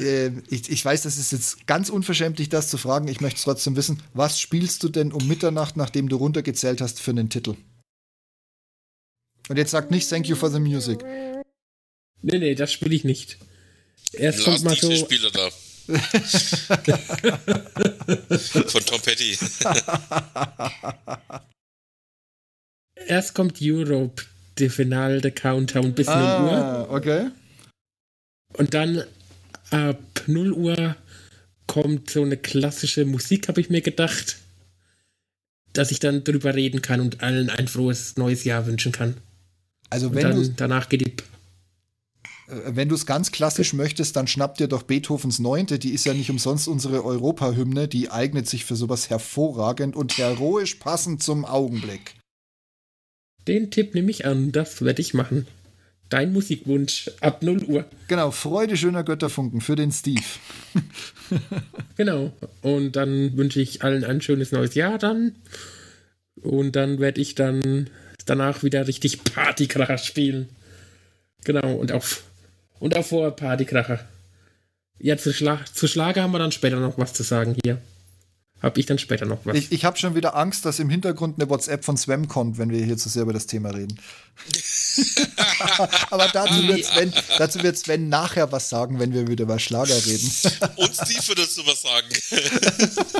äh, 0.00 0.30
ich, 0.48 0.70
ich 0.70 0.84
weiß, 0.84 1.02
das 1.02 1.18
ist 1.18 1.32
jetzt 1.32 1.66
ganz 1.66 1.88
unverschämt, 1.88 2.38
dich 2.38 2.48
das 2.48 2.68
zu 2.68 2.78
fragen, 2.78 3.08
ich 3.08 3.20
möchte 3.20 3.42
trotzdem 3.42 3.76
wissen, 3.76 4.02
was 4.12 4.40
spielst 4.40 4.82
du 4.82 4.88
denn 4.88 5.12
um 5.12 5.26
Mitternacht, 5.26 5.76
nachdem 5.76 6.08
du 6.08 6.16
runtergezählt 6.16 6.80
hast, 6.80 7.00
für 7.00 7.10
einen 7.10 7.30
Titel? 7.30 7.56
Und 9.48 9.56
jetzt 9.56 9.70
sagt 9.70 9.90
nicht 9.90 10.08
Thank 10.08 10.26
you 10.26 10.36
for 10.36 10.50
the 10.50 10.60
music. 10.60 11.04
Nee, 12.22 12.38
nee, 12.38 12.54
das 12.54 12.72
spiele 12.72 12.94
ich 12.94 13.04
nicht. 13.04 13.38
Erst 14.12 14.46
Lars 14.46 14.62
kommt 14.62 14.64
mal 14.64 14.76
so. 14.76 14.96
Spieler 14.96 15.30
da. 15.30 15.50
Von 18.68 18.86
Tom 18.86 19.02
Petty. 19.02 19.36
Erst 23.06 23.34
kommt 23.34 23.58
Europe, 23.60 24.22
der 24.58 24.70
Finale, 24.70 25.20
der 25.20 25.32
Countdown 25.32 25.94
bis 25.94 26.08
ah, 26.08 26.40
0 26.40 26.48
Uhr. 26.48 26.86
Okay. 26.90 27.30
Und 28.54 28.74
dann 28.74 29.04
ab 29.70 30.22
0 30.26 30.52
Uhr 30.52 30.96
kommt 31.66 32.10
so 32.10 32.22
eine 32.22 32.36
klassische 32.36 33.04
Musik, 33.04 33.48
habe 33.48 33.60
ich 33.60 33.70
mir 33.70 33.80
gedacht, 33.80 34.36
dass 35.72 35.90
ich 35.90 35.98
dann 35.98 36.24
drüber 36.24 36.54
reden 36.54 36.82
kann 36.82 37.00
und 37.00 37.22
allen 37.22 37.50
ein 37.50 37.68
frohes 37.68 38.16
neues 38.16 38.44
Jahr 38.44 38.66
wünschen 38.66 38.92
kann. 38.92 39.16
Also 39.90 40.14
wenn 40.14 40.30
du 40.30 40.48
danach 40.48 40.88
geht 40.88 41.00
die 41.00 41.16
äh, 42.48 42.76
wenn 42.76 42.88
du 42.88 42.94
es 42.94 43.06
ganz 43.06 43.32
klassisch 43.32 43.72
möchtest, 43.72 44.16
dann 44.16 44.26
schnapp 44.26 44.56
dir 44.56 44.68
doch 44.68 44.82
Beethovens 44.82 45.38
Neunte. 45.38 45.78
Die 45.78 45.92
ist 45.92 46.04
ja 46.04 46.14
nicht 46.14 46.30
umsonst 46.30 46.68
unsere 46.68 47.04
Europahymne. 47.04 47.88
Die 47.88 48.10
eignet 48.10 48.48
sich 48.48 48.64
für 48.64 48.76
sowas 48.76 49.10
hervorragend 49.10 49.96
und 49.96 50.16
heroisch 50.16 50.74
passend 50.76 51.22
zum 51.22 51.44
Augenblick. 51.44 52.14
Den 53.46 53.70
Tipp 53.70 53.94
nehme 53.94 54.10
ich 54.10 54.26
an. 54.26 54.52
Das 54.52 54.82
werde 54.82 55.02
ich 55.02 55.14
machen. 55.14 55.46
Dein 56.08 56.32
Musikwunsch 56.32 57.10
ab 57.20 57.42
0 57.42 57.64
Uhr. 57.64 57.84
Genau, 58.08 58.30
Freude 58.30 58.76
schöner 58.76 59.04
Götterfunken 59.04 59.60
für 59.60 59.74
den 59.74 59.90
Steve. 59.90 60.22
genau. 61.96 62.32
Und 62.62 62.96
dann 62.96 63.36
wünsche 63.36 63.60
ich 63.60 63.82
allen 63.82 64.04
ein 64.04 64.20
schönes 64.20 64.52
neues 64.52 64.74
Jahr 64.74 64.98
dann. 64.98 65.34
Und 66.42 66.76
dann 66.76 67.00
werde 67.00 67.20
ich 67.20 67.34
dann 67.34 67.88
danach 68.26 68.62
wieder 68.62 68.86
richtig 68.86 69.24
Partykracher 69.24 69.98
spielen. 69.98 70.48
Genau, 71.44 71.74
und 71.74 71.92
auf 71.92 72.24
und 72.78 72.96
auch 72.96 73.06
vor 73.06 73.30
Partykracher. 73.34 74.00
Ja, 74.98 75.16
zu, 75.16 75.32
Schla 75.32 75.60
zu 75.72 75.88
Schlager 75.88 76.22
haben 76.22 76.32
wir 76.32 76.38
dann 76.38 76.52
später 76.52 76.80
noch 76.80 76.98
was 76.98 77.12
zu 77.12 77.22
sagen 77.22 77.56
hier. 77.64 77.78
Hab 78.62 78.78
ich 78.78 78.86
dann 78.86 78.98
später 78.98 79.26
noch 79.26 79.44
was. 79.44 79.56
Ich, 79.56 79.72
ich 79.72 79.84
habe 79.84 79.98
schon 79.98 80.14
wieder 80.14 80.34
Angst, 80.36 80.64
dass 80.64 80.78
im 80.78 80.88
Hintergrund 80.88 81.38
eine 81.38 81.50
WhatsApp 81.50 81.84
von 81.84 81.98
Swam 81.98 82.28
kommt, 82.28 82.56
wenn 82.56 82.70
wir 82.70 82.82
hier 82.82 82.96
zu 82.96 83.10
sehr 83.10 83.22
über 83.22 83.34
das 83.34 83.46
Thema 83.46 83.70
reden. 83.70 84.00
Aber 86.10 86.28
dazu 86.28 86.66
wird, 86.66 86.84
Sven, 86.84 87.12
dazu 87.36 87.62
wird 87.62 87.76
Sven 87.76 88.08
nachher 88.08 88.52
was 88.52 88.68
sagen, 88.70 88.98
wenn 89.00 89.12
wir 89.12 89.28
wieder 89.28 89.44
über 89.44 89.58
Schlager 89.58 89.94
reden. 89.94 90.30
Und 90.76 90.94
Steve 90.94 91.28
wird 91.28 91.38
dazu 91.40 91.62
was 91.66 91.82
sagen. 91.82 92.08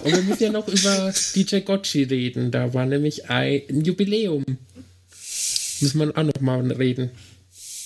Und 0.02 0.12
wir 0.12 0.22
müssen 0.22 0.42
ja 0.44 0.50
noch 0.50 0.66
über 0.68 1.12
DJ 1.34 1.58
Gotchi 1.60 2.04
reden. 2.04 2.50
Da 2.50 2.72
war 2.72 2.86
nämlich 2.86 3.28
ein 3.28 3.82
Jubiläum. 3.82 4.44
Muss 5.80 5.94
man 5.94 6.16
auch 6.16 6.22
noch 6.22 6.40
mal 6.40 6.72
reden. 6.72 7.10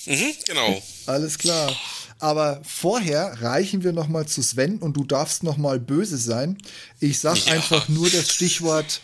Mhm, 0.05 0.33
genau. 0.47 0.81
Alles 1.07 1.37
klar. 1.37 1.75
Aber 2.19 2.61
vorher 2.65 3.41
reichen 3.41 3.83
wir 3.83 3.93
noch 3.93 4.09
mal 4.09 4.27
zu 4.27 4.41
Sven 4.41 4.77
und 4.79 4.93
du 4.93 5.05
darfst 5.05 5.43
noch 5.43 5.57
mal 5.57 5.79
böse 5.79 6.17
sein. 6.17 6.57
Ich 6.99 7.19
sag 7.19 7.37
ja. 7.45 7.53
einfach 7.53 7.87
nur 7.87 8.09
das 8.09 8.31
Stichwort 8.31 9.01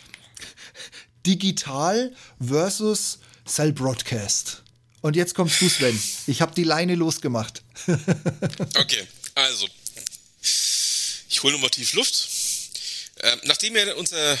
digital 1.26 2.14
versus 2.38 3.18
Cell 3.46 3.72
Broadcast. 3.72 4.62
Und 5.00 5.16
jetzt 5.16 5.34
kommst 5.34 5.60
du, 5.60 5.68
Sven. 5.68 5.98
Ich 6.26 6.42
habe 6.42 6.54
die 6.54 6.64
Leine 6.64 6.94
losgemacht. 6.94 7.62
okay, 8.76 9.06
also. 9.34 9.66
Ich 11.28 11.42
hole 11.42 11.52
nochmal 11.52 11.70
tief 11.70 11.92
Luft. 11.92 12.28
Ähm, 13.22 13.40
nachdem 13.44 13.74
wir 13.74 13.96
unser, 13.96 14.38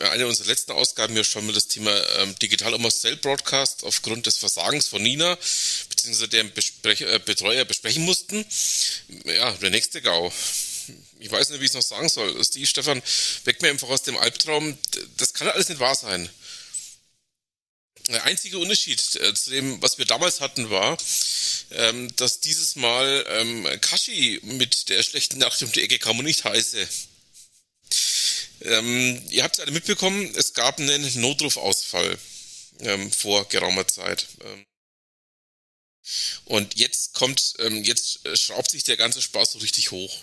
eine 0.00 0.26
unserer 0.26 0.48
letzten 0.48 0.72
Ausgaben 0.72 1.16
ja 1.16 1.22
schon 1.22 1.46
mal 1.46 1.52
das 1.52 1.68
Thema 1.68 1.92
ähm, 2.18 2.34
Digital 2.40 2.76
Cell 2.90 3.16
Broadcast 3.16 3.84
aufgrund 3.84 4.26
des 4.26 4.38
Versagens 4.38 4.88
von 4.88 5.02
Nina 5.02 5.38
bzw. 6.02 6.26
deren 6.28 6.52
Besprech 6.52 7.02
äh, 7.02 7.20
Betreuer 7.24 7.64
besprechen 7.64 8.04
mussten, 8.04 8.44
ja, 9.24 9.52
der 9.52 9.70
nächste 9.70 10.02
GAU. 10.02 10.32
Ich 11.18 11.30
weiß 11.30 11.50
nicht, 11.50 11.60
wie 11.60 11.64
ich 11.64 11.70
es 11.70 11.74
noch 11.74 11.82
sagen 11.82 12.08
soll. 12.08 12.42
Steve, 12.44 12.66
Stefan, 12.66 13.02
weg 13.44 13.62
mir 13.62 13.68
einfach 13.68 13.88
aus 13.88 14.02
dem 14.02 14.16
Albtraum. 14.16 14.76
Das 15.18 15.34
kann 15.34 15.48
alles 15.48 15.68
nicht 15.68 15.80
wahr 15.80 15.94
sein. 15.94 16.28
Der 18.08 18.24
einzige 18.24 18.58
Unterschied 18.58 19.00
äh, 19.16 19.34
zu 19.34 19.50
dem, 19.50 19.80
was 19.82 19.98
wir 19.98 20.04
damals 20.04 20.40
hatten, 20.40 20.70
war, 20.70 20.96
ähm, 21.70 22.14
dass 22.16 22.40
dieses 22.40 22.74
Mal 22.74 23.24
ähm, 23.28 23.68
Kashi 23.80 24.40
mit 24.42 24.88
der 24.88 25.02
schlechten 25.02 25.38
Nacht 25.38 25.62
um 25.62 25.70
die 25.70 25.82
Ecke 25.82 25.98
kam 25.98 26.18
und 26.18 26.24
nicht 26.24 26.44
heiße. 26.44 26.88
Ähm, 28.62 29.22
ihr 29.30 29.44
habt 29.44 29.56
es 29.56 29.60
alle 29.60 29.72
mitbekommen, 29.72 30.34
es 30.36 30.54
gab 30.54 30.78
einen 30.78 31.20
Notrufausfall 31.20 32.18
vor 33.14 33.46
geraumer 33.50 33.86
Zeit. 33.86 34.26
Und 36.44 36.78
jetzt 36.78 37.14
kommt, 37.14 37.54
ähm, 37.58 37.84
jetzt 37.84 38.20
schraubt 38.34 38.70
sich 38.70 38.84
der 38.84 38.96
ganze 38.96 39.22
Spaß 39.22 39.52
so 39.52 39.58
richtig 39.58 39.90
hoch. 39.90 40.16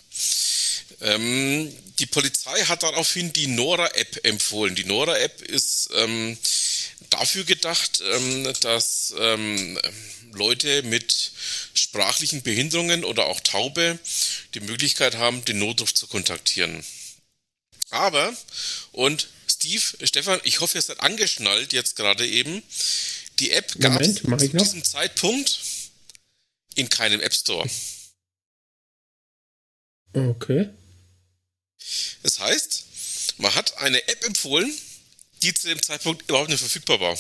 Ähm, 1.02 1.74
die 2.00 2.06
Polizei 2.06 2.64
hat 2.66 2.84
daraufhin 2.84 3.32
die 3.34 3.48
Nora-App 3.48 4.26
empfohlen. 4.26 4.76
Die 4.76 4.86
Nora-App 4.86 5.42
ist 5.42 5.90
ähm, 5.94 6.38
dafür 7.10 7.44
gedacht, 7.44 8.02
dass 8.62 9.14
Leute 10.34 10.84
mit 10.84 11.32
sprachlichen 11.74 12.42
Behinderungen 12.42 13.04
oder 13.04 13.26
auch 13.26 13.40
Taube 13.40 14.00
die 14.54 14.60
Möglichkeit 14.62 15.16
haben, 15.16 15.44
den 15.46 15.60
Notruf 15.60 15.94
zu 15.94 16.08
kontaktieren. 16.08 16.84
Aber, 17.90 18.36
und 18.92 19.30
Steve, 19.48 19.84
Stefan, 20.04 20.40
ich 20.44 20.60
hoffe, 20.60 20.78
ihr 20.78 20.82
seid 20.82 21.00
angeschnallt 21.00 21.74
jetzt 21.74 21.96
gerade 21.96 22.28
eben. 22.28 22.62
Die 23.40 23.52
App 23.52 23.80
gab 23.80 24.02
es 24.02 24.16
zu 24.16 24.48
diesem 24.58 24.84
Zeitpunkt 24.84 25.60
in 26.78 26.90
keinem 26.90 27.20
App 27.22 27.34
Store. 27.34 27.70
Okay. 30.14 30.70
Das 32.24 32.40
heißt, 32.40 32.86
man 33.38 33.54
hat 33.54 33.78
eine 33.78 34.08
App 34.08 34.24
empfohlen, 34.26 34.72
die 35.42 35.54
zu 35.54 35.68
dem 35.68 35.82
Zeitpunkt 35.82 36.24
überhaupt 36.24 36.50
nicht 36.50 36.60
verfügbar 36.60 37.00
war. 37.00 37.18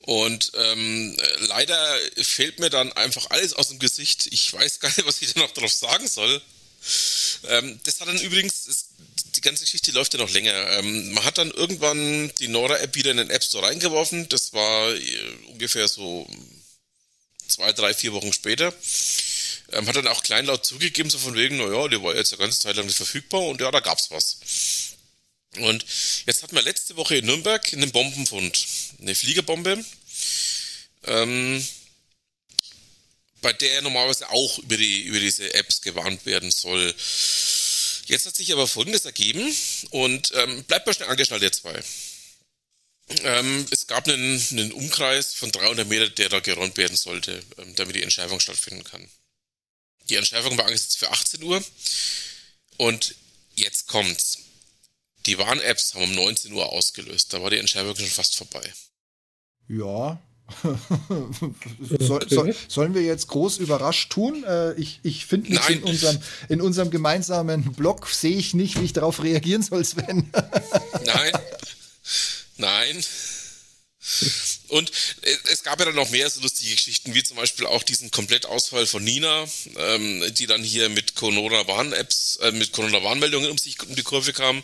Und 0.00 0.52
ähm, 0.54 1.16
leider 1.40 1.98
fehlt 2.22 2.60
mir 2.60 2.70
dann 2.70 2.92
einfach 2.92 3.28
alles 3.30 3.54
aus 3.54 3.68
dem 3.68 3.80
Gesicht. 3.80 4.28
Ich 4.30 4.52
weiß 4.52 4.78
gar 4.78 4.88
nicht, 4.88 5.04
was 5.04 5.20
ich 5.20 5.34
da 5.34 5.40
noch 5.40 5.50
drauf 5.50 5.72
sagen 5.72 6.06
soll. 6.06 6.40
Ähm, 7.48 7.80
das 7.82 8.00
hat 8.00 8.06
dann 8.06 8.20
übrigens, 8.20 8.64
das, 8.66 8.90
die 9.36 9.40
ganze 9.42 9.64
Geschichte 9.64 9.92
läuft 9.92 10.14
ja 10.14 10.20
noch 10.20 10.30
länger. 10.30 10.52
Ähm, 10.78 11.12
man 11.12 11.24
hat 11.24 11.38
dann 11.38 11.50
irgendwann 11.50 12.32
die 12.40 12.48
Nora-App 12.48 12.94
wieder 12.94 13.10
in 13.10 13.18
den 13.18 13.30
App 13.30 13.44
Store 13.44 13.66
reingeworfen. 13.66 14.28
Das 14.28 14.52
war 14.52 14.94
äh, 14.94 15.36
ungefähr 15.48 15.86
so 15.88 16.26
zwei, 17.46 17.72
drei, 17.72 17.94
vier 17.94 18.12
Wochen 18.12 18.32
später. 18.32 18.72
Ähm, 19.72 19.86
hat 19.86 19.96
dann 19.96 20.08
auch 20.08 20.22
kleinlaut 20.22 20.64
zugegeben, 20.64 21.10
so 21.10 21.18
von 21.18 21.34
wegen, 21.34 21.56
naja, 21.58 21.88
die 21.88 22.02
war 22.02 22.14
jetzt 22.14 22.32
eine 22.32 22.40
ganze 22.40 22.60
Zeit 22.60 22.76
lang 22.76 22.86
nicht 22.86 22.96
verfügbar 22.96 23.42
und 23.42 23.60
ja, 23.60 23.70
da 23.70 23.80
gab's 23.80 24.10
was. 24.10 24.38
Und 25.58 25.84
jetzt 26.26 26.42
hatten 26.42 26.54
wir 26.54 26.62
letzte 26.62 26.96
Woche 26.96 27.16
in 27.16 27.26
Nürnberg 27.26 27.72
einen 27.72 27.90
Bombenfund. 27.90 28.66
Eine 29.00 29.14
Fliegerbombe. 29.14 29.84
Ähm, 31.04 31.66
bei 33.42 33.52
der 33.52 33.82
normalerweise 33.82 34.28
auch 34.30 34.58
über, 34.58 34.76
die, 34.76 35.02
über 35.02 35.20
diese 35.20 35.52
Apps 35.54 35.80
gewarnt 35.80 36.26
werden 36.26 36.50
soll. 36.50 36.94
Jetzt 38.06 38.26
hat 38.26 38.36
sich 38.36 38.52
aber 38.52 38.68
Folgendes 38.68 39.04
ergeben 39.04 39.54
und 39.90 40.32
ähm, 40.34 40.62
bleibt 40.64 40.86
mal 40.86 40.94
schnell 40.94 41.08
angeschnallt, 41.08 41.42
ihr 41.42 41.52
zwei. 41.52 41.82
Ähm, 43.08 43.66
es 43.70 43.86
gab 43.86 44.08
einen, 44.08 44.42
einen, 44.50 44.72
Umkreis 44.72 45.34
von 45.34 45.50
300 45.50 45.86
Meter, 45.88 46.08
der 46.08 46.28
da 46.28 46.40
geräumt 46.40 46.76
werden 46.76 46.96
sollte, 46.96 47.42
ähm, 47.58 47.74
damit 47.74 47.96
die 47.96 48.02
Entschärfung 48.02 48.40
stattfinden 48.40 48.84
kann. 48.84 49.08
Die 50.08 50.14
Entschärfung 50.16 50.56
war 50.56 50.66
angesetzt 50.66 50.98
für 50.98 51.10
18 51.10 51.42
Uhr 51.42 51.62
und 52.76 53.16
jetzt 53.54 53.88
kommt's. 53.88 54.38
Die 55.26 55.38
Warn-Apps 55.38 55.94
haben 55.94 56.04
um 56.04 56.14
19 56.14 56.52
Uhr 56.52 56.72
ausgelöst. 56.72 57.32
Da 57.32 57.42
war 57.42 57.50
die 57.50 57.58
Entschärfung 57.58 57.96
schon 57.96 58.06
fast 58.06 58.36
vorbei. 58.36 58.72
Ja. 59.68 60.20
soll, 61.98 62.28
soll, 62.28 62.56
sollen 62.68 62.94
wir 62.94 63.02
jetzt 63.02 63.26
groß 63.28 63.58
überrascht 63.58 64.12
tun? 64.12 64.44
Äh, 64.44 64.74
ich 64.74 65.00
ich 65.02 65.26
finde 65.26 65.50
nichts 65.50 65.68
in 65.68 65.82
unserem, 65.82 66.18
in 66.48 66.60
unserem 66.60 66.90
gemeinsamen 66.90 67.72
Blog, 67.72 68.08
sehe 68.08 68.36
ich 68.36 68.54
nicht, 68.54 68.80
wie 68.80 68.84
ich 68.84 68.92
darauf 68.92 69.22
reagieren 69.22 69.62
soll, 69.62 69.84
Sven. 69.84 70.30
Nein. 71.04 71.32
Nein. 72.58 73.04
Und 74.68 74.92
es 75.50 75.64
gab 75.64 75.80
ja 75.80 75.86
dann 75.86 75.96
noch 75.96 76.10
mehr 76.10 76.30
so 76.30 76.40
lustige 76.40 76.74
Geschichten, 76.74 77.14
wie 77.14 77.24
zum 77.24 77.36
Beispiel 77.36 77.66
auch 77.66 77.82
diesen 77.82 78.10
Komplettausfall 78.12 78.86
von 78.86 79.02
Nina, 79.02 79.46
ähm, 79.76 80.24
die 80.34 80.46
dann 80.46 80.62
hier 80.62 80.88
mit 80.88 81.16
Corona-Warn-Apps, 81.16 82.36
äh, 82.36 82.52
mit 82.52 82.72
Corona-Warnmeldungen 82.72 83.50
um 83.50 83.58
sich 83.58 83.80
um 83.82 83.94
die 83.96 84.02
Kurve 84.02 84.32
kam 84.32 84.62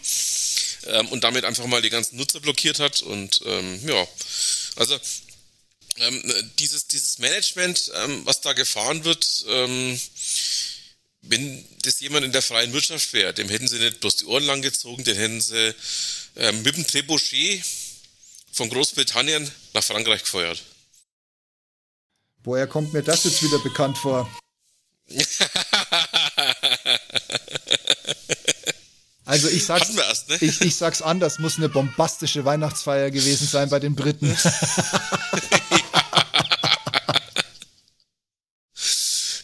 ähm, 0.86 1.08
und 1.08 1.24
damit 1.24 1.44
einfach 1.44 1.66
mal 1.66 1.82
die 1.82 1.90
ganzen 1.90 2.16
Nutzer 2.16 2.40
blockiert 2.40 2.78
hat. 2.78 3.02
Und 3.02 3.40
ähm, 3.44 3.80
ja, 3.86 4.06
also 4.76 4.96
ähm, 5.98 6.52
dieses, 6.58 6.86
dieses 6.86 7.18
Management, 7.18 7.90
ähm, 7.94 8.22
was 8.24 8.40
da 8.40 8.52
gefahren 8.52 9.04
wird, 9.04 9.44
ähm, 9.48 10.00
wenn 11.22 11.64
das 11.82 12.00
jemand 12.00 12.24
in 12.24 12.32
der 12.32 12.42
freien 12.42 12.72
Wirtschaft 12.72 13.12
wäre, 13.12 13.32
dem 13.32 13.48
hätten 13.48 13.68
sie 13.68 13.78
nicht 13.78 14.00
bloß 14.00 14.16
die 14.16 14.24
Ohren 14.26 14.44
lang 14.44 14.62
gezogen, 14.62 15.04
den 15.04 15.16
hätten 15.16 15.40
sie 15.40 15.74
ähm, 16.36 16.62
mit 16.62 16.76
dem 16.76 16.86
Trebuchet 16.86 17.62
von 18.52 18.68
Großbritannien 18.68 19.50
nach 19.72 19.84
Frankreich 19.84 20.22
gefeuert. 20.22 20.62
Woher 22.44 22.66
kommt 22.66 22.92
mir 22.92 23.02
das 23.02 23.24
jetzt 23.24 23.42
wieder 23.42 23.58
bekannt 23.60 23.98
vor? 23.98 24.28
Also 29.24 29.48
ich 29.48 29.64
sag's, 29.64 29.88
erst, 29.96 30.28
ne? 30.28 30.36
ich, 30.40 30.60
ich 30.60 30.76
sag's 30.76 31.00
anders, 31.00 31.38
muss 31.38 31.56
eine 31.56 31.68
bombastische 31.68 32.44
Weihnachtsfeier 32.44 33.10
gewesen 33.10 33.46
sein 33.46 33.70
bei 33.70 33.78
den 33.78 33.94
Briten. 33.94 34.36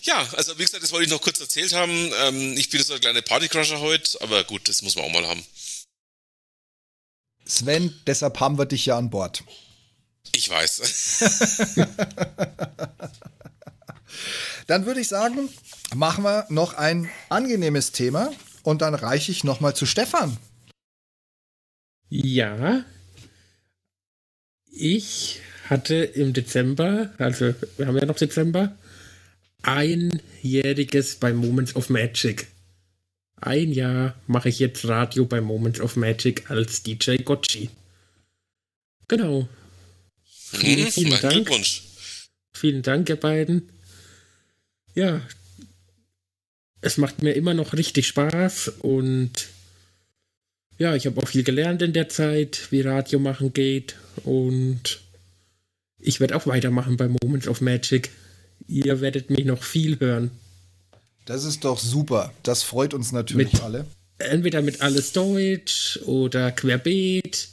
ja, 0.08 0.26
also 0.36 0.58
wie 0.58 0.64
gesagt, 0.64 0.82
das 0.82 0.90
wollte 0.92 1.04
ich 1.04 1.10
noch 1.10 1.20
kurz 1.20 1.38
erzählt 1.38 1.74
haben. 1.74 2.10
Ähm, 2.22 2.56
ich 2.56 2.70
bin 2.70 2.82
so 2.82 2.94
ein 2.94 3.00
kleiner 3.00 3.20
Partycrusher 3.20 3.80
heute, 3.80 4.20
aber 4.22 4.42
gut, 4.44 4.66
das 4.68 4.80
muss 4.82 4.96
man 4.96 5.04
auch 5.04 5.12
mal 5.12 5.26
haben. 5.26 5.44
Sven, 7.44 7.94
deshalb 8.06 8.40
haben 8.40 8.58
wir 8.58 8.64
dich 8.66 8.86
ja 8.86 8.96
an 8.96 9.10
Bord. 9.10 9.44
Ich 10.34 10.48
weiß. 10.48 11.24
Dann 14.66 14.86
würde 14.86 15.00
ich 15.00 15.08
sagen, 15.08 15.50
machen 15.94 16.24
wir 16.24 16.46
noch 16.48 16.72
ein 16.74 17.10
angenehmes 17.28 17.92
Thema 17.92 18.32
und 18.62 18.82
dann 18.82 18.94
reiche 18.94 19.32
ich 19.32 19.44
nochmal 19.44 19.74
zu 19.74 19.86
Stefan. 19.86 20.36
Ja. 22.10 22.84
Ich 24.70 25.40
hatte 25.70 25.94
im 25.94 26.34
Dezember, 26.34 27.12
also 27.18 27.54
wir 27.76 27.86
haben 27.86 27.96
ja 27.96 28.04
noch 28.04 28.16
Dezember, 28.16 28.76
einjähriges 29.62 31.16
bei 31.16 31.32
Moments 31.32 31.76
of 31.76 31.90
Magic. 31.90 32.48
Ein 33.36 33.72
Jahr 33.72 34.14
mache 34.26 34.48
ich 34.48 34.58
jetzt 34.58 34.86
Radio 34.86 35.24
bei 35.24 35.40
Moments 35.40 35.80
of 35.80 35.96
Magic 35.96 36.50
als 36.50 36.82
DJ 36.82 37.16
Gotchi. 37.18 37.70
Genau. 39.06 39.48
Vielen, 40.24 40.90
vielen 40.90 41.20
Dank. 41.20 41.32
Glückwunsch. 41.32 41.82
Vielen 42.52 42.82
Dank, 42.82 43.08
ihr 43.08 43.16
beiden. 43.16 43.68
Ja, 44.94 45.20
es 46.80 46.96
macht 46.96 47.22
mir 47.22 47.32
immer 47.32 47.54
noch 47.54 47.72
richtig 47.72 48.06
Spaß 48.06 48.72
und 48.80 49.48
ja, 50.78 50.94
ich 50.94 51.06
habe 51.06 51.20
auch 51.20 51.28
viel 51.28 51.42
gelernt 51.42 51.82
in 51.82 51.92
der 51.92 52.08
Zeit, 52.08 52.68
wie 52.70 52.82
Radio 52.82 53.18
machen 53.18 53.52
geht 53.52 53.96
und 54.24 55.00
ich 55.98 56.20
werde 56.20 56.36
auch 56.36 56.46
weitermachen 56.46 56.96
bei 56.96 57.08
Moments 57.08 57.48
of 57.48 57.60
Magic. 57.60 58.10
Ihr 58.66 59.00
werdet 59.00 59.30
mich 59.30 59.44
noch 59.44 59.62
viel 59.62 60.00
hören. 60.00 60.30
Das 61.24 61.44
ist 61.44 61.64
doch 61.64 61.78
super. 61.78 62.32
Das 62.42 62.62
freut 62.62 62.94
uns 62.94 63.12
natürlich 63.12 63.52
mit, 63.52 63.62
alle. 63.62 63.86
Entweder 64.18 64.62
mit 64.62 64.80
alles 64.80 65.12
Deutsch 65.12 65.98
oder 66.04 66.52
Querbeet 66.52 67.48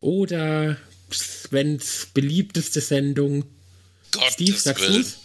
oder 0.00 0.76
Svens 1.12 2.08
beliebteste 2.14 2.80
Sendung. 2.80 3.44
Gott, 4.12 4.32
Steve, 4.32 4.56
sagst 4.56 4.88
du's? 4.88 5.16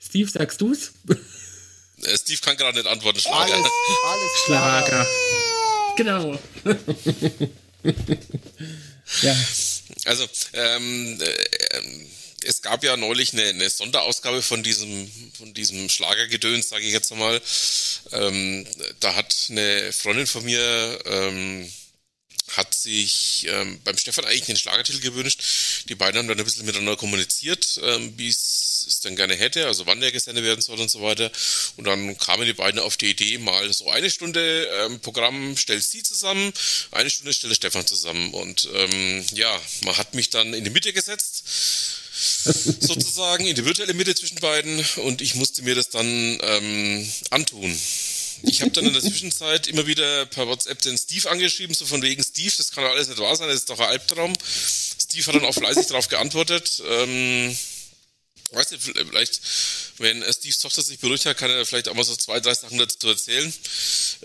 Steve, 0.00 0.30
sagst 0.30 0.60
du's? 0.60 0.92
Äh, 2.02 2.18
Steve 2.18 2.40
kann 2.42 2.56
gerade 2.56 2.78
nicht 2.78 2.88
antworten. 2.88 3.20
Schlager. 3.20 3.54
Alles, 3.54 3.70
alles 4.04 4.30
Schlager. 4.44 5.06
Genau. 5.96 6.38
ja. 9.22 9.34
Also, 10.04 10.28
ähm, 10.52 11.20
äh, 11.20 11.82
es 12.44 12.62
gab 12.62 12.82
ja 12.82 12.96
neulich 12.96 13.32
eine, 13.32 13.44
eine, 13.44 13.70
Sonderausgabe 13.70 14.42
von 14.42 14.62
diesem, 14.62 15.10
von 15.36 15.54
diesem 15.54 15.88
Schlagergedöns, 15.88 16.68
sage 16.68 16.84
ich 16.84 16.92
jetzt 16.92 17.14
mal. 17.14 17.40
Ähm, 18.10 18.66
da 19.00 19.14
hat 19.14 19.34
eine 19.50 19.92
Freundin 19.92 20.26
von 20.26 20.44
mir 20.44 20.98
ähm, 21.06 21.72
hat 22.56 22.74
sich 22.74 23.46
ähm, 23.48 23.80
beim 23.84 23.96
Stefan 23.96 24.24
eigentlich 24.24 24.46
den 24.46 24.56
Schlagertitel 24.56 25.00
gewünscht. 25.00 25.42
Die 25.88 25.94
beiden 25.94 26.18
haben 26.18 26.28
dann 26.28 26.38
ein 26.38 26.44
bisschen 26.44 26.66
miteinander 26.66 26.96
kommuniziert, 26.96 27.80
ähm, 27.82 28.12
wie 28.16 28.28
es 28.28 28.71
es 28.86 29.00
dann 29.00 29.16
gerne 29.16 29.34
hätte, 29.34 29.66
also 29.66 29.86
wann 29.86 30.00
der 30.00 30.12
gesendet 30.12 30.44
werden 30.44 30.60
soll 30.60 30.80
und 30.80 30.90
so 30.90 31.02
weiter. 31.02 31.30
Und 31.76 31.84
dann 31.86 32.16
kamen 32.18 32.46
die 32.46 32.52
beiden 32.52 32.80
auf 32.80 32.96
die 32.96 33.10
Idee, 33.10 33.38
mal 33.38 33.72
so 33.72 33.88
eine 33.88 34.10
Stunde 34.10 34.68
ähm, 34.84 35.00
Programm 35.00 35.56
stellt 35.56 35.82
sie 35.82 36.02
zusammen, 36.02 36.52
eine 36.90 37.10
Stunde 37.10 37.34
stellt 37.34 37.54
Stefan 37.54 37.86
zusammen. 37.86 38.32
Und 38.34 38.68
ähm, 38.74 39.24
ja, 39.34 39.60
man 39.84 39.96
hat 39.96 40.14
mich 40.14 40.30
dann 40.30 40.54
in 40.54 40.64
die 40.64 40.70
Mitte 40.70 40.92
gesetzt 40.92 41.44
sozusagen 42.80 43.46
in 43.46 43.56
die 43.56 43.64
virtuelle 43.64 43.94
Mitte 43.94 44.14
zwischen 44.14 44.38
beiden 44.38 44.84
und 44.96 45.22
ich 45.22 45.34
musste 45.34 45.62
mir 45.62 45.74
das 45.74 45.88
dann 45.88 46.38
ähm, 46.42 47.12
antun. 47.30 47.78
Ich 48.44 48.60
habe 48.60 48.72
dann 48.72 48.86
in 48.86 48.92
der 48.92 49.02
Zwischenzeit 49.02 49.68
immer 49.68 49.86
wieder 49.86 50.26
per 50.26 50.48
WhatsApp 50.48 50.82
den 50.82 50.98
Steve 50.98 51.30
angeschrieben, 51.30 51.74
so 51.74 51.86
von 51.86 52.02
wegen 52.02 52.24
Steve, 52.24 52.52
das 52.56 52.72
kann 52.72 52.84
doch 52.84 52.90
alles 52.90 53.08
nicht 53.08 53.20
wahr 53.20 53.36
sein, 53.36 53.48
das 53.48 53.58
ist 53.58 53.70
doch 53.70 53.78
ein 53.78 53.88
Albtraum. 53.88 54.32
Steve 55.00 55.26
hat 55.26 55.34
dann 55.36 55.44
auch 55.44 55.54
fleißig 55.54 55.86
darauf 55.86 56.08
geantwortet. 56.08 56.82
Ähm, 56.88 57.56
weißt 58.52 58.72
du, 58.72 58.78
vielleicht, 58.78 59.40
wenn 59.98 60.22
Steves 60.22 60.58
Tochter 60.58 60.82
sich 60.82 60.98
beruhigt 60.98 61.26
hat, 61.26 61.36
kann 61.36 61.50
er 61.50 61.64
vielleicht 61.64 61.88
auch 61.88 61.94
mal 61.94 62.04
so 62.04 62.16
zwei, 62.16 62.40
drei 62.40 62.54
Sachen 62.54 62.78
dazu 62.78 63.08
erzählen, 63.08 63.52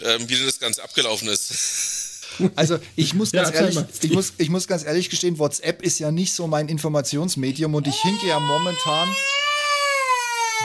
ähm, 0.02 0.30
wie 0.30 0.36
denn 0.36 0.46
das 0.46 0.60
Ganze 0.60 0.84
abgelaufen 0.84 1.28
ist. 1.30 1.54
Also 2.56 2.78
ich 2.96 3.14
muss 3.14 3.32
ganz 3.32 3.50
ja, 3.50 3.62
ehrlich, 3.62 3.80
ich 4.02 4.12
muss, 4.12 4.34
ich 4.38 4.50
muss 4.50 4.68
ganz 4.68 4.84
ehrlich 4.84 5.10
gestehen, 5.10 5.40
WhatsApp 5.40 5.82
ist 5.82 5.98
ja 5.98 6.12
nicht 6.12 6.34
so 6.34 6.46
mein 6.46 6.68
Informationsmedium 6.68 7.74
und 7.74 7.88
ich 7.88 7.96
hinke 8.02 8.28
ja 8.28 8.38
momentan 8.40 9.16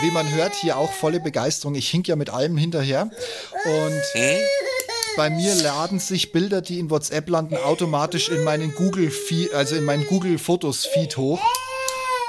wie 0.01 0.11
man 0.11 0.31
hört, 0.31 0.55
hier 0.55 0.77
auch 0.77 0.93
volle 0.93 1.21
Begeisterung. 1.21 1.75
Ich 1.75 1.89
hink 1.89 2.09
ja 2.09 2.17
mit 2.17 2.31
allem 2.31 2.57
hinterher. 2.57 3.11
Und 3.65 4.03
hm? 4.13 4.41
bei 5.17 5.31
mir 5.31 5.55
laden 5.55 6.01
sich 6.01 6.33
Bilder, 6.33 6.63
die 6.63 6.79
in 6.79 6.91
WhatsApp 6.91 7.29
landen, 7.29 7.57
automatisch 7.57 8.29
in 8.29 8.43
meinen 8.43 8.75
Google 8.75 9.11
Feed, 9.11 9.53
also 9.53 9.77
in 9.77 9.85
meinen 9.85 10.07
Google 10.07 10.39
Fotos 10.39 10.87
Feed 10.87 11.17
hoch. 11.17 11.41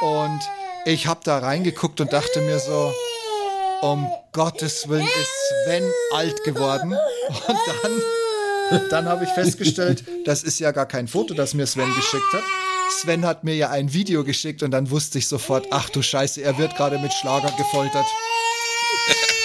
Und 0.02 0.42
ich 0.86 1.08
habe 1.08 1.22
da 1.24 1.40
reingeguckt 1.40 2.02
und 2.02 2.12
dachte 2.12 2.42
mir 2.42 2.60
so, 2.60 2.94
um 3.82 4.10
Gottes 4.32 4.88
Willen 4.88 5.06
ist 5.06 5.66
Sven 5.66 5.84
alt 6.14 6.44
geworden. 6.44 6.96
Und 7.48 7.58
dann, 7.82 8.90
dann 8.90 9.06
habe 9.06 9.24
ich 9.26 9.30
festgestellt, 9.32 10.04
das 10.26 10.44
ist 10.44 10.60
ja 10.60 10.72
gar 10.72 10.86
kein 10.86 11.08
Foto, 11.08 11.34
das 11.34 11.54
mir 11.54 11.68
Sven 11.68 11.94
geschickt 11.96 12.34
hat. 12.34 12.44
Sven 12.92 13.26
hat 13.26 13.44
mir 13.44 13.56
ja 13.56 13.70
ein 13.70 13.94
Video 13.94 14.24
geschickt 14.24 14.64
und 14.64 14.72
dann 14.72 14.90
wusste 14.90 15.18
ich 15.20 15.28
sofort, 15.28 15.68
ach 15.72 15.90
du 15.90 16.02
Scheiße, 16.02 16.42
er 16.42 16.58
wird 16.58 16.76
gerade 16.76 17.00
mit 17.00 17.14
Schlager 17.14 17.52
gefoltert. 17.58 18.06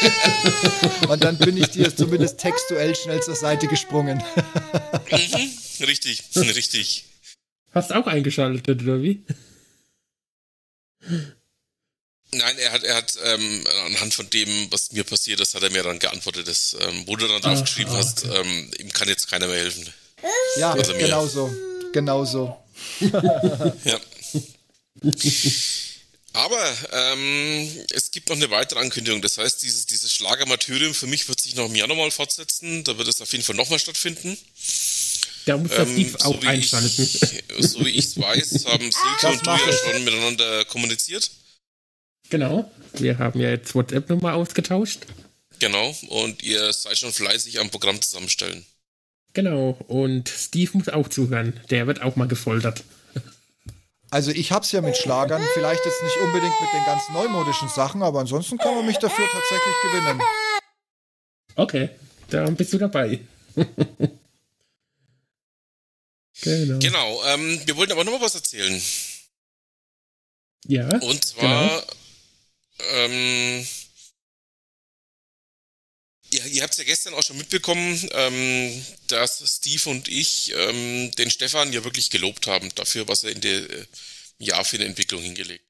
und 1.09 1.25
dann 1.25 1.39
bin 1.39 1.57
ich 1.57 1.69
dir 1.71 1.95
zumindest 1.95 2.39
textuell 2.39 2.95
schnell 2.95 3.21
zur 3.23 3.35
Seite 3.35 3.67
gesprungen. 3.67 4.23
mhm, 5.11 5.85
richtig, 5.87 6.23
richtig. 6.37 7.05
Hast 7.73 7.93
auch 7.93 8.07
eingeschaltet, 8.07 8.83
oder 8.83 9.03
wie? 9.03 9.25
Nein, 12.31 12.59
er 12.59 12.73
hat, 12.73 12.85
er 12.85 12.95
hat 12.97 13.17
ähm, 13.25 13.67
anhand 13.87 14.13
von 14.13 14.29
dem, 14.29 14.71
was 14.71 14.93
mir 14.93 15.05
passiert 15.05 15.41
ist, 15.41 15.55
hat 15.55 15.63
er 15.63 15.71
mir 15.71 15.83
dann 15.83 15.99
geantwortet, 15.99 16.47
dass, 16.47 16.77
ähm, 16.79 17.05
wo 17.07 17.17
du 17.17 17.27
dann 17.27 17.41
drauf 17.41 17.59
ah, 17.59 17.61
geschrieben 17.63 17.91
ah, 17.91 18.01
okay. 18.01 18.03
hast, 18.05 18.25
ähm, 18.25 18.71
ihm 18.79 18.93
kann 18.93 19.09
jetzt 19.09 19.31
keiner 19.31 19.47
mehr 19.47 19.57
helfen. 19.57 19.93
Ja, 20.57 20.73
also 20.73 20.93
genau 20.93 21.27
so. 21.27 21.51
Genau 21.93 22.25
so 22.25 22.57
ja. 23.01 24.01
Aber 26.33 26.77
ähm, 26.93 27.69
es 27.93 28.11
gibt 28.11 28.29
noch 28.29 28.37
eine 28.37 28.51
weitere 28.51 28.81
Ankündigung. 28.81 29.23
Das 29.23 29.39
heißt, 29.39 29.63
dieses, 29.63 29.87
dieses 29.87 30.13
Schlagermartyrium 30.13 30.95
für 30.95 31.07
mich 31.07 31.29
wird 31.29 31.41
sich 31.41 31.55
noch 31.57 31.67
im 31.67 31.75
Januar 31.75 31.99
mal 31.99 32.11
fortsetzen. 32.11 32.85
Da 32.85 32.97
wird 32.99 33.09
es 33.09 33.21
auf 33.21 33.33
jeden 33.33 33.45
Fall 33.45 33.57
nochmal 33.57 33.79
stattfinden. 33.79 34.39
Da 35.49 35.57
muss 35.57 35.71
das 35.71 35.89
ähm, 35.89 36.07
so 36.07 36.29
auch 36.29 36.45
einschalten. 36.45 37.03
Ich, 37.03 37.43
so 37.61 37.83
wie 37.83 37.89
ich 37.89 38.05
es 38.05 38.21
weiß, 38.21 38.67
haben 38.67 38.91
Silke 38.93 39.29
und 39.33 39.47
du 39.47 39.51
ja 39.51 39.73
schon 39.73 40.05
miteinander 40.05 40.65
kommuniziert. 40.67 41.31
Genau. 42.29 42.71
Wir 42.93 43.17
haben 43.17 43.41
ja 43.41 43.49
jetzt 43.49 43.75
WhatsApp-Nummer 43.75 44.35
ausgetauscht. 44.35 45.07
Genau. 45.59 45.97
Und 46.09 46.43
ihr 46.43 46.71
seid 46.75 46.99
schon 46.99 47.13
fleißig 47.13 47.61
am 47.61 47.71
Programm 47.71 48.03
zusammenstellen. 48.03 48.67
Genau, 49.33 49.79
und 49.89 50.29
Steve 50.29 50.71
muss 50.75 50.91
auch 50.91 51.09
zuhören. 51.09 51.59
Der 51.71 51.87
wird 51.87 52.03
auch 52.03 52.17
mal 52.17 52.29
gefoltert. 52.29 52.85
Also 54.11 54.31
ich 54.31 54.53
hab's 54.53 54.73
ja 54.73 54.83
mit 54.83 54.99
Schlagern, 54.99 55.43
vielleicht 55.55 55.85
jetzt 55.85 56.03
nicht 56.03 56.17
unbedingt 56.19 56.61
mit 56.61 56.71
den 56.75 56.85
ganz 56.85 57.09
neumodischen 57.11 57.69
Sachen, 57.71 58.03
aber 58.03 58.21
ansonsten 58.21 58.59
kann 58.59 58.75
man 58.75 58.85
mich 58.85 58.99
dafür 58.99 59.25
tatsächlich 59.25 59.75
gewinnen. 59.83 60.21
Okay, 61.55 61.89
dann 62.29 62.55
bist 62.55 62.75
du 62.75 62.79
dabei. 62.79 63.21
genau. 66.43 66.79
Genau, 66.79 67.25
ähm, 67.27 67.61
wir 67.67 67.77
wollten 67.77 67.93
aber 67.93 68.05
noch 68.05 68.13
mal 68.13 68.21
was 68.21 68.35
erzählen. 68.35 68.83
Ja. 70.67 70.99
Und 70.99 71.25
zwar, 71.25 71.69
genau. 71.69 72.93
ähm, 72.93 73.67
ja, 76.31 76.45
ihr 76.47 76.63
habt 76.63 76.73
es 76.73 76.79
ja 76.79 76.85
gestern 76.85 77.15
auch 77.15 77.23
schon 77.23 77.39
mitbekommen, 77.39 78.09
ähm, 78.13 78.85
dass 79.07 79.43
Steve 79.57 79.89
und 79.91 80.09
ich 80.09 80.53
ähm, 80.55 81.11
den 81.17 81.31
Stefan 81.31 81.73
ja 81.73 81.85
wirklich 81.85 82.11
gelobt 82.11 82.47
haben 82.47 82.75
dafür, 82.75 83.09
was 83.09 83.25
er 83.25 83.33
in 83.33 83.41
dem 83.41 83.71
äh, 83.71 83.87
Jahr 84.39 84.65
für 84.65 84.77
eine 84.77 84.87
Entwicklung 84.87 85.23
hingelegt. 85.23 85.65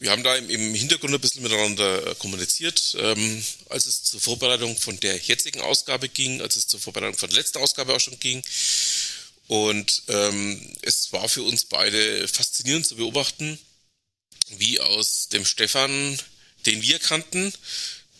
Wir 0.00 0.12
haben 0.12 0.22
da 0.22 0.36
im, 0.36 0.74
Hintergrund 0.74 1.12
ein 1.12 1.20
bisschen 1.20 1.42
miteinander 1.42 2.06
äh, 2.06 2.14
kommuniziert, 2.14 2.96
ähm, 3.00 3.44
als 3.68 3.86
es 3.86 4.04
zur 4.04 4.20
Vorbereitung 4.20 4.76
von 4.76 4.98
der 5.00 5.16
jetzigen 5.16 5.60
Ausgabe 5.60 6.08
ging, 6.08 6.40
als 6.40 6.56
es 6.56 6.68
zur 6.68 6.78
Vorbereitung 6.78 7.18
von 7.18 7.28
der 7.28 7.38
letzten 7.38 7.58
Ausgabe 7.58 7.94
auch 7.94 8.00
schon 8.00 8.18
ging. 8.20 8.42
Und 9.48 10.02
ähm, 10.08 10.76
es 10.82 11.12
war 11.12 11.28
für 11.28 11.42
uns 11.42 11.64
beide 11.64 12.28
faszinierend 12.28 12.86
zu 12.86 12.96
beobachten, 12.96 13.58
wie 14.50 14.78
aus 14.78 15.28
dem 15.30 15.44
Stefan, 15.44 16.18
den 16.66 16.82
wir 16.82 16.98
kannten, 17.00 17.52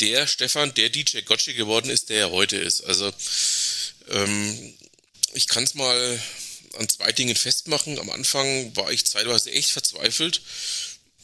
der 0.00 0.26
Stefan, 0.26 0.74
der 0.74 0.90
DJ 0.90 1.20
Gotchi 1.20 1.54
geworden 1.54 1.90
ist, 1.90 2.08
der 2.08 2.18
er 2.18 2.30
heute 2.30 2.56
ist. 2.56 2.82
Also 2.82 3.12
ähm, 4.08 4.74
ich 5.34 5.46
kann 5.46 5.64
es 5.64 5.74
mal 5.74 6.20
an 6.76 6.88
zwei 6.88 7.12
Dingen 7.12 7.36
festmachen. 7.36 7.98
Am 7.98 8.10
Anfang 8.10 8.74
war 8.74 8.90
ich 8.90 9.04
zeitweise 9.06 9.50
echt 9.52 9.70
verzweifelt 9.70 10.40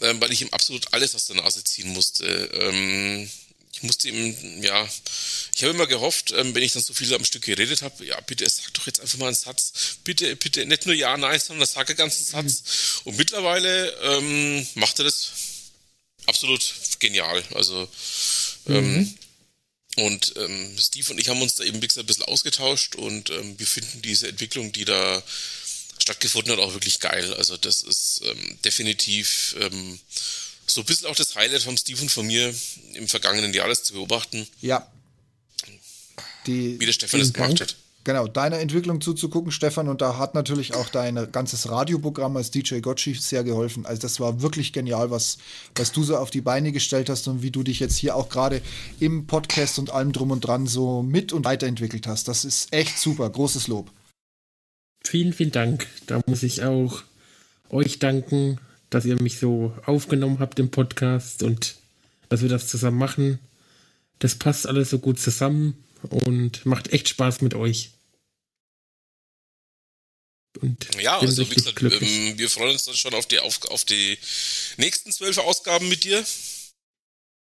ähm, 0.00 0.20
weil 0.20 0.32
ich 0.32 0.42
ihm 0.42 0.50
absolut 0.50 0.92
alles 0.92 1.14
aus 1.14 1.26
der 1.26 1.36
Nase 1.36 1.62
ziehen 1.64 1.88
musste. 1.88 2.26
Ähm, 2.26 3.30
ich 3.74 3.82
musste 3.82 4.08
ihm, 4.08 4.62
ja, 4.62 4.88
ich 5.54 5.62
habe 5.62 5.74
immer 5.74 5.86
gehofft, 5.86 6.32
ähm, 6.32 6.54
wenn 6.54 6.62
ich 6.62 6.72
dann 6.72 6.82
so 6.82 6.94
viel 6.94 7.12
am 7.12 7.24
Stück 7.24 7.42
geredet 7.42 7.82
habe, 7.82 8.04
ja, 8.04 8.20
bitte 8.20 8.48
sag 8.48 8.72
doch 8.74 8.86
jetzt 8.86 9.00
einfach 9.00 9.18
mal 9.18 9.26
einen 9.26 9.36
Satz. 9.36 9.98
Bitte, 10.04 10.36
bitte, 10.36 10.64
nicht 10.64 10.86
nur 10.86 10.94
Ja, 10.94 11.16
Nein, 11.16 11.40
sondern 11.40 11.66
sag 11.66 11.88
einen 11.88 11.98
ganzen 11.98 12.24
Satz. 12.24 12.62
Mhm. 13.04 13.10
Und 13.10 13.16
mittlerweile 13.18 13.90
ähm, 14.02 14.66
macht 14.74 14.98
er 15.00 15.04
das 15.04 15.32
absolut 16.26 16.62
genial. 17.00 17.42
Also, 17.54 17.88
ähm, 18.68 18.96
mhm. 18.98 19.14
und 19.96 20.34
ähm, 20.36 20.78
Steve 20.78 21.10
und 21.10 21.18
ich 21.18 21.28
haben 21.28 21.42
uns 21.42 21.56
da 21.56 21.64
eben, 21.64 21.82
wie 21.82 21.88
gesagt, 21.88 22.04
ein 22.04 22.06
bisschen 22.06 22.24
ausgetauscht 22.24 22.94
und 22.94 23.30
ähm, 23.30 23.58
wir 23.58 23.66
finden 23.66 24.02
diese 24.02 24.28
Entwicklung, 24.28 24.72
die 24.72 24.84
da 24.84 25.22
stattgefunden 26.04 26.52
hat, 26.52 26.58
auch 26.58 26.74
wirklich 26.74 27.00
geil. 27.00 27.32
Also 27.34 27.56
das 27.56 27.80
ist 27.80 28.20
ähm, 28.24 28.58
definitiv 28.62 29.56
ähm, 29.58 29.98
so 30.66 30.82
ein 30.82 30.84
bisschen 30.84 31.08
auch 31.08 31.16
das 31.16 31.34
Highlight 31.34 31.62
vom 31.62 31.78
Steven 31.78 32.10
von 32.10 32.26
mir 32.26 32.54
im 32.92 33.08
vergangenen 33.08 33.54
Jahr, 33.54 33.68
das 33.68 33.84
zu 33.84 33.94
beobachten. 33.94 34.46
Ja. 34.60 34.86
Die, 36.46 36.78
wie 36.78 36.84
der 36.84 36.92
Stefan 36.92 37.20
das 37.20 37.32
gemacht 37.32 37.60
hat. 37.62 37.76
Genau, 38.06 38.26
deiner 38.26 38.58
Entwicklung 38.58 39.00
zuzugucken, 39.00 39.50
Stefan, 39.50 39.88
und 39.88 40.02
da 40.02 40.18
hat 40.18 40.34
natürlich 40.34 40.74
auch 40.74 40.90
dein 40.90 41.32
ganzes 41.32 41.70
Radioprogramm 41.70 42.36
als 42.36 42.50
DJ 42.50 42.80
Gotchi 42.80 43.14
sehr 43.14 43.44
geholfen. 43.44 43.86
Also 43.86 44.02
das 44.02 44.20
war 44.20 44.42
wirklich 44.42 44.74
genial, 44.74 45.10
was, 45.10 45.38
was 45.74 45.90
du 45.90 46.04
so 46.04 46.18
auf 46.18 46.30
die 46.30 46.42
Beine 46.42 46.70
gestellt 46.70 47.08
hast 47.08 47.28
und 47.28 47.40
wie 47.40 47.50
du 47.50 47.62
dich 47.62 47.80
jetzt 47.80 47.96
hier 47.96 48.14
auch 48.14 48.28
gerade 48.28 48.60
im 49.00 49.26
Podcast 49.26 49.78
und 49.78 49.88
allem 49.88 50.12
drum 50.12 50.32
und 50.32 50.42
dran 50.42 50.66
so 50.66 51.02
mit 51.02 51.32
und 51.32 51.46
weiterentwickelt 51.46 52.06
hast. 52.06 52.28
Das 52.28 52.44
ist 52.44 52.70
echt 52.74 52.98
super, 52.98 53.30
großes 53.30 53.68
Lob. 53.68 53.90
Vielen, 55.06 55.32
vielen 55.32 55.52
Dank. 55.52 55.86
Da 56.06 56.20
muss 56.26 56.42
ich 56.42 56.62
auch 56.62 57.02
euch 57.70 57.98
danken, 57.98 58.58
dass 58.90 59.04
ihr 59.04 59.20
mich 59.20 59.38
so 59.38 59.76
aufgenommen 59.86 60.38
habt 60.38 60.58
im 60.58 60.70
Podcast 60.70 61.42
und 61.42 61.76
dass 62.28 62.42
wir 62.42 62.48
das 62.48 62.68
zusammen 62.68 62.98
machen. 62.98 63.38
Das 64.18 64.36
passt 64.36 64.66
alles 64.66 64.90
so 64.90 64.98
gut 64.98 65.20
zusammen 65.20 65.76
und 66.10 66.64
macht 66.64 66.92
echt 66.92 67.08
Spaß 67.08 67.40
mit 67.40 67.54
euch. 67.54 67.90
Und 70.60 70.88
ja, 71.00 71.18
also 71.18 71.48
wie 71.50 71.54
gesagt, 71.54 71.82
ähm, 71.82 72.38
wir 72.38 72.48
freuen 72.48 72.72
uns 72.72 72.84
dann 72.84 72.94
schon 72.94 73.14
auf 73.14 73.26
die, 73.26 73.40
auf, 73.40 73.64
auf 73.70 73.84
die 73.84 74.18
nächsten 74.76 75.10
zwölf 75.10 75.36
Ausgaben 75.38 75.88
mit 75.88 76.04
dir. 76.04 76.24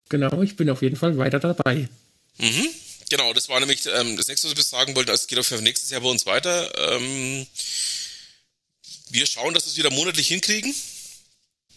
Genau, 0.10 0.42
ich 0.42 0.56
bin 0.56 0.70
auf 0.70 0.82
jeden 0.82 0.96
Fall 0.96 1.18
weiter 1.18 1.40
dabei. 1.40 1.90
Mhm. 2.38 2.70
Genau, 3.10 3.34
das 3.34 3.48
war 3.48 3.60
nämlich 3.60 3.86
ähm, 3.86 4.18
das 4.18 4.28
nächste, 4.28 4.52
was 4.52 4.60
ich 4.60 4.66
sagen 4.66 4.96
wollte. 4.96 5.12
Es 5.12 5.28
geht 5.28 5.40
auch 5.40 5.46
für 5.46 5.62
nächstes 5.62 5.90
Jahr 5.90 6.02
bei 6.02 6.10
uns 6.10 6.26
weiter. 6.26 6.94
Ähm, 6.94 7.48
wir 9.10 9.26
schauen, 9.26 9.54
dass 9.54 9.66
wir 9.66 9.72
es 9.72 9.78
wieder 9.78 9.92
monatlich 9.92 10.28
hinkriegen. 10.28 10.74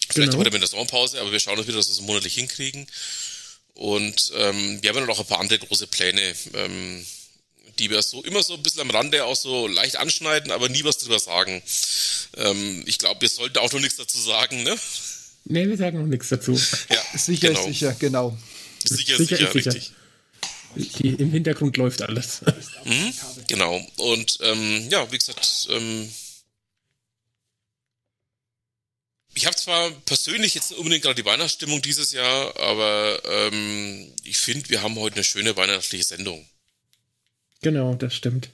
Vielleicht 0.09 0.33
genau. 0.33 0.43
auch 0.45 0.53
mit 0.53 0.61
der 0.61 0.69
Sommerpause, 0.69 1.21
aber 1.21 1.31
wir 1.31 1.39
schauen 1.39 1.59
wieder, 1.59 1.77
dass 1.77 1.89
wir 1.89 1.93
es 1.93 2.01
monatlich 2.01 2.35
hinkriegen. 2.35 2.87
Und 3.75 4.33
ähm, 4.35 4.83
wir 4.83 4.91
haben 4.91 4.97
dann 4.97 5.11
auch 5.11 5.21
ein 5.21 5.27
paar 5.27 5.39
andere 5.39 5.61
große 5.61 5.87
Pläne, 5.87 6.35
ähm, 6.55 7.07
die 7.79 7.91
wir 7.91 8.03
so 8.03 8.23
immer 8.25 8.43
so 8.43 8.55
ein 8.55 8.63
bisschen 8.63 8.81
am 8.81 8.91
Rande 8.91 9.25
auch 9.25 9.37
so 9.37 9.69
leicht 9.69 9.97
anschneiden, 9.97 10.51
aber 10.51 10.69
nie 10.69 10.83
was 10.83 10.99
drüber 10.99 11.21
sagen. 11.21 11.63
Ähm, 12.37 12.83
ich 12.87 12.99
glaube, 12.99 13.21
wir 13.21 13.29
sollten 13.29 13.59
auch 13.59 13.73
noch 13.73 13.81
nichts 13.81 13.97
dazu 13.97 14.19
sagen, 14.21 14.65
ne? 14.65 14.77
Nee, 15.45 15.69
wir 15.69 15.77
sagen 15.77 16.01
noch 16.01 16.07
nichts 16.07 16.29
dazu. 16.29 16.61
Ja, 16.91 17.19
sicher, 17.19 17.49
genau. 17.49 17.67
sicher, 17.67 17.97
genau. 17.99 18.39
Sicher, 18.85 19.17
sicher, 19.17 19.37
sicher 19.37 19.55
richtig. 19.55 19.93
Die, 20.77 21.09
Im 21.15 21.33
Hintergrund 21.33 21.77
läuft 21.77 22.03
alles. 22.03 22.43
Mhm, 22.85 23.15
genau. 23.49 23.85
Und 23.97 24.39
ähm, 24.43 24.89
ja, 24.89 25.11
wie 25.11 25.19
gesagt, 25.19 25.69
ähm, 25.71 26.09
ich 29.35 29.47
habe 29.47 29.57
zwar 29.57 29.91
persönlich 29.91 30.55
jetzt 30.55 30.71
nicht 30.71 30.79
unbedingt 30.79 31.03
gerade 31.03 31.21
die 31.21 31.25
Weihnachtsstimmung 31.25 31.83
dieses 31.83 32.13
Jahr, 32.13 32.57
aber 32.59 33.21
ähm, 33.25 34.13
ich 34.25 34.39
finde, 34.39 34.69
wir 34.71 34.83
haben 34.83 34.97
heute 34.97 35.17
eine 35.17 35.25
schöne 35.25 35.57
weihnachtliche 35.57 36.05
Sendung. 36.05 36.49
Genau, 37.63 37.95
das 37.95 38.15
stimmt. 38.15 38.51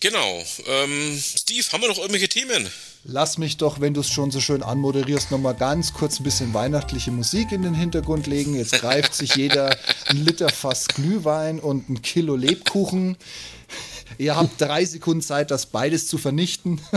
Genau. 0.00 0.44
Ähm, 0.66 1.20
Steve, 1.20 1.66
haben 1.72 1.82
wir 1.82 1.88
noch 1.88 1.98
irgendwelche 1.98 2.28
Themen? 2.28 2.70
Lass 3.10 3.38
mich 3.38 3.56
doch, 3.56 3.80
wenn 3.80 3.94
du 3.94 4.02
es 4.02 4.10
schon 4.10 4.30
so 4.30 4.38
schön 4.38 4.62
anmoderierst, 4.62 5.30
nochmal 5.30 5.54
ganz 5.54 5.94
kurz 5.94 6.20
ein 6.20 6.24
bisschen 6.24 6.52
weihnachtliche 6.52 7.10
Musik 7.10 7.52
in 7.52 7.62
den 7.62 7.72
Hintergrund 7.72 8.26
legen. 8.26 8.54
Jetzt 8.54 8.72
greift 8.72 9.14
sich 9.14 9.34
jeder 9.34 9.74
ein 10.08 10.26
Liter 10.26 10.50
Fass 10.50 10.88
Glühwein 10.88 11.58
und 11.58 11.88
ein 11.88 12.02
Kilo 12.02 12.36
Lebkuchen. 12.36 13.16
Ihr 14.18 14.36
habt 14.36 14.60
drei 14.60 14.84
Sekunden 14.84 15.22
Zeit, 15.22 15.50
das 15.50 15.64
beides 15.64 16.06
zu 16.06 16.18
vernichten. 16.18 16.82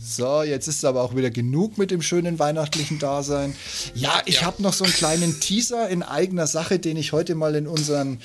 So, 0.00 0.42
jetzt 0.42 0.66
ist 0.66 0.78
es 0.78 0.84
aber 0.84 1.02
auch 1.02 1.14
wieder 1.14 1.30
genug 1.30 1.78
mit 1.78 1.92
dem 1.92 2.02
schönen 2.02 2.40
weihnachtlichen 2.40 2.98
Dasein. 2.98 3.54
Ja, 3.94 4.20
ich 4.24 4.36
ja. 4.36 4.46
habe 4.46 4.62
noch 4.62 4.72
so 4.72 4.82
einen 4.82 4.92
kleinen 4.92 5.38
Teaser 5.38 5.88
in 5.88 6.02
eigener 6.02 6.48
Sache, 6.48 6.80
den 6.80 6.96
ich 6.96 7.12
heute 7.12 7.36
mal 7.36 7.54
in 7.54 7.68
unseren, 7.68 8.20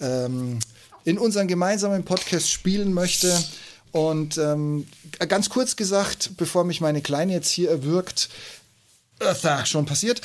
ähm, 0.00 0.58
in 1.08 1.16
unseren 1.16 1.48
gemeinsamen 1.48 2.04
Podcast 2.04 2.50
spielen 2.50 2.92
möchte. 2.92 3.34
Und 3.92 4.36
ähm, 4.36 4.86
ganz 5.26 5.48
kurz 5.48 5.74
gesagt, 5.74 6.32
bevor 6.36 6.64
mich 6.64 6.82
meine 6.82 7.00
Kleine 7.00 7.32
jetzt 7.32 7.48
hier 7.48 7.70
erwürgt, 7.70 8.28
äh, 9.20 9.64
schon 9.64 9.86
passiert. 9.86 10.20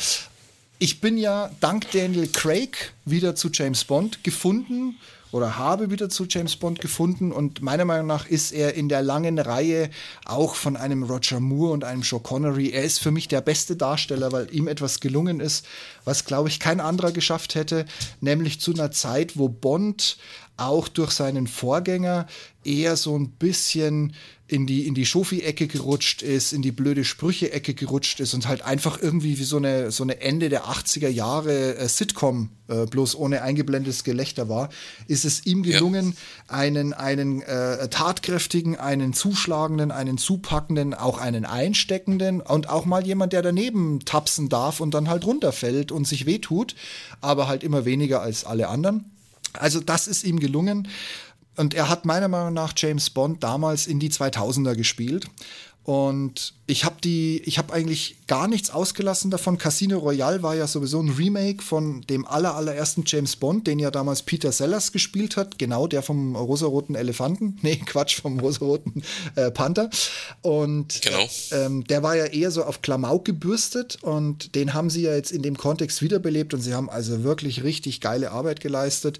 Ich 0.80 1.00
bin 1.00 1.18
ja 1.18 1.52
dank 1.62 1.90
Daniel 1.92 2.28
Craig 2.28 2.92
wieder 3.06 3.34
zu 3.34 3.50
James 3.50 3.86
Bond 3.86 4.26
gefunden 4.26 5.00
oder 5.34 5.58
habe 5.58 5.90
wieder 5.90 6.10
zu 6.10 6.26
James 6.30 6.56
Bond 6.56 6.80
gefunden. 6.80 7.32
Und 7.32 7.64
meiner 7.64 7.86
Meinung 7.86 8.06
nach 8.06 8.28
ist 8.28 8.52
er 8.52 8.76
in 8.76 8.88
der 8.88 9.02
langen 9.02 9.40
Reihe 9.40 9.90
auch 10.26 10.54
von 10.54 10.78
einem 10.78 11.02
Roger 11.02 11.40
Moore 11.40 11.74
und 11.74 11.84
einem 11.84 12.04
Joe 12.04 12.20
Connery, 12.20 12.70
er 12.70 12.84
ist 12.84 13.00
für 13.00 13.10
mich 13.10 13.28
der 13.28 13.42
beste 13.42 13.76
Darsteller, 13.76 14.32
weil 14.32 14.54
ihm 14.54 14.68
etwas 14.68 15.00
gelungen 15.00 15.40
ist, 15.40 15.66
was 16.06 16.26
glaube 16.26 16.50
ich 16.50 16.60
kein 16.60 16.80
anderer 16.80 17.12
geschafft 17.12 17.56
hätte, 17.56 17.86
nämlich 18.22 18.62
zu 18.62 18.74
einer 18.74 18.92
Zeit, 18.92 19.36
wo 19.36 19.50
Bond 19.50 20.18
auch 20.56 20.88
durch 20.88 21.12
seinen 21.12 21.48
Vorgänger 21.48 22.28
eher 22.64 22.96
so 22.96 23.18
ein 23.18 23.32
bisschen 23.32 24.14
in 24.48 24.68
die, 24.68 24.86
in 24.86 24.94
die 24.94 25.06
Schofi-Ecke 25.06 25.68
gerutscht 25.68 26.22
ist, 26.22 26.52
in 26.52 26.62
die 26.62 26.74
blöde 26.74 27.06
Sprüche-Ecke 27.06 27.74
gerutscht 27.74 28.20
ist 28.20 28.34
und 28.34 28.48
halt 28.48 28.62
einfach 28.62 29.02
irgendwie 29.02 29.40
wie 29.40 29.44
so 29.46 29.56
eine, 29.56 29.90
so 29.90 30.04
eine 30.04 30.20
Ende 30.20 30.50
der 30.50 30.66
80er 30.66 31.08
Jahre 31.08 31.78
äh, 31.78 31.88
Sitcom, 31.88 32.50
äh, 32.68 32.86
bloß 32.86 33.16
ohne 33.16 33.42
eingeblendetes 33.42 34.04
Gelächter 34.04 34.50
war, 34.50 34.70
ist 35.08 35.24
es 35.24 35.46
ihm 35.46 35.64
gelungen, 35.64 36.16
ja. 36.50 36.56
einen, 36.56 36.92
einen 36.92 37.42
äh, 37.42 37.88
tatkräftigen, 37.88 38.76
einen 38.76 39.14
zuschlagenden, 39.14 39.92
einen 39.92 40.18
zupackenden, 40.18 40.94
auch 40.94 41.20
einen 41.20 41.46
einsteckenden 41.46 42.42
und 42.42 42.68
auch 42.70 42.86
mal 42.86 43.06
jemand, 43.06 43.32
der 43.32 43.44
daneben 43.44 44.02
tapsen 44.04 44.50
darf 44.50 44.82
und 44.82 44.94
dann 44.94 45.10
halt 45.10 45.26
runterfällt 45.26 45.92
und 45.92 46.06
sich 46.06 46.26
wehtut, 46.26 46.76
aber 47.22 47.48
halt 47.48 47.64
immer 47.64 47.86
weniger 47.86 48.22
als 48.22 48.44
alle 48.44 48.68
anderen. 48.68 49.06
Also 49.54 49.80
das 49.80 50.08
ist 50.08 50.24
ihm 50.24 50.40
gelungen. 50.40 50.88
Und 51.56 51.74
er 51.74 51.90
hat 51.90 52.06
meiner 52.06 52.28
Meinung 52.28 52.54
nach 52.54 52.74
James 52.76 53.10
Bond 53.10 53.44
damals 53.44 53.88
in 53.88 54.00
die 54.00 54.10
2000er 54.10 54.76
gespielt. 54.76 55.28
Und 55.84 56.54
ich 56.66 56.86
habe 56.86 56.96
die, 57.04 57.42
ich 57.46 57.58
habe 57.58 57.74
eigentlich 57.74 58.16
gar 58.28 58.48
nichts 58.48 58.70
ausgelassen 58.70 59.30
davon. 59.32 59.58
Casino 59.58 60.00
Royale 60.00 60.42
war 60.42 60.56
ja 60.56 60.66
sowieso 60.66 61.02
ein 61.02 61.10
Remake 61.10 61.62
von 61.62 62.02
dem 62.04 62.26
aller, 62.26 62.56
allerersten 62.56 63.04
James 63.06 63.36
Bond, 63.36 63.68
den 63.68 63.80
ja 63.80 63.92
damals 63.92 64.24
Peter 64.24 64.54
Sellers 64.54 64.94
gespielt 64.94 65.36
hat. 65.36 65.60
Genau, 65.60 65.88
der 65.88 66.02
vom 66.02 66.38
rosaroten 66.38 66.96
Elefanten. 66.96 67.60
Nee, 67.64 67.78
Quatsch, 67.78 68.22
vom 68.22 68.40
rosaroten 68.40 69.04
äh, 69.36 69.50
Panther. 69.50 69.90
Und 70.42 71.02
genau. 71.02 71.28
ähm, 71.52 71.84
der 71.86 72.04
war 72.04 72.16
ja 72.16 72.26
eher 72.26 72.52
so 72.52 72.64
auf 72.64 72.82
Klamauk 72.82 73.26
gebürstet 73.26 73.98
und 74.02 74.56
den 74.56 74.74
haben 74.74 74.90
sie 74.90 75.04
ja 75.04 75.14
jetzt 75.16 75.32
in 75.32 75.42
dem 75.42 75.58
Kontext 75.58 76.02
wiederbelebt 76.02 76.54
und 76.54 76.62
sie 76.62 76.74
haben 76.74 76.90
also 76.90 77.24
wirklich 77.24 77.64
richtig 77.64 78.02
geile 78.02 78.32
Arbeit 78.32 78.60
geleistet. 78.60 79.20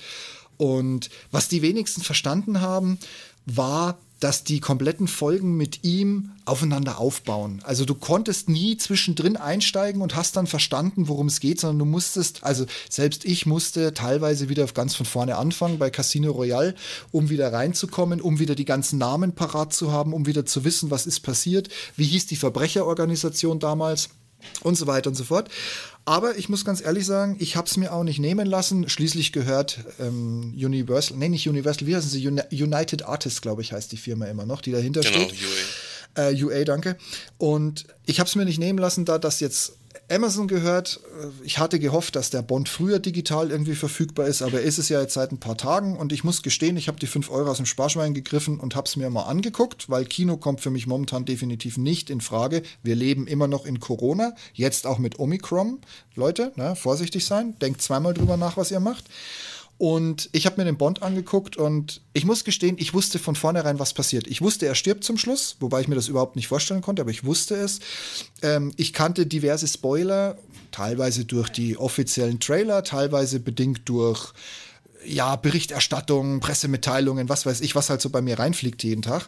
Und 0.58 1.10
was 1.32 1.48
die 1.48 1.62
wenigsten 1.62 2.02
verstanden 2.02 2.62
haben, 2.62 3.00
war, 3.46 3.98
dass 4.24 4.46
die 4.46 4.62
kompletten 4.62 5.10
Folgen 5.10 5.58
mit 5.58 5.84
ihm 5.84 6.32
aufeinander 6.46 6.98
aufbauen. 6.98 7.62
Also 7.66 7.84
du 7.84 7.94
konntest 7.94 8.48
nie 8.48 8.78
zwischendrin 8.78 9.36
einsteigen 9.36 10.02
und 10.02 10.16
hast 10.16 10.38
dann 10.38 10.48
verstanden, 10.48 11.10
worum 11.10 11.28
es 11.28 11.42
geht, 11.42 11.60
sondern 11.60 11.80
du 11.80 11.86
musstest, 11.86 12.42
also 12.42 12.66
selbst 12.90 13.26
ich 13.26 13.46
musste 13.46 13.94
teilweise 13.94 14.48
wieder 14.48 14.66
ganz 14.68 14.96
von 14.96 15.06
vorne 15.06 15.36
anfangen 15.36 15.78
bei 15.78 15.90
Casino 15.90 16.32
Royale, 16.32 16.74
um 17.12 17.30
wieder 17.30 17.52
reinzukommen, 17.52 18.22
um 18.22 18.40
wieder 18.40 18.56
die 18.56 18.64
ganzen 18.64 18.98
Namen 18.98 19.34
parat 19.34 19.74
zu 19.74 19.92
haben, 19.92 20.14
um 20.14 20.26
wieder 20.26 20.46
zu 20.46 20.64
wissen, 20.64 20.90
was 20.90 21.06
ist 21.06 21.20
passiert, 21.20 21.68
wie 21.98 22.06
hieß 22.06 22.26
die 22.28 22.38
Verbrecherorganisation 22.38 23.60
damals 23.60 24.10
und 24.62 24.76
so 24.76 24.88
weiter 24.88 25.10
und 25.10 25.16
so 25.16 25.24
fort. 25.24 25.50
Aber 26.06 26.38
ich 26.38 26.50
muss 26.50 26.66
ganz 26.66 26.82
ehrlich 26.82 27.06
sagen, 27.06 27.38
ich 27.40 27.56
habe 27.56 27.68
es 27.68 27.78
mir 27.78 27.94
auch 27.94 28.04
nicht 28.04 28.20
nehmen 28.20 28.46
lassen. 28.46 28.90
Schließlich 28.90 29.32
gehört 29.32 29.80
ähm, 30.00 30.54
Universal, 30.56 31.18
nee, 31.18 31.30
nicht 31.30 31.48
Universal, 31.48 31.88
wie 31.88 31.96
heißen 31.96 32.10
sie? 32.10 32.28
United 32.28 33.04
Artists, 33.04 33.42
glaube 33.42 33.62
ich, 33.62 33.72
heißt 33.72 33.92
die 33.92 33.98
Firma 33.98 34.26
immer 34.26 34.46
noch, 34.46 34.62
die 34.62 34.72
dahinter 34.72 35.02
genau, 35.02 35.30
steht. 35.30 35.34
UA. 36.16 36.30
Äh, 36.30 36.44
UA, 36.44 36.64
danke. 36.66 36.98
Und 37.38 37.86
ich 38.06 38.20
habe 38.20 38.28
es 38.28 38.36
mir 38.36 38.46
nicht 38.46 38.60
nehmen 38.60 38.80
lassen, 38.80 39.06
da 39.06 39.18
das 39.18 39.40
jetzt 39.40 39.74
Amazon 40.10 40.48
gehört. 40.48 41.00
Ich 41.44 41.60
hatte 41.60 41.80
gehofft, 41.80 42.16
dass 42.16 42.30
der 42.30 42.42
Bond 42.42 42.70
früher 42.70 43.00
digital 43.00 43.52
irgendwie 43.52 43.76
verfügbar 43.76 44.28
ist, 44.28 44.42
aber 44.42 44.62
ist 44.62 44.78
es 44.78 44.90
ja 44.90 45.02
jetzt 45.02 45.14
seit 45.14 45.32
ein 45.32 45.40
paar 45.40 45.58
Tagen 45.58 45.98
und 45.98 46.12
ich 46.12 46.24
muss 46.24 46.44
gestehen, 46.44 46.78
ich 46.78 46.88
habe 46.88 47.00
die 47.00 47.08
5 47.08 47.30
Euro 47.30 47.50
aus 47.50 47.58
dem 47.58 47.66
Sparschwein 47.66 48.14
gegriffen 48.14 48.60
und 48.60 48.76
habe 48.76 48.88
es 48.88 48.96
mir 48.96 49.10
mal 49.10 49.24
angeguckt, 49.24 49.90
weil 49.90 50.06
Kino 50.06 50.38
kommt 50.38 50.62
für 50.62 50.70
mich 50.70 50.88
momentan 50.88 51.26
definitiv 51.26 51.78
nicht 51.78 52.10
in 52.10 52.22
Frage. 52.22 52.64
Wir 52.82 52.96
leben 52.96 53.28
immer 53.28 53.48
noch 53.48 53.66
in 53.66 53.80
Corona, 53.80 54.34
jetzt 54.54 54.88
auch 54.88 54.98
mit 54.98 55.20
Omikron. 55.20 55.80
Leute, 56.16 56.52
ne, 56.56 56.76
vorsichtig 56.76 57.26
sein, 57.26 57.58
denkt 57.60 57.82
zweimal 57.82 58.14
drüber 58.14 58.38
nach, 58.38 58.58
was 58.58 58.72
ihr 58.72 58.80
macht. 58.80 59.06
Und 59.78 60.30
ich 60.32 60.46
habe 60.46 60.58
mir 60.58 60.66
den 60.66 60.78
Bond 60.78 61.02
angeguckt 61.02 61.58
und 61.58 62.02
ich 62.14 62.26
muss 62.26 62.44
gestehen, 62.44 62.78
ich 62.80 62.94
wusste 62.94 63.20
von 63.20 63.36
vornherein, 63.36 63.80
was 63.80 63.94
passiert. 63.94 64.28
Ich 64.28 64.42
wusste, 64.42 64.66
er 64.66 64.76
stirbt 64.76 65.04
zum 65.04 65.18
Schluss, 65.18 65.58
wobei 65.60 65.82
ich 65.82 65.88
mir 65.88 65.96
das 65.96 66.08
überhaupt 66.08 66.36
nicht 66.36 66.48
vorstellen 66.48 66.82
konnte, 66.82 67.02
aber 67.02 67.12
ich 67.12 67.26
wusste 67.26 67.56
es. 67.56 67.80
Ähm, 68.42 68.72
ich 68.78 68.94
kannte 68.94 69.26
diverse 69.26 69.68
Spoiler, 69.68 70.38
teilweise 70.72 71.26
durch 71.26 71.50
die 71.50 71.78
offiziellen 71.78 72.40
Trailer, 72.40 72.84
teilweise 72.84 73.40
bedingt 73.40 73.82
durch 73.86 74.34
ja, 75.06 75.36
Berichterstattung, 75.36 76.40
Pressemitteilungen, 76.40 77.30
was 77.30 77.46
weiß 77.46 77.62
ich, 77.62 77.76
was 77.76 77.90
halt 77.90 78.02
so 78.02 78.10
bei 78.10 78.22
mir 78.22 78.40
reinfliegt 78.40 78.84
jeden 78.84 79.02
Tag. 79.02 79.28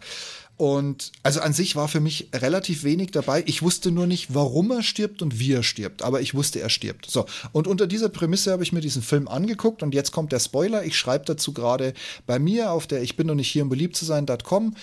Und 0.58 1.12
also 1.22 1.42
an 1.42 1.52
sich 1.52 1.76
war 1.76 1.90
für 1.90 2.00
mich 2.00 2.30
relativ 2.34 2.86
wenig 2.86 3.12
dabei. 3.12 3.44
Ich 3.46 3.62
wusste 3.62 3.92
nur 3.92 4.08
nicht, 4.08 4.34
warum 4.34 4.72
er 4.72 4.84
stirbt 4.84 5.22
und 5.22 5.38
wie 5.38 5.52
er 5.52 5.64
stirbt. 5.64 6.02
Aber 6.02 6.22
ich 6.22 6.34
wusste, 6.34 6.62
er 6.62 6.70
stirbt. 6.70 7.12
So. 7.12 7.26
Und 7.52 7.68
unter 7.68 7.88
dieser 7.88 8.08
Prämisse 8.08 8.54
habe 8.54 8.64
ich 8.64 8.72
mir 8.72 8.80
diesen 8.80 9.02
Film 9.02 9.28
angeguckt 9.28 9.84
und 9.84 9.94
jetzt 9.94 10.14
kommt 10.14 10.32
der 10.32 10.40
Spoiler. 10.40 10.86
Ich 10.86 10.98
schreibe 10.98 11.26
dazu 11.26 11.52
gerade 11.52 11.94
bei 12.26 12.40
mir 12.40 12.72
auf 12.72 12.88
der 12.88 13.02
Ich 13.02 13.18
bin 13.18 13.28
noch 13.28 13.36
nicht 13.36 13.52
hier, 13.52 13.64
um 13.64 13.70
beliebt 13.70 13.98
zu 13.98 14.06
sein.com 14.06 14.76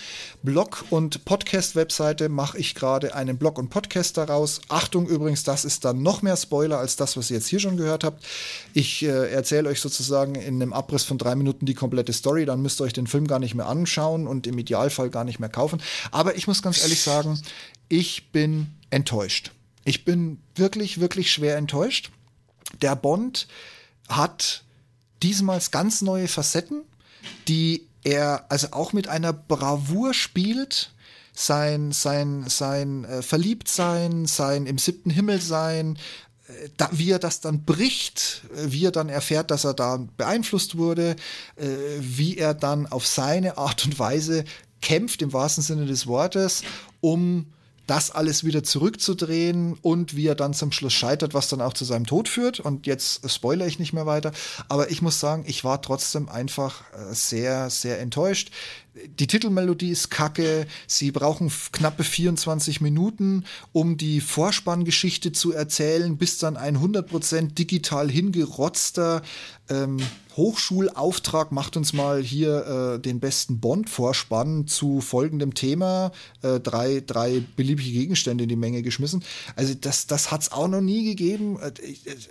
Blog- 0.43 0.85
und 0.91 1.25
Podcast-Webseite 1.25 2.29
mache 2.29 2.59
ich 2.59 2.75
gerade 2.75 3.15
einen 3.15 3.39
Blog 3.39 3.57
und 3.57 3.69
Podcast 3.69 4.17
daraus. 4.17 4.61
Achtung 4.69 5.07
übrigens, 5.07 5.43
das 5.43 5.65
ist 5.65 5.85
dann 5.85 6.03
noch 6.03 6.21
mehr 6.21 6.37
Spoiler 6.37 6.77
als 6.77 6.97
das, 6.97 7.17
was 7.17 7.31
ihr 7.31 7.37
jetzt 7.37 7.47
hier 7.47 7.59
schon 7.59 7.77
gehört 7.77 8.03
habt. 8.03 8.23
Ich 8.75 9.01
äh, 9.01 9.31
erzähle 9.31 9.69
euch 9.69 9.81
sozusagen 9.81 10.35
in 10.35 10.61
einem 10.61 10.71
Abriss 10.71 11.03
von 11.03 11.17
drei 11.17 11.33
Minuten 11.33 11.65
die 11.65 11.73
komplette 11.73 12.13
Story. 12.13 12.45
Dann 12.45 12.61
müsst 12.61 12.79
ihr 12.79 12.83
euch 12.83 12.93
den 12.93 13.07
Film 13.07 13.25
gar 13.25 13.39
nicht 13.39 13.55
mehr 13.55 13.67
anschauen 13.67 14.27
und 14.27 14.45
im 14.45 14.59
Idealfall 14.59 15.09
gar 15.09 15.23
nicht 15.23 15.39
mehr 15.39 15.49
kaufen 15.49 15.62
kaufen. 15.63 15.81
Aber 16.11 16.35
ich 16.35 16.47
muss 16.47 16.61
ganz 16.61 16.81
ehrlich 16.81 17.01
sagen, 17.01 17.41
ich 17.87 18.31
bin 18.31 18.67
enttäuscht. 18.89 19.51
Ich 19.85 20.05
bin 20.05 20.39
wirklich, 20.55 20.99
wirklich 20.99 21.31
schwer 21.31 21.57
enttäuscht. 21.57 22.11
Der 22.81 22.95
Bond 22.95 23.47
hat 24.09 24.63
diesmal 25.21 25.61
ganz 25.71 26.01
neue 26.01 26.27
Facetten, 26.27 26.81
die 27.47 27.87
er 28.03 28.45
also 28.49 28.67
auch 28.71 28.93
mit 28.93 29.07
einer 29.07 29.33
Bravour 29.33 30.13
spielt. 30.13 30.91
Sein, 31.35 31.91
sein, 31.91 32.45
sein 32.47 33.05
äh, 33.05 33.23
Verliebtsein, 33.23 34.27
sein 34.27 34.67
im 34.67 34.77
siebten 34.77 35.09
Himmel 35.09 35.41
sein, 35.41 35.97
äh, 36.47 36.69
da, 36.77 36.89
wie 36.91 37.09
er 37.09 37.17
das 37.17 37.41
dann 37.41 37.63
bricht, 37.63 38.43
äh, 38.55 38.71
wie 38.71 38.85
er 38.85 38.91
dann 38.91 39.09
erfährt, 39.09 39.49
dass 39.49 39.63
er 39.63 39.73
da 39.73 39.97
beeinflusst 40.15 40.77
wurde, 40.77 41.15
äh, 41.55 41.65
wie 41.99 42.37
er 42.37 42.53
dann 42.53 42.85
auf 42.85 43.07
seine 43.07 43.57
Art 43.57 43.83
und 43.85 43.97
Weise 43.97 44.43
kämpft 44.83 45.23
im 45.23 45.33
wahrsten 45.33 45.63
Sinne 45.63 45.85
des 45.87 46.05
Wortes, 46.05 46.61
um 47.01 47.47
das 47.87 48.11
alles 48.11 48.43
wieder 48.43 48.63
zurückzudrehen 48.63 49.73
und 49.81 50.15
wie 50.15 50.27
er 50.27 50.35
dann 50.35 50.53
zum 50.53 50.71
Schluss 50.71 50.93
scheitert, 50.93 51.33
was 51.33 51.49
dann 51.49 51.61
auch 51.61 51.73
zu 51.73 51.83
seinem 51.83 52.05
Tod 52.05 52.29
führt. 52.29 52.59
Und 52.59 52.87
jetzt 52.87 53.29
spoilere 53.29 53.67
ich 53.67 53.79
nicht 53.79 53.91
mehr 53.91 54.05
weiter. 54.05 54.31
Aber 54.69 54.89
ich 54.89 55.01
muss 55.01 55.19
sagen, 55.19 55.43
ich 55.47 55.63
war 55.63 55.81
trotzdem 55.81 56.29
einfach 56.29 56.81
äh, 56.93 57.13
sehr, 57.13 57.69
sehr 57.69 57.99
enttäuscht 57.99 58.51
die 59.19 59.27
Titelmelodie 59.27 59.89
ist 59.89 60.09
kacke. 60.09 60.67
Sie 60.87 61.11
brauchen 61.11 61.51
knappe 61.71 62.03
24 62.03 62.81
Minuten, 62.81 63.45
um 63.71 63.97
die 63.97 64.21
Vorspanngeschichte 64.21 65.31
zu 65.31 65.51
erzählen, 65.51 66.17
bis 66.17 66.37
dann 66.37 66.57
ein 66.57 66.77
100% 66.77 67.53
digital 67.53 68.09
hingerotzter 68.09 69.23
ähm, 69.69 69.97
Hochschulauftrag 70.35 71.51
macht 71.51 71.77
uns 71.77 71.93
mal 71.93 72.21
hier 72.21 72.95
äh, 72.95 72.99
den 72.99 73.19
besten 73.19 73.59
Bond-Vorspann 73.59 74.67
zu 74.67 74.99
folgendem 74.99 75.53
Thema. 75.53 76.11
Äh, 76.41 76.59
drei, 76.59 77.01
drei 77.05 77.43
beliebige 77.55 77.91
Gegenstände 77.91 78.43
in 78.43 78.49
die 78.49 78.55
Menge 78.55 78.81
geschmissen. 78.81 79.23
Also 79.55 79.73
das, 79.79 80.07
das 80.07 80.31
hat 80.31 80.41
es 80.41 80.51
auch 80.51 80.67
noch 80.67 80.81
nie 80.81 81.05
gegeben. 81.05 81.59
Äh, 81.61 81.71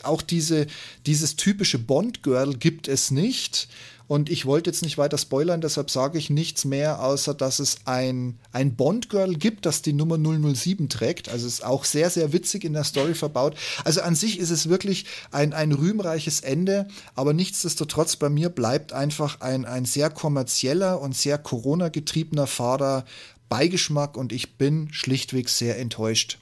auch 0.03 0.21
diese, 0.21 0.67
dieses 1.07 1.37
typische 1.37 1.79
Bond-Girl 1.79 2.55
gibt 2.55 2.89
es 2.89 3.11
nicht. 3.11 3.69
Und 4.07 4.31
ich 4.31 4.47
wollte 4.47 4.71
jetzt 4.71 4.83
nicht 4.83 4.99
weiter 4.99 5.19
spoilern, 5.19 5.61
deshalb 5.61 5.91
sage 5.91 6.19
ich 6.19 6.31
nichts 6.31 6.65
mehr, 6.65 7.03
außer 7.03 7.35
dass 7.35 7.59
es 7.59 7.79
ein, 7.85 8.39
ein 8.53 8.75
Bond-Girl 8.77 9.35
gibt, 9.35 9.67
das 9.67 9.83
die 9.83 9.93
Nummer 9.93 10.19
007 10.19 10.89
trägt. 10.89 11.29
Also 11.29 11.47
ist 11.47 11.65
auch 11.65 11.85
sehr, 11.85 12.11
sehr 12.11 12.33
witzig 12.33 12.65
in 12.65 12.73
der 12.73 12.85
Story 12.85 13.15
verbaut. 13.15 13.57
Also 13.85 14.03
an 14.03 14.15
sich 14.15 14.39
ist 14.39 14.51
es 14.51 14.69
wirklich 14.69 15.07
ein, 15.31 15.53
ein 15.53 15.73
rühmreiches 15.73 16.41
Ende, 16.41 16.89
aber 17.15 17.33
nichtsdestotrotz 17.33 18.17
bei 18.17 18.29
mir 18.29 18.49
bleibt 18.49 18.93
einfach 18.93 19.41
ein, 19.41 19.65
ein 19.65 19.85
sehr 19.85 20.11
kommerzieller 20.11 21.01
und 21.01 21.17
sehr 21.17 21.39
Corona-getriebener 21.39 22.47
Fahrer 22.47 23.05
Beigeschmack 23.49 24.17
und 24.17 24.33
ich 24.33 24.57
bin 24.57 24.89
schlichtweg 24.93 25.49
sehr 25.49 25.79
enttäuscht. 25.79 26.39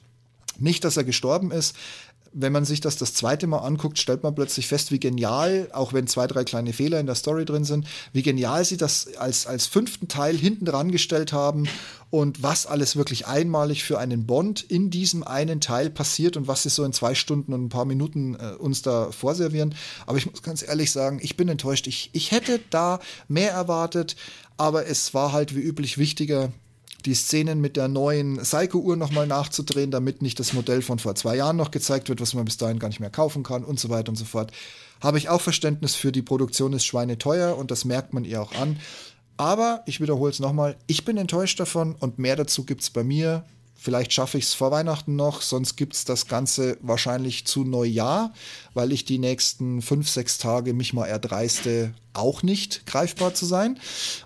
Nicht, 0.59 0.83
dass 0.83 0.95
er 0.95 1.03
gestorben 1.03 1.51
ist 1.51 1.75
wenn 2.33 2.53
man 2.53 2.65
sich 2.65 2.81
das 2.81 2.97
das 2.97 3.13
zweite 3.13 3.47
Mal 3.47 3.59
anguckt, 3.59 3.99
stellt 3.99 4.23
man 4.23 4.35
plötzlich 4.35 4.67
fest, 4.67 4.91
wie 4.91 4.99
genial, 4.99 5.67
auch 5.73 5.93
wenn 5.93 6.07
zwei, 6.07 6.27
drei 6.27 6.43
kleine 6.43 6.73
Fehler 6.73 6.99
in 6.99 7.05
der 7.05 7.15
Story 7.15 7.45
drin 7.45 7.65
sind, 7.65 7.87
wie 8.13 8.21
genial 8.21 8.63
sie 8.63 8.77
das 8.77 9.15
als, 9.17 9.47
als 9.47 9.67
fünften 9.67 10.07
Teil 10.07 10.37
hinten 10.37 10.65
dran 10.65 10.91
gestellt 10.91 11.33
haben 11.33 11.67
und 12.09 12.43
was 12.43 12.65
alles 12.65 12.95
wirklich 12.95 13.27
einmalig 13.27 13.83
für 13.83 13.99
einen 13.99 14.25
Bond 14.25 14.61
in 14.61 14.89
diesem 14.89 15.23
einen 15.23 15.61
Teil 15.61 15.89
passiert 15.89 16.37
und 16.37 16.47
was 16.47 16.63
sie 16.63 16.69
so 16.69 16.83
in 16.83 16.93
zwei 16.93 17.15
Stunden 17.15 17.53
und 17.53 17.65
ein 17.65 17.69
paar 17.69 17.85
Minuten 17.85 18.35
äh, 18.35 18.53
uns 18.57 18.81
da 18.81 19.11
vorservieren. 19.11 19.75
Aber 20.05 20.17
ich 20.17 20.29
muss 20.29 20.41
ganz 20.41 20.61
ehrlich 20.61 20.91
sagen, 20.91 21.19
ich 21.21 21.37
bin 21.37 21.49
enttäuscht. 21.49 21.87
Ich, 21.87 22.09
ich 22.13 22.31
hätte 22.31 22.59
da 22.69 22.99
mehr 23.27 23.51
erwartet, 23.51 24.15
aber 24.57 24.87
es 24.87 25.13
war 25.13 25.31
halt 25.31 25.55
wie 25.55 25.61
üblich 25.61 25.97
wichtiger, 25.97 26.51
die 27.01 27.15
Szenen 27.15 27.61
mit 27.61 27.77
der 27.77 27.87
neuen 27.87 28.37
Psycho-Uhr 28.37 28.95
nochmal 28.95 29.27
nachzudrehen, 29.27 29.91
damit 29.91 30.21
nicht 30.21 30.39
das 30.39 30.53
Modell 30.53 30.81
von 30.81 30.99
vor 30.99 31.15
zwei 31.15 31.35
Jahren 31.35 31.57
noch 31.57 31.71
gezeigt 31.71 32.09
wird, 32.09 32.21
was 32.21 32.33
man 32.33 32.45
bis 32.45 32.57
dahin 32.57 32.79
gar 32.79 32.87
nicht 32.87 32.99
mehr 32.99 33.09
kaufen 33.09 33.43
kann 33.43 33.63
und 33.63 33.79
so 33.79 33.89
weiter 33.89 34.09
und 34.09 34.15
so 34.15 34.25
fort. 34.25 34.51
Habe 35.01 35.17
ich 35.17 35.29
auch 35.29 35.41
Verständnis 35.41 35.95
für, 35.95 36.11
die 36.11 36.21
Produktion 36.21 36.73
ist 36.73 36.85
schweineteuer 36.85 37.57
und 37.57 37.71
das 37.71 37.85
merkt 37.85 38.13
man 38.13 38.25
ihr 38.25 38.41
auch 38.41 38.53
an. 38.53 38.79
Aber 39.37 39.81
ich 39.87 39.99
wiederhole 39.99 40.31
es 40.31 40.39
nochmal, 40.39 40.77
ich 40.87 41.03
bin 41.05 41.17
enttäuscht 41.17 41.59
davon 41.59 41.95
und 41.95 42.19
mehr 42.19 42.35
dazu 42.35 42.63
gibt 42.63 42.81
es 42.81 42.89
bei 42.89 43.03
mir 43.03 43.43
Vielleicht 43.83 44.13
schaffe 44.13 44.37
ich 44.37 44.43
es 44.43 44.53
vor 44.53 44.69
Weihnachten 44.69 45.15
noch, 45.15 45.41
sonst 45.41 45.75
gibt 45.75 45.95
es 45.95 46.05
das 46.05 46.27
Ganze 46.27 46.77
wahrscheinlich 46.81 47.47
zu 47.47 47.63
Neujahr, 47.63 48.31
weil 48.75 48.91
ich 48.91 49.05
die 49.05 49.17
nächsten 49.17 49.81
fünf, 49.81 50.07
sechs 50.07 50.37
Tage 50.37 50.75
mich 50.75 50.93
mal 50.93 51.07
erdreiste, 51.07 51.95
auch 52.13 52.43
nicht 52.43 52.85
greifbar 52.85 53.33
zu 53.33 53.47
sein. 53.47 53.79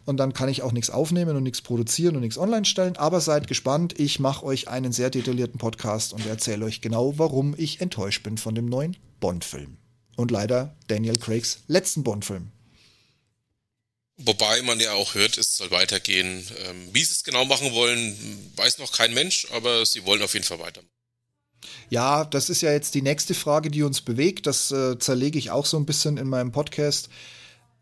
Und 0.04 0.18
dann 0.18 0.34
kann 0.34 0.50
ich 0.50 0.62
auch 0.62 0.74
nichts 0.74 0.90
aufnehmen 0.90 1.38
und 1.38 1.44
nichts 1.44 1.62
produzieren 1.62 2.18
und 2.18 2.24
nichts 2.24 2.38
online 2.38 2.66
stellen. 2.66 2.98
Aber 2.98 3.22
seid 3.22 3.48
gespannt, 3.48 3.98
ich 3.98 4.20
mache 4.20 4.46
euch 4.46 4.68
einen 4.68 4.92
sehr 4.92 5.10
detaillierten 5.10 5.58
Podcast 5.58 6.12
und 6.12 6.26
erzähle 6.26 6.66
euch 6.66 6.82
genau, 6.82 7.18
warum 7.18 7.56
ich 7.58 7.80
enttäuscht 7.80 8.24
bin 8.24 8.38
von 8.38 8.56
dem 8.56 8.66
neuen 8.66 8.98
Bond-Film. 9.22 9.78
Und 10.18 10.32
leider 10.32 10.76
Daniel 10.88 11.18
Craigs 11.18 11.60
letzten 11.68 12.04
Bond-Film. 12.04 12.52
Wobei 14.18 14.62
man 14.62 14.80
ja 14.80 14.94
auch 14.94 15.14
hört, 15.14 15.38
es 15.38 15.58
soll 15.58 15.72
weitergehen. 15.72 16.48
Ähm, 16.66 16.90
wie 16.94 17.04
sie 17.04 17.12
es 17.12 17.24
genau 17.24 17.44
machen 17.46 17.74
wollen, 17.74 18.16
weiß 18.56 18.78
noch 18.78 18.94
kein 18.94 19.14
Mensch, 19.14 19.48
aber 19.52 19.86
sie 19.86 20.06
wollen 20.06 20.22
auf 20.22 20.34
jeden 20.34 20.46
Fall 20.46 20.60
weiter. 20.60 20.82
Ja, 21.90 22.24
das 22.24 22.50
ist 22.50 22.62
ja 22.62 22.72
jetzt 22.72 22.96
die 22.96 23.02
nächste 23.02 23.34
Frage, 23.34 23.70
die 23.70 23.84
uns 23.84 24.02
bewegt. 24.02 24.48
Das 24.48 24.72
äh, 24.72 24.98
zerlege 25.00 25.38
ich 25.38 25.52
auch 25.52 25.66
so 25.66 25.78
ein 25.78 25.86
bisschen 25.86 26.18
in 26.18 26.28
meinem 26.28 26.52
Podcast. 26.52 27.10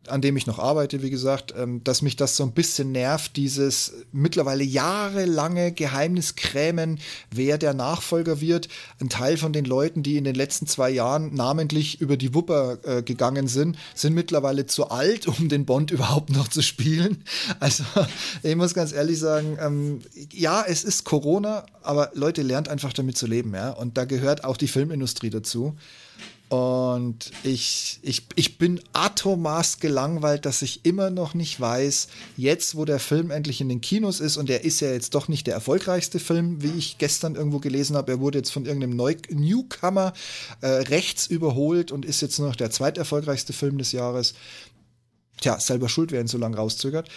An 0.08 0.22
dem 0.22 0.36
ich 0.38 0.48
noch 0.48 0.60
arbeite, 0.60 1.02
wie 1.02 1.10
gesagt, 1.10 1.54
ähm, 1.58 1.84
dass 1.84 2.02
mich 2.02 2.16
das 2.16 2.36
so 2.36 2.44
ein 2.44 2.52
bisschen 2.52 2.92
nervt, 2.92 3.36
dieses 3.36 3.94
mittlerweile 4.12 4.64
jahrelange 4.64 5.72
Geheimniskrämen, 5.72 7.00
wer 7.32 7.58
der 7.58 7.74
Nachfolger 7.74 8.42
wird. 8.42 8.68
Ein 9.00 9.10
Teil 9.10 9.38
von 9.38 9.54
den 9.54 9.66
Leuten, 9.66 10.04
die 10.04 10.18
in 10.18 10.24
den 10.24 10.36
letzten 10.36 10.68
zwei 10.68 10.90
Jahren 10.90 11.34
namentlich 11.34 12.02
über 12.02 12.18
die 12.18 12.34
Wupper 12.34 12.80
äh, 12.84 13.04
gegangen 13.04 13.48
sind, 13.48 13.78
sind 13.96 14.14
mittlerweile 14.14 14.66
zu 14.66 14.90
alt, 14.90 15.28
um 15.28 15.50
den 15.50 15.66
Bond 15.66 15.92
überhaupt 15.92 16.30
noch 16.30 16.48
zu 16.48 16.62
spielen. 16.62 17.24
Also 17.60 17.84
ich 18.44 18.56
muss 18.56 18.74
ganz 18.74 18.92
ehrlich 18.92 19.20
sagen, 19.20 19.58
ähm, 19.60 20.00
ja, 20.32 20.64
es 20.68 20.84
ist 20.84 21.04
Corona, 21.04 21.66
aber 21.82 22.12
Leute 22.14 22.42
lernt 22.42 22.70
einfach 22.70 22.94
damit 22.94 23.18
zu 23.18 23.28
leben, 23.28 23.54
ja. 23.54 23.72
Und 23.72 23.98
da 23.98 24.06
gehört 24.06 24.44
auch 24.44 24.58
die 24.58 24.68
Filmindustrie 24.68 25.30
dazu. 25.30 25.76
Und 26.54 27.32
ich, 27.42 27.98
ich, 28.04 28.28
ich 28.36 28.60
bin 28.60 28.80
atommaß 28.94 29.80
gelangweilt, 29.80 30.46
dass 30.46 30.62
ich 30.62 30.86
immer 30.86 31.10
noch 31.10 31.34
nicht 31.34 31.60
weiß, 31.60 32.10
jetzt 32.38 32.76
wo 32.76 32.86
der 32.86 33.00
Film 33.00 33.32
endlich 33.32 33.60
in 33.60 33.70
den 33.70 33.82
Kinos 33.82 34.20
ist 34.20 34.38
und 34.38 34.52
er 34.52 34.64
ist 34.64 34.80
ja 34.80 34.92
jetzt 34.92 35.16
doch 35.16 35.28
nicht 35.28 35.48
der 35.48 35.56
erfolgreichste 35.56 36.20
Film, 36.20 36.62
wie 36.62 36.78
ich 36.78 37.00
gestern 37.00 37.34
irgendwo 37.34 37.58
gelesen 37.58 37.96
habe. 37.96 38.12
Er 38.12 38.20
wurde 38.20 38.38
jetzt 38.38 38.52
von 38.52 38.68
irgendeinem 38.68 38.96
Neu 38.96 39.16
Newcomer 39.32 40.14
äh, 40.62 40.68
rechts 40.68 41.26
überholt 41.26 41.92
und 41.92 42.06
ist 42.06 42.22
jetzt 42.22 42.38
nur 42.38 42.50
noch 42.50 42.56
der 42.56 42.70
zweiterfolgreichste 42.70 43.52
Film 43.52 43.80
des 43.80 43.92
Jahres. 43.92 44.36
Tja, 45.42 45.60
selber 45.60 45.90
schuld, 45.90 46.12
wer 46.12 46.22
ihn 46.22 46.28
so 46.28 46.38
lange 46.38 46.58
rauszögert. 46.58 47.10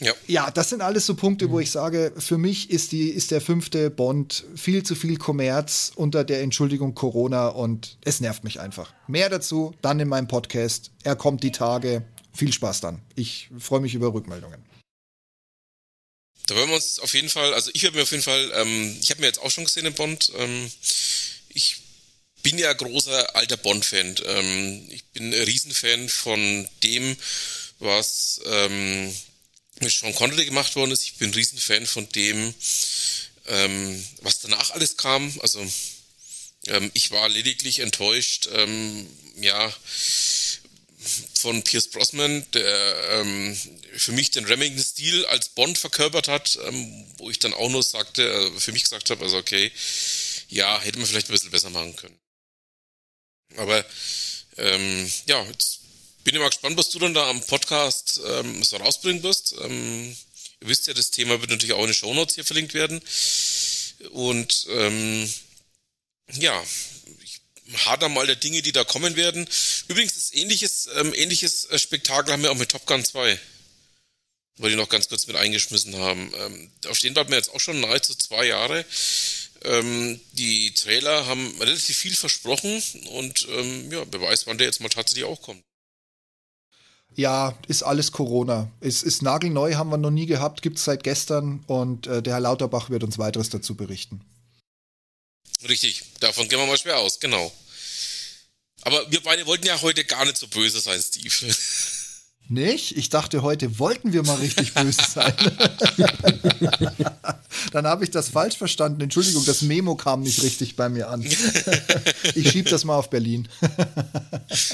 Ja. 0.00 0.14
ja, 0.26 0.50
das 0.50 0.70
sind 0.70 0.80
alles 0.80 1.04
so 1.04 1.14
Punkte, 1.14 1.46
mhm. 1.46 1.50
wo 1.52 1.60
ich 1.60 1.70
sage, 1.70 2.12
für 2.16 2.38
mich 2.38 2.70
ist, 2.70 2.92
die, 2.92 3.10
ist 3.10 3.30
der 3.30 3.40
fünfte 3.40 3.90
Bond 3.90 4.44
viel 4.56 4.82
zu 4.82 4.94
viel 4.94 5.18
Kommerz 5.18 5.92
unter 5.94 6.24
der 6.24 6.40
Entschuldigung 6.40 6.94
Corona 6.94 7.48
und 7.48 7.98
es 8.02 8.20
nervt 8.20 8.42
mich 8.42 8.60
einfach. 8.60 8.94
Mehr 9.06 9.28
dazu 9.28 9.74
dann 9.82 10.00
in 10.00 10.08
meinem 10.08 10.26
Podcast. 10.26 10.90
Er 11.02 11.16
kommt 11.16 11.42
die 11.42 11.52
Tage. 11.52 12.02
Viel 12.32 12.52
Spaß 12.52 12.80
dann. 12.80 13.02
Ich 13.14 13.50
freue 13.58 13.80
mich 13.80 13.94
über 13.94 14.14
Rückmeldungen. 14.14 14.64
Da 16.46 16.56
werden 16.56 16.70
wir 16.70 16.76
uns 16.76 16.98
auf 16.98 17.14
jeden 17.14 17.28
Fall, 17.28 17.52
also 17.52 17.70
ich 17.74 17.82
werde 17.82 17.96
mir 17.96 18.02
auf 18.02 18.10
jeden 18.10 18.22
Fall, 18.22 18.50
ähm, 18.54 18.96
ich 19.00 19.10
habe 19.10 19.20
mir 19.20 19.26
jetzt 19.26 19.40
auch 19.40 19.50
schon 19.50 19.64
gesehen 19.64 19.86
in 19.86 19.94
Bond. 19.94 20.32
Ähm, 20.36 20.70
ich 21.50 21.82
bin 22.42 22.58
ja 22.58 22.72
großer 22.72 23.36
alter 23.36 23.56
Bond-Fan. 23.56 24.14
Ähm, 24.24 24.86
ich 24.90 25.04
bin 25.06 25.32
ein 25.32 25.42
Riesenfan 25.42 26.08
von 26.08 26.66
dem, 26.82 27.16
was 27.78 28.40
ähm, 28.46 29.14
mit 29.80 29.92
Sean 29.92 30.14
Connery 30.14 30.44
gemacht 30.44 30.76
worden 30.76 30.90
ist. 30.90 31.02
Ich 31.02 31.14
bin 31.14 31.30
ein 31.30 31.34
Riesenfan 31.34 31.86
von 31.86 32.08
dem, 32.10 32.54
ähm, 33.46 34.04
was 34.22 34.40
danach 34.40 34.70
alles 34.70 34.96
kam. 34.96 35.32
Also 35.40 35.66
ähm, 36.66 36.90
ich 36.94 37.10
war 37.10 37.28
lediglich 37.28 37.80
enttäuscht, 37.80 38.48
ähm, 38.52 39.06
ja, 39.40 39.74
von 41.34 41.62
Pierce 41.62 41.88
Brosnan, 41.88 42.44
der 42.52 43.08
ähm, 43.10 43.58
für 43.96 44.12
mich 44.12 44.30
den 44.30 44.44
Remington-Stil 44.44 45.24
als 45.26 45.48
Bond 45.48 45.78
verkörpert 45.78 46.28
hat, 46.28 46.58
ähm, 46.66 47.06
wo 47.16 47.30
ich 47.30 47.38
dann 47.38 47.54
auch 47.54 47.70
nur 47.70 47.82
sagte, 47.82 48.22
äh, 48.22 48.60
für 48.60 48.72
mich 48.72 48.82
gesagt 48.82 49.08
habe, 49.08 49.24
also 49.24 49.38
okay, 49.38 49.72
ja, 50.48 50.78
hätte 50.80 50.98
man 50.98 51.06
vielleicht 51.06 51.30
ein 51.30 51.32
bisschen 51.32 51.50
besser 51.50 51.70
machen 51.70 51.96
können. 51.96 52.18
Aber 53.56 53.84
ähm, 54.58 55.10
ja, 55.26 55.42
jetzt 55.44 55.80
bin 56.24 56.38
mal 56.38 56.48
gespannt, 56.48 56.76
was 56.76 56.90
du 56.90 56.98
dann 56.98 57.14
da 57.14 57.28
am 57.28 57.40
Podcast 57.46 58.20
ähm, 58.26 58.62
so 58.62 58.76
rausbringen 58.76 59.22
wirst. 59.22 59.54
Ähm, 59.60 60.16
ihr 60.60 60.68
wisst 60.68 60.86
ja, 60.86 60.94
das 60.94 61.10
Thema 61.10 61.40
wird 61.40 61.50
natürlich 61.50 61.74
auch 61.74 61.80
in 61.80 61.86
den 61.86 61.94
Shownotes 61.94 62.34
hier 62.34 62.44
verlinkt 62.44 62.74
werden. 62.74 63.00
Und 64.10 64.66
ähm, 64.70 65.32
ja, 66.34 66.62
ich 67.22 67.40
hader 67.86 68.08
mal 68.08 68.26
der 68.26 68.36
Dinge, 68.36 68.62
die 68.62 68.72
da 68.72 68.84
kommen 68.84 69.16
werden. 69.16 69.48
Übrigens, 69.88 70.14
das 70.14 70.34
ähnliches, 70.34 70.88
ähm, 70.96 71.12
ähnliches 71.14 71.66
äh, 71.66 71.78
Spektakel 71.78 72.32
haben 72.32 72.42
wir 72.42 72.50
auch 72.50 72.56
mit 72.56 72.70
Top 72.70 72.86
Gun 72.86 73.04
2. 73.04 73.38
Weil 74.56 74.70
die 74.70 74.76
noch 74.76 74.88
ganz 74.88 75.08
kurz 75.08 75.26
mit 75.26 75.36
eingeschmissen 75.36 75.96
haben. 75.96 76.32
Ähm, 76.36 76.70
auf 76.88 76.98
den 76.98 77.16
warten 77.16 77.30
wir 77.30 77.38
jetzt 77.38 77.54
auch 77.54 77.60
schon 77.60 77.80
nahezu 77.80 78.14
zwei 78.14 78.46
Jahre. 78.46 78.84
Ähm, 79.62 80.20
die 80.32 80.72
Trailer 80.74 81.26
haben 81.26 81.60
relativ 81.60 81.96
viel 81.96 82.14
versprochen 82.16 82.82
und 83.10 83.46
ähm, 83.50 83.92
ja, 83.92 84.04
wer 84.10 84.20
weiß, 84.20 84.46
wann 84.46 84.58
der 84.58 84.66
jetzt 84.66 84.80
mal 84.80 84.88
tatsächlich 84.88 85.24
auch 85.24 85.40
kommt. 85.42 85.62
Ja, 87.16 87.58
ist 87.66 87.82
alles 87.82 88.12
Corona. 88.12 88.70
Es 88.80 89.02
ist 89.02 89.22
nagelneu, 89.22 89.74
haben 89.74 89.90
wir 89.90 89.98
noch 89.98 90.10
nie 90.10 90.26
gehabt, 90.26 90.62
gibt 90.62 90.78
es 90.78 90.84
seit 90.84 91.02
gestern 91.02 91.62
und 91.66 92.06
äh, 92.06 92.22
der 92.22 92.34
Herr 92.34 92.40
Lauterbach 92.40 92.90
wird 92.90 93.02
uns 93.02 93.18
weiteres 93.18 93.50
dazu 93.50 93.74
berichten. 93.74 94.20
Richtig, 95.68 96.02
davon 96.20 96.48
gehen 96.48 96.58
wir 96.58 96.66
mal 96.66 96.78
schwer 96.78 96.98
aus, 96.98 97.20
genau. 97.20 97.52
Aber 98.82 99.10
wir 99.10 99.22
beide 99.22 99.46
wollten 99.46 99.66
ja 99.66 99.80
heute 99.82 100.04
gar 100.04 100.24
nicht 100.24 100.38
so 100.38 100.48
böse 100.48 100.80
sein, 100.80 101.00
Steve. 101.02 101.54
Nicht? 102.50 102.96
Ich 102.96 103.10
dachte, 103.10 103.42
heute 103.42 103.78
wollten 103.78 104.12
wir 104.12 104.24
mal 104.24 104.34
richtig 104.34 104.74
böse 104.74 105.00
sein. 105.08 105.32
Dann 107.72 107.86
habe 107.86 108.02
ich 108.02 108.10
das 108.10 108.28
falsch 108.28 108.58
verstanden. 108.58 109.02
Entschuldigung, 109.02 109.44
das 109.44 109.62
Memo 109.62 109.94
kam 109.94 110.22
nicht 110.22 110.42
richtig 110.42 110.74
bei 110.74 110.88
mir 110.88 111.10
an. 111.10 111.22
ich 112.34 112.50
schiebe 112.50 112.68
das 112.68 112.84
mal 112.84 112.96
auf 112.96 113.08
Berlin. 113.08 113.48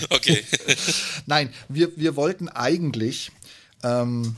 okay. 0.09 0.43
Nein, 1.27 1.51
wir, 1.69 1.95
wir 1.97 2.17
wollten 2.17 2.49
eigentlich, 2.49 3.31
ähm, 3.83 4.37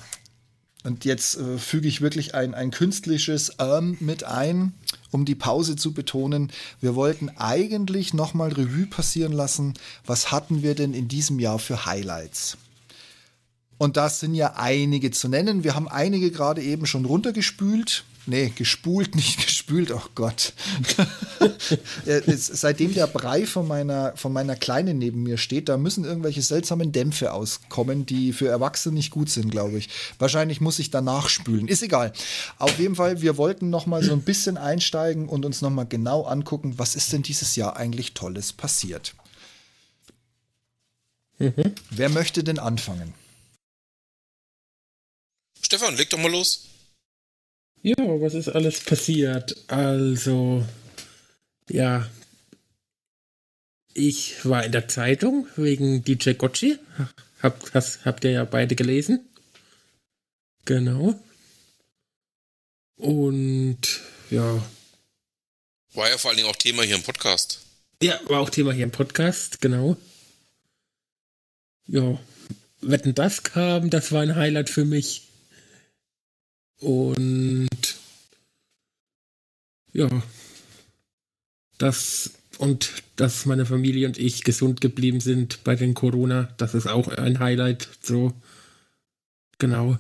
und 0.83 1.05
jetzt 1.05 1.39
äh, 1.39 1.59
füge 1.59 1.87
ich 1.87 2.01
wirklich 2.01 2.35
ein, 2.35 2.55
ein 2.55 2.73
künstliches 2.73 3.53
ähm 3.61 3.99
mit 4.01 4.25
ein, 4.25 4.73
um 5.13 5.25
die 5.25 5.37
Pause 5.37 5.77
zu 5.77 5.95
betonen. 5.95 6.51
Wir 6.81 6.97
wollten 6.97 7.29
eigentlich 7.37 8.15
nochmal 8.15 8.53
Revue 8.53 8.87
passieren 8.87 9.33
lassen. 9.33 9.75
Was 10.05 10.33
hatten 10.33 10.65
wir 10.65 10.75
denn 10.75 10.93
in 10.93 11.07
diesem 11.07 11.39
Jahr 11.39 11.61
für 11.61 11.87
Highlights? 11.87 12.59
Und 13.79 13.97
das 13.97 14.21
sind 14.21 14.35
ja 14.35 14.55
einige 14.57 15.13
zu 15.13 15.29
nennen. 15.29 15.63
Wir 15.63 15.75
haben 15.75 15.89
einige 15.89 16.31
gerade 16.31 16.63
eben 16.63 16.85
schon 16.85 17.05
runtergespült. 17.05 18.05
Nee, 18.27 18.53
gespult, 18.55 19.15
nicht 19.15 19.43
gespült, 19.43 19.91
oh 19.91 20.03
Gott. 20.15 20.53
Seitdem 22.37 22.93
der 22.93 23.07
Brei 23.07 23.47
von 23.47 23.67
meiner, 23.67 24.15
von 24.17 24.35
meiner 24.35 24.55
Kleinen 24.55 24.99
neben 24.99 25.23
mir 25.23 25.39
steht, 25.39 25.71
da 25.71 25.79
müssen 25.79 26.05
irgendwelche 26.05 26.43
seltsamen 26.43 26.93
Dämpfe 26.93 27.33
auskommen, 27.33 28.05
die 28.05 28.35
für 28.35 28.49
Erwachsene 28.49 28.97
nicht 28.97 29.13
gut 29.13 29.31
sind, 29.31 29.51
glaube 29.51 29.79
ich. 29.79 29.89
Wahrscheinlich 30.19 30.61
muss 30.61 30.79
ich 30.79 30.91
danach 30.91 31.31
spülen. 31.31 31.69
Ist 31.69 31.83
egal. 31.83 32.13
Auf 32.59 32.79
jeden 32.79 32.97
Fall, 32.97 33.23
wir 33.23 33.39
wollten 33.39 33.71
noch 33.71 33.87
mal 33.87 34.03
so 34.03 34.13
ein 34.13 34.23
bisschen 34.23 34.59
einsteigen 34.59 35.29
und 35.29 35.47
uns 35.47 35.63
noch 35.63 35.71
mal 35.71 35.85
genau 35.85 36.25
angucken, 36.25 36.75
was 36.77 36.97
ist 36.97 37.13
denn 37.13 37.23
dieses 37.23 37.57
Jahr 37.57 37.77
eigentlich 37.79 38.13
Tolles 38.13 38.53
passiert. 38.53 39.15
Mhm. 41.39 41.73
Wer 41.91 42.11
möchte 42.11 42.45
denn 42.45 42.59
anfangen? 42.59 43.15
Stefan, 45.69 45.99
leg 45.99 46.09
doch 46.09 46.17
mal 46.17 46.31
los. 46.31 46.65
Ja, 47.83 47.95
was 47.99 48.33
ist 48.33 48.49
alles 48.49 48.81
passiert? 48.81 49.55
Also, 49.67 50.65
ja, 51.69 52.09
ich 53.93 54.47
war 54.47 54.65
in 54.65 54.73
der 54.73 54.89
Zeitung 54.89 55.47
wegen 55.57 56.03
DJ 56.03 56.33
Gocci. 56.33 56.79
Hab, 57.43 57.71
das 57.73 58.07
habt 58.07 58.25
ihr 58.25 58.31
ja 58.31 58.45
beide 58.47 58.77
gelesen. 58.77 59.29
Genau. 60.65 61.21
Und 62.97 64.01
ja. 64.31 64.65
War 65.93 66.09
ja 66.09 66.17
vor 66.17 66.31
allen 66.31 66.39
Dingen 66.39 66.49
auch 66.49 66.57
Thema 66.57 66.83
hier 66.83 66.97
im 66.97 67.03
Podcast. 67.03 67.61
Ja, 68.03 68.19
war 68.25 68.41
auch 68.41 68.49
Thema 68.49 68.73
hier 68.73 68.85
im 68.85 68.91
Podcast, 68.91 69.61
genau. 69.61 69.99
Ja. 71.89 72.19
Wetten 72.81 73.15
das 73.15 73.43
kam, 73.43 73.91
das 73.91 74.13
war 74.13 74.23
ein 74.23 74.35
Highlight 74.35 74.71
für 74.71 74.87
mich. 74.87 75.28
Und 76.81 77.69
ja, 79.93 80.09
das 81.79 82.31
und 82.59 83.03
dass 83.17 83.47
meine 83.47 83.67
Familie 83.67 84.07
und 84.07 84.19
ich 84.19 84.45
gesund 84.45 84.81
geblieben 84.81 85.21
sind 85.21 85.63
bei 85.65 85.77
den 85.77 85.95
Corona, 85.95 86.53
das 86.57 86.75
ist 86.75 86.87
auch 86.87 87.09
ein 87.09 87.39
Highlight. 87.39 87.89
So, 88.03 88.33
genau. 89.59 89.99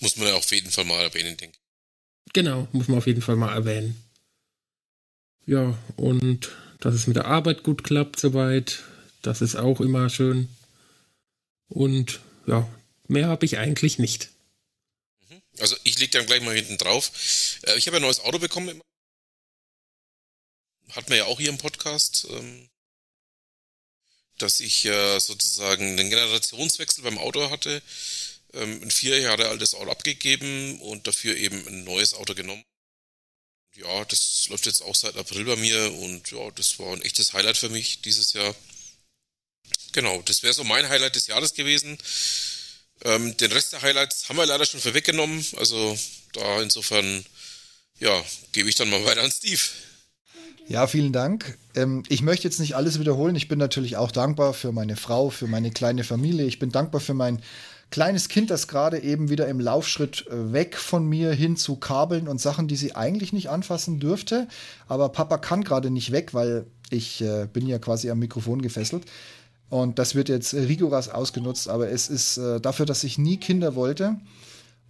Muss 0.00 0.16
man 0.16 0.28
ja 0.28 0.34
auf 0.34 0.50
jeden 0.50 0.70
Fall 0.70 0.84
mal 0.84 1.00
erwähnen, 1.00 1.36
denke 1.36 1.56
ich. 1.56 2.32
Genau, 2.32 2.66
muss 2.72 2.88
man 2.88 2.98
auf 2.98 3.06
jeden 3.06 3.22
Fall 3.22 3.36
mal 3.36 3.54
erwähnen. 3.54 3.96
Ja, 5.46 5.76
und 5.96 6.50
dass 6.80 6.94
es 6.94 7.06
mit 7.06 7.16
der 7.16 7.26
Arbeit 7.26 7.62
gut 7.62 7.84
klappt 7.84 8.18
soweit, 8.18 8.82
das 9.22 9.42
ist 9.42 9.56
auch 9.56 9.80
immer 9.80 10.08
schön. 10.10 10.48
Und 11.68 12.20
ja, 12.46 12.68
mehr 13.06 13.28
habe 13.28 13.44
ich 13.46 13.58
eigentlich 13.58 13.98
nicht. 13.98 14.30
Also 15.58 15.76
ich 15.84 15.98
lege 15.98 16.18
dann 16.18 16.26
gleich 16.26 16.42
mal 16.42 16.54
hinten 16.54 16.78
drauf. 16.78 17.12
Äh, 17.62 17.76
ich 17.76 17.86
habe 17.86 17.96
ein 17.96 18.02
neues 18.02 18.20
Auto 18.20 18.38
bekommen. 18.38 18.80
Hat 20.90 21.08
man 21.08 21.18
ja 21.18 21.24
auch 21.24 21.38
hier 21.38 21.48
im 21.48 21.58
Podcast, 21.58 22.26
ähm, 22.30 22.68
dass 24.38 24.60
ich 24.60 24.82
sozusagen 25.18 25.84
einen 25.84 26.10
Generationswechsel 26.10 27.04
beim 27.04 27.18
Auto 27.18 27.50
hatte. 27.50 27.80
Ähm, 28.54 28.82
ein 28.82 28.90
vier 28.90 29.18
Jahre 29.18 29.48
altes 29.48 29.74
Auto 29.74 29.90
abgegeben 29.90 30.80
und 30.80 31.06
dafür 31.06 31.36
eben 31.36 31.66
ein 31.68 31.84
neues 31.84 32.14
Auto 32.14 32.34
genommen. 32.34 32.64
Ja, 33.74 34.04
das 34.04 34.48
läuft 34.48 34.66
jetzt 34.66 34.82
auch 34.82 34.94
seit 34.94 35.16
April 35.16 35.44
bei 35.44 35.56
mir 35.56 35.92
und 35.94 36.30
ja, 36.30 36.50
das 36.50 36.78
war 36.78 36.92
ein 36.92 37.02
echtes 37.02 37.32
Highlight 37.32 37.56
für 37.56 37.70
mich 37.70 38.02
dieses 38.02 38.34
Jahr. 38.34 38.54
Genau, 39.92 40.20
das 40.22 40.42
wäre 40.42 40.52
so 40.52 40.64
mein 40.64 40.88
Highlight 40.88 41.16
des 41.16 41.26
Jahres 41.26 41.54
gewesen. 41.54 41.96
Ähm, 43.04 43.36
den 43.36 43.52
Rest 43.52 43.72
der 43.72 43.82
Highlights 43.82 44.28
haben 44.28 44.36
wir 44.36 44.46
leider 44.46 44.64
schon 44.64 44.80
vorweggenommen. 44.80 45.44
Also 45.58 45.96
da 46.32 46.62
insofern, 46.62 47.24
ja, 47.98 48.22
gebe 48.52 48.68
ich 48.68 48.74
dann 48.74 48.90
mal 48.90 49.04
weiter 49.04 49.22
an 49.22 49.30
Steve. 49.30 49.60
Ja, 50.68 50.86
vielen 50.86 51.12
Dank. 51.12 51.58
Ähm, 51.74 52.04
ich 52.08 52.22
möchte 52.22 52.44
jetzt 52.44 52.60
nicht 52.60 52.76
alles 52.76 52.98
wiederholen. 53.00 53.34
Ich 53.34 53.48
bin 53.48 53.58
natürlich 53.58 53.96
auch 53.96 54.12
dankbar 54.12 54.54
für 54.54 54.72
meine 54.72 54.96
Frau, 54.96 55.30
für 55.30 55.46
meine 55.46 55.70
kleine 55.70 56.04
Familie. 56.04 56.46
Ich 56.46 56.58
bin 56.58 56.70
dankbar 56.70 57.00
für 57.00 57.14
mein 57.14 57.42
kleines 57.90 58.28
Kind, 58.28 58.50
das 58.50 58.68
gerade 58.68 59.00
eben 59.00 59.28
wieder 59.28 59.48
im 59.48 59.60
Laufschritt 59.60 60.26
äh, 60.28 60.52
weg 60.52 60.76
von 60.76 61.06
mir 61.06 61.32
hin 61.32 61.56
zu 61.56 61.76
Kabeln 61.76 62.28
und 62.28 62.40
Sachen, 62.40 62.68
die 62.68 62.76
sie 62.76 62.94
eigentlich 62.96 63.32
nicht 63.32 63.50
anfassen 63.50 64.00
dürfte. 64.00 64.48
Aber 64.88 65.10
Papa 65.10 65.38
kann 65.38 65.64
gerade 65.64 65.90
nicht 65.90 66.12
weg, 66.12 66.32
weil 66.32 66.66
ich 66.90 67.20
äh, 67.20 67.46
bin 67.52 67.66
ja 67.66 67.78
quasi 67.78 68.10
am 68.10 68.18
Mikrofon 68.18 68.62
gefesselt. 68.62 69.04
Und 69.72 69.98
das 69.98 70.14
wird 70.14 70.28
jetzt 70.28 70.52
rigoros 70.52 71.08
ausgenutzt. 71.08 71.66
Aber 71.66 71.88
es 71.88 72.10
ist 72.10 72.36
äh, 72.36 72.60
dafür, 72.60 72.84
dass 72.84 73.04
ich 73.04 73.16
nie 73.16 73.38
Kinder 73.38 73.74
wollte, 73.74 74.18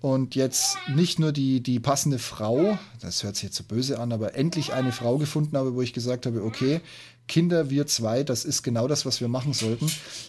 und 0.00 0.34
jetzt 0.34 0.78
nicht 0.92 1.20
nur 1.20 1.30
die, 1.30 1.62
die 1.62 1.78
passende 1.78 2.18
Frau, 2.18 2.76
das 3.00 3.22
hört 3.22 3.36
sich 3.36 3.44
jetzt 3.44 3.56
so 3.56 3.62
böse 3.62 4.00
an, 4.00 4.12
aber 4.12 4.34
endlich 4.34 4.72
eine 4.72 4.90
Frau 4.90 5.16
gefunden 5.16 5.56
habe, 5.56 5.76
wo 5.76 5.82
ich 5.82 5.92
gesagt 5.92 6.26
habe, 6.26 6.42
okay, 6.42 6.80
Kinder, 7.28 7.70
wir 7.70 7.86
zwei, 7.86 8.24
das 8.24 8.44
ist 8.44 8.64
genau 8.64 8.88
das, 8.88 9.06
was 9.06 9.20
wir 9.20 9.28
machen 9.28 9.52
sollten. 9.52 9.88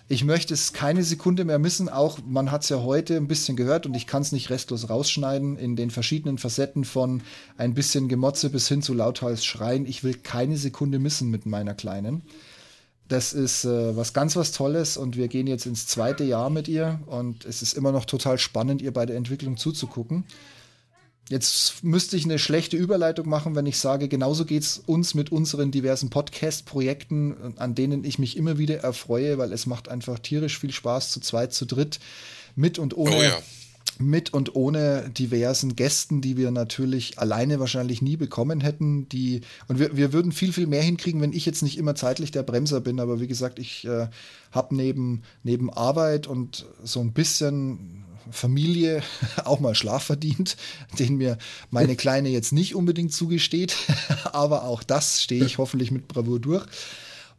Ich 0.10 0.24
möchte 0.24 0.54
es 0.54 0.74
keine 0.74 1.04
Sekunde 1.04 1.43
mehr 1.43 1.58
missen, 1.58 1.89
auch 1.89 2.20
man 2.24 2.51
hat 2.51 2.62
es 2.62 2.70
ja 2.70 2.84
heute 2.84 3.18
ein 3.18 3.28
bisschen 3.28 3.56
gehört 3.56 3.88
und 3.88 3.95
ich 3.95 4.06
kann 4.06 4.22
es 4.22 4.32
nicht 4.32 4.51
restlos 4.51 4.91
rausschneiden 4.91 5.58
in 5.58 5.76
den 5.76 5.89
verschiedenen 5.89 6.38
Facetten 6.38 6.86
von 6.86 7.24
ein 7.58 7.74
bisschen 7.74 8.08
Gemotze 8.08 8.51
bis 8.51 8.68
hin 8.68 8.84
zu 8.84 8.93
lauthals 8.93 9.43
Schreien. 9.43 9.88
Ich 9.88 10.04
will 10.04 10.14
keine 10.14 10.58
Sekunde 10.58 10.99
missen 10.99 11.32
mit 11.32 11.47
meiner 11.47 11.74
Kleinen. 11.74 12.22
Das 13.08 13.34
ist 13.34 13.66
äh, 13.66 13.95
was 13.95 14.14
ganz 14.14 14.36
was 14.36 14.51
Tolles 14.54 14.97
und 14.97 15.18
wir 15.18 15.28
gehen 15.28 15.47
jetzt 15.47 15.66
ins 15.66 15.88
zweite 15.88 16.24
Jahr 16.24 16.49
mit 16.49 16.68
ihr 16.68 16.99
und 17.06 17.45
es 17.45 17.62
ist 17.62 17.74
immer 17.74 17.91
noch 17.91 18.06
total 18.06 18.39
spannend, 18.39 18.82
ihr 18.82 18.93
bei 18.93 19.06
der 19.06 19.18
Entwicklung 19.18 19.58
zuzugucken. 19.58 20.26
Jetzt 21.30 21.84
müsste 21.84 22.18
ich 22.18 22.26
eine 22.26 22.38
schlechte 22.38 22.76
Überleitung 22.76 23.30
machen, 23.30 23.56
wenn 23.56 23.66
ich 23.66 23.78
sage, 23.78 24.10
genauso 24.10 24.45
geht 24.45 24.64
es 24.64 24.78
uns 24.86 25.14
mit 25.14 25.32
unseren 25.32 25.72
diversen 25.72 26.10
Podcast-Projekten, 26.10 27.56
an 27.58 27.76
denen 27.76 28.04
ich 28.04 28.20
mich 28.20 28.36
immer 28.36 28.58
wieder 28.58 28.80
erfreue, 28.80 29.38
weil 29.38 29.54
es 29.54 29.66
macht 29.66 29.88
einfach 29.88 30.20
tierisch 30.20 30.60
viel 30.60 30.74
Spaß, 30.74 31.12
zu 31.12 31.22
zweit, 31.22 31.54
zu 31.54 31.66
dritt, 31.66 31.99
mit 32.56 32.78
und 32.78 32.95
ohne. 32.95 33.16
Oh 33.16 33.22
ja 33.22 33.38
mit 34.00 34.34
und 34.34 34.56
ohne 34.56 35.10
diversen 35.10 35.76
Gästen, 35.76 36.22
die 36.22 36.38
wir 36.38 36.52
natürlich 36.52 37.20
alleine 37.20 37.60
wahrscheinlich 37.60 38.02
nie 38.02 38.18
bekommen 38.18 38.62
hätten. 38.62 39.08
Die, 39.10 39.42
und 39.68 39.80
wir, 39.80 39.96
wir 39.96 40.14
würden 40.14 40.32
viel, 40.32 40.52
viel 40.52 40.68
mehr 40.68 40.82
hinkriegen, 40.82 41.22
wenn 41.22 41.34
ich 41.34 41.46
jetzt 41.46 41.62
nicht 41.62 41.78
immer 41.78 41.96
zeitlich 41.96 42.32
der 42.32 42.44
Bremser 42.44 42.82
bin. 42.82 43.00
Aber 43.00 43.20
wie 43.20 43.28
gesagt, 43.28 43.60
ich 43.60 43.86
äh, 43.86 44.08
habe 44.52 44.76
neben, 44.76 45.24
neben 45.44 45.72
Arbeit 45.72 46.28
und 46.28 46.66
so 46.84 47.02
ein 47.02 47.14
bisschen 47.14 48.04
Familie 48.32 49.04
auch 49.46 49.60
mal 49.60 49.76
Schlaf 49.76 50.04
verdient, 50.04 50.58
den 50.98 51.18
mir 51.18 51.38
meine 51.70 51.96
Kleine 51.96 52.30
jetzt 52.30 52.52
nicht 52.52 52.76
unbedingt 52.76 53.14
zugesteht. 53.14 53.76
Aber 54.32 54.64
auch 54.64 54.84
das 54.84 55.22
stehe 55.22 55.46
ich 55.46 55.58
hoffentlich 55.58 55.92
mit 55.92 56.08
Bravour 56.08 56.40
durch. 56.40 56.66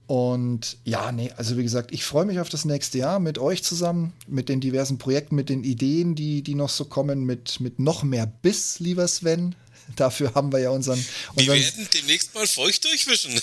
Und 0.06 0.76
ja, 0.84 1.12
nee, 1.12 1.32
also 1.36 1.56
wie 1.56 1.62
gesagt, 1.62 1.92
ich 1.92 2.04
freue 2.04 2.26
mich 2.26 2.38
auf 2.38 2.50
das 2.50 2.66
nächste 2.66 2.98
Jahr 2.98 3.18
mit 3.20 3.38
euch 3.38 3.64
zusammen, 3.64 4.12
mit 4.26 4.50
den 4.50 4.60
diversen 4.60 4.98
Projekten, 4.98 5.34
mit 5.34 5.48
den 5.48 5.64
Ideen, 5.64 6.14
die, 6.14 6.42
die 6.42 6.54
noch 6.54 6.68
so 6.68 6.84
kommen, 6.84 7.24
mit, 7.24 7.60
mit 7.60 7.78
noch 7.78 8.02
mehr 8.02 8.26
Biss, 8.26 8.80
lieber 8.80 9.08
Sven. 9.08 9.54
Dafür 9.96 10.34
haben 10.34 10.52
wir 10.52 10.60
ja 10.60 10.70
unseren. 10.70 10.98
unseren 11.34 11.46
wir 11.46 11.62
werden 11.62 11.88
demnächst 11.92 12.34
mal 12.34 12.46
feucht 12.46 12.84
durchwischen. 12.84 13.32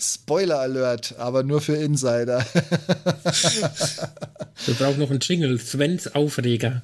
Spoiler 0.00 0.60
Alert, 0.60 1.14
aber 1.18 1.42
nur 1.42 1.60
für 1.60 1.76
Insider. 1.76 2.46
wir 4.66 4.74
brauchen 4.74 4.98
noch 4.98 5.10
einen 5.10 5.20
Jingle. 5.20 5.58
Svens 5.58 6.08
Aufreger. 6.08 6.82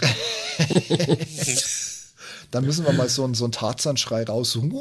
Dann 2.52 2.66
müssen 2.66 2.84
wir 2.84 2.92
mal 2.92 3.08
so, 3.08 3.24
einen, 3.24 3.32
so 3.32 3.44
einen 3.44 3.52
Tarzan-Schrei 3.52 4.24
raussuchen. 4.24 4.72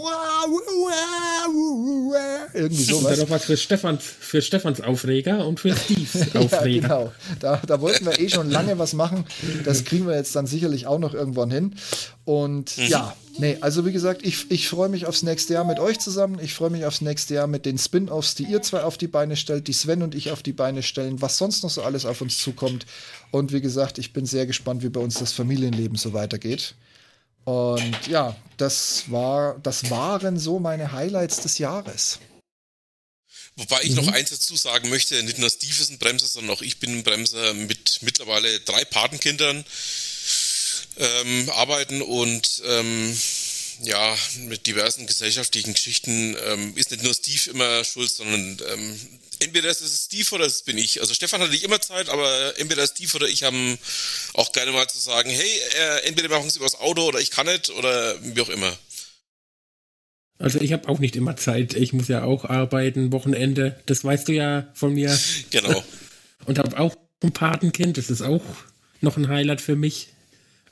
Irgendwie 2.54 2.84
sowas. 2.84 3.04
Und 3.04 3.12
dann 3.12 3.20
noch 3.20 3.30
was 3.30 3.46
für 3.46 3.56
Stefans, 3.56 4.04
für 4.04 4.42
Stefans 4.42 4.82
Aufreger 4.82 5.48
und 5.48 5.62
für 5.62 5.74
Steves 5.74 6.36
Aufreger. 6.36 6.88
ja, 6.88 6.98
genau. 6.98 7.12
Da, 7.40 7.62
da 7.66 7.80
wollten 7.80 8.06
wir 8.06 8.20
eh 8.20 8.28
schon 8.28 8.52
lange 8.52 8.78
was 8.78 8.92
machen. 8.92 9.24
Das 9.64 9.86
kriegen 9.86 10.06
wir 10.06 10.16
jetzt 10.16 10.36
dann 10.36 10.48
sicherlich 10.48 10.86
auch 10.86 11.00
noch 11.00 11.14
irgendwann 11.14 11.50
hin. 11.50 11.76
Und 12.26 12.78
mhm. 12.78 12.88
ja, 12.88 13.16
nee, 13.38 13.58
also 13.62 13.86
wie 13.86 13.94
gesagt, 13.94 14.26
ich, 14.26 14.52
ich 14.52 14.68
freue 14.68 14.90
mich 14.90 15.06
aufs 15.06 15.24
nächste 15.24 15.54
Jahr 15.54 15.64
mit 15.64 15.80
euch 15.80 15.98
zusammen. 15.98 16.40
Ich 16.44 16.54
freue 16.54 16.72
mich 16.72 16.84
aufs 16.84 17.00
nächste 17.00 17.36
Jahr 17.36 17.48
mit 17.48 17.66
den 17.66 17.78
Spin-Offs, 17.78 18.36
die 18.36 18.44
ihr 18.44 18.62
zwei 18.62 18.84
auf 18.84 18.98
die 18.98 19.08
Beine 19.08 19.38
stellt, 19.38 19.70
die 19.70 19.74
Sven 19.74 20.02
und 20.02 20.14
ich 20.14 20.32
auf 20.32 20.44
die 20.44 20.52
Beine 20.54 20.84
stellen, 20.84 21.22
was 21.22 21.38
sonst 21.38 21.64
noch 21.64 21.70
so 21.70 21.84
alles 21.84 22.06
auf 22.06 22.20
uns 22.20 22.38
zukommt. 22.38 22.86
Und 23.32 23.54
wie 23.54 23.62
gesagt, 23.62 23.98
ich 23.98 24.12
bin 24.12 24.26
sehr 24.26 24.46
gespannt, 24.46 24.84
wie 24.84 24.90
bei 24.90 25.00
uns 25.00 25.20
das 25.20 25.32
Familienleben 25.32 25.98
so 25.98 26.12
weitergeht. 26.12 26.76
Und 27.44 28.08
ja, 28.08 28.36
das 28.58 29.06
war, 29.08 29.58
das 29.60 29.90
waren 29.90 30.38
so 30.38 30.60
meine 30.60 30.92
Highlights 30.92 31.42
des 31.42 31.58
Jahres. 31.58 32.20
Wobei 33.56 33.82
ich 33.84 33.92
mhm. 33.92 34.06
noch 34.06 34.08
eins 34.14 34.30
dazu 34.30 34.56
sagen 34.56 34.90
möchte, 34.90 35.22
nicht 35.24 35.38
nur 35.38 35.50
Steve 35.50 35.82
ist 35.82 35.90
ein 35.90 36.00
Bremser, 36.00 36.28
sondern 36.28 36.56
auch 36.56 36.62
ich 36.62 36.80
bin 36.80 36.98
ein 36.98 37.04
Bremser 37.04 37.54
mit 37.54 38.00
mittlerweile 38.02 38.60
drei 38.62 38.86
Patenkindern 38.86 39.66
ähm, 40.98 41.50
arbeiten 41.50 42.02
und 42.02 42.62
ähm, 42.66 43.18
ja, 43.84 44.16
mit 44.42 44.68
diversen 44.68 45.08
gesellschaftlichen 45.08 45.74
Geschichten 45.74 46.36
ähm, 46.46 46.78
ist 46.78 46.92
nicht 46.92 47.04
nur 47.04 47.14
Steve 47.14 47.50
immer 47.50 47.84
schuld, 47.84 48.12
sondern 48.12 48.58
ähm, 48.72 49.00
entweder 49.42 49.70
ist 49.70 49.82
es 49.82 50.06
Steve 50.06 50.36
oder 50.36 50.46
es 50.46 50.64
bin 50.64 50.78
ich. 50.78 51.02
Also 51.02 51.14
Stefan 51.14 51.42
hatte 51.42 51.52
nicht 51.52 51.64
immer 51.64 51.82
Zeit, 51.82 52.10
aber 52.10 52.54
entweder 52.58 52.86
Steve 52.88 53.16
oder 53.16 53.28
ich 53.28 53.44
haben 53.44 53.78
auch 54.34 54.52
gerne 54.52 54.72
mal 54.72 54.88
zu 54.88 55.00
sagen, 55.00 55.30
hey, 55.30 55.60
äh, 55.78 56.08
entweder 56.08 56.30
machen 56.30 56.50
sie 56.50 56.60
übers 56.60 56.76
Auto 56.76 57.06
oder 57.06 57.20
ich 57.20 57.32
kann 57.32 57.48
nicht 57.48 57.70
oder 57.72 58.16
wie 58.22 58.42
auch 58.42 58.50
immer. 58.50 58.72
Also 60.40 60.60
ich 60.60 60.74
habe 60.74 60.90
auch 60.90 61.00
nicht 61.00 61.16
immer 61.16 61.36
Zeit. 61.38 61.76
Ich 61.76 61.94
muss 61.94 62.08
ja 62.08 62.24
auch 62.24 62.46
arbeiten, 62.46 63.12
Wochenende. 63.12 63.80
Das 63.86 64.04
weißt 64.04 64.28
du 64.28 64.34
ja 64.34 64.68
von 64.74 64.94
mir. 64.94 65.18
Genau. 65.52 65.84
Und 66.46 66.58
habe 66.58 66.80
auch 66.80 66.96
ein 67.22 67.32
Patenkind. 67.32 67.98
Das 67.98 68.10
ist 68.10 68.22
auch 68.22 68.44
noch 69.02 69.18
ein 69.18 69.28
Highlight 69.28 69.62
für 69.62 69.76
mich. 69.76 70.10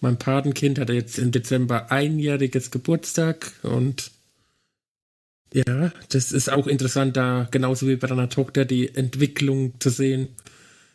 Mein 0.02 0.18
Patenkind 0.18 0.80
hatte 0.80 0.94
jetzt 0.94 1.20
im 1.20 1.32
Dezember 1.32 1.92
einjähriges 1.92 2.72
Geburtstag 2.72 3.52
und 3.64 4.12
ja, 5.54 5.92
das 6.10 6.32
ist 6.32 6.50
auch 6.50 6.68
interessant, 6.68 7.18
da 7.18 7.48
genauso 7.50 7.88
wie 7.88 7.96
bei 7.96 8.08
deiner 8.08 8.30
Tochter 8.30 8.66
die 8.66 8.94
Entwicklung 8.94 9.74
zu 9.80 9.90
sehen, 9.90 10.30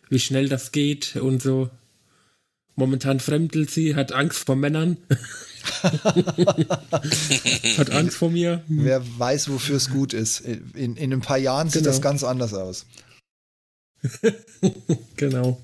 wie 0.09 0.20
schnell 0.20 0.48
das 0.48 0.72
geht 0.72 1.16
und 1.16 1.42
so. 1.42 1.70
Momentan 2.76 3.20
fremdelt 3.20 3.70
sie, 3.70 3.94
hat 3.94 4.12
Angst 4.12 4.46
vor 4.46 4.57
Männern. 4.57 4.96
hat 7.78 7.90
Angst 7.90 8.16
vor 8.16 8.30
mir. 8.30 8.64
Wer 8.66 9.02
weiß, 9.18 9.48
wofür 9.48 9.76
es 9.76 9.90
gut 9.90 10.12
ist. 10.12 10.40
In, 10.40 10.96
in 10.96 11.12
ein 11.12 11.20
paar 11.20 11.38
Jahren 11.38 11.68
sieht 11.68 11.82
genau. 11.82 11.92
das 11.92 12.02
ganz 12.02 12.24
anders 12.24 12.52
aus. 12.52 12.86
genau. 15.16 15.61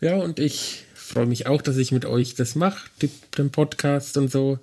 Ja, 0.00 0.16
und 0.16 0.38
ich 0.38 0.84
freue 0.94 1.26
mich 1.26 1.46
auch, 1.46 1.60
dass 1.60 1.76
ich 1.76 1.92
mit 1.92 2.04
euch 2.04 2.34
das 2.34 2.54
mache, 2.54 2.88
den 3.36 3.50
Podcast 3.50 4.16
und 4.16 4.30
so. 4.30 4.60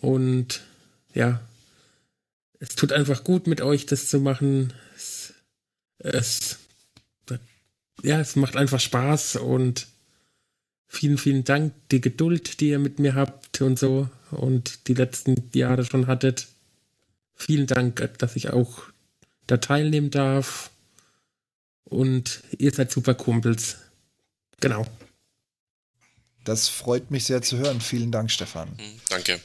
Und 0.00 0.62
ja, 1.14 1.40
es 2.60 2.74
tut 2.74 2.92
einfach 2.92 3.24
gut, 3.24 3.46
mit 3.46 3.60
euch 3.60 3.86
das 3.86 4.08
zu 4.08 4.20
machen. 4.20 4.72
Es, 4.96 5.34
es, 5.98 6.58
ja, 8.02 8.20
es 8.20 8.36
macht 8.36 8.56
einfach 8.56 8.80
Spaß 8.80 9.36
und 9.36 9.86
vielen, 10.86 11.18
vielen 11.18 11.44
Dank, 11.44 11.72
die 11.90 12.00
Geduld, 12.00 12.60
die 12.60 12.70
ihr 12.70 12.78
mit 12.78 12.98
mir 12.98 13.14
habt 13.14 13.60
und 13.60 13.78
so 13.78 14.08
und 14.30 14.88
die 14.88 14.94
letzten 14.94 15.50
Jahre 15.54 15.84
schon 15.84 16.06
hattet. 16.06 16.48
Vielen 17.34 17.66
Dank, 17.66 18.12
dass 18.18 18.36
ich 18.36 18.50
auch 18.50 18.82
da 19.46 19.58
teilnehmen 19.58 20.10
darf. 20.10 20.70
Und 21.84 22.42
ihr 22.58 22.72
seid 22.72 22.90
super 22.90 23.14
Kumpels. 23.14 23.78
Genau. 24.60 24.86
Das 26.44 26.68
freut 26.68 27.10
mich 27.10 27.24
sehr 27.24 27.42
zu 27.42 27.58
hören. 27.58 27.80
Vielen 27.80 28.10
Dank, 28.10 28.30
Stefan. 28.30 28.68
Mhm, 28.70 29.00
danke. 29.08 29.40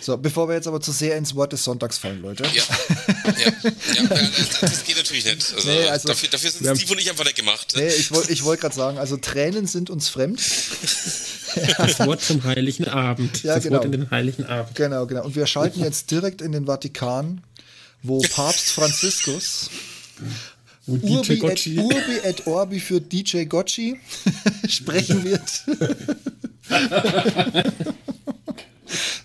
So, 0.00 0.16
bevor 0.16 0.48
wir 0.48 0.54
jetzt 0.54 0.66
aber 0.66 0.80
zu 0.80 0.92
sehr 0.92 1.16
ins 1.16 1.34
Wort 1.34 1.52
des 1.52 1.64
Sonntags 1.64 1.98
fallen, 1.98 2.22
Leute. 2.22 2.44
Ja, 2.44 2.50
ja, 2.52 3.44
ja 3.44 3.70
das 4.60 4.84
geht 4.84 4.96
natürlich 4.96 5.24
nicht. 5.24 5.54
Also, 5.54 5.68
nee, 5.68 5.84
also 5.88 6.08
dafür, 6.08 6.28
dafür, 6.28 6.50
sind 6.50 6.76
Steve 6.76 6.92
und 6.92 7.00
ich 7.00 7.10
einfach 7.10 7.24
nicht 7.24 7.36
gemacht. 7.36 7.74
Nee, 7.76 7.88
ich 7.88 8.12
wollte 8.12 8.32
ich 8.32 8.44
wollt 8.44 8.60
gerade 8.60 8.74
sagen, 8.74 8.98
also 8.98 9.16
Tränen 9.16 9.66
sind 9.66 9.90
uns 9.90 10.08
fremd. 10.08 10.40
Das 11.78 12.00
Wort 12.00 12.20
zum 12.22 12.44
Heiligen 12.44 12.86
Abend. 12.86 13.42
Ja, 13.42 13.54
das 13.54 13.64
genau. 13.64 13.76
Wort 13.76 13.86
in 13.86 13.92
den 13.92 14.10
Heiligen 14.10 14.44
Abend. 14.44 14.74
Genau, 14.74 15.06
genau. 15.06 15.24
Und 15.24 15.36
wir 15.36 15.46
schalten 15.46 15.80
jetzt 15.80 16.10
direkt 16.10 16.42
in 16.42 16.52
den 16.52 16.66
Vatikan, 16.66 17.42
wo 18.02 18.20
Papst 18.34 18.72
Franziskus 18.72 19.70
Urbi 20.86 21.40
et, 21.44 21.66
Urbi 21.66 22.18
et 22.22 22.46
Orbi 22.46 22.78
für 22.78 23.00
DJ 23.00 23.44
Gocci 23.44 23.98
sprechen 24.68 25.24
wird. 25.24 25.64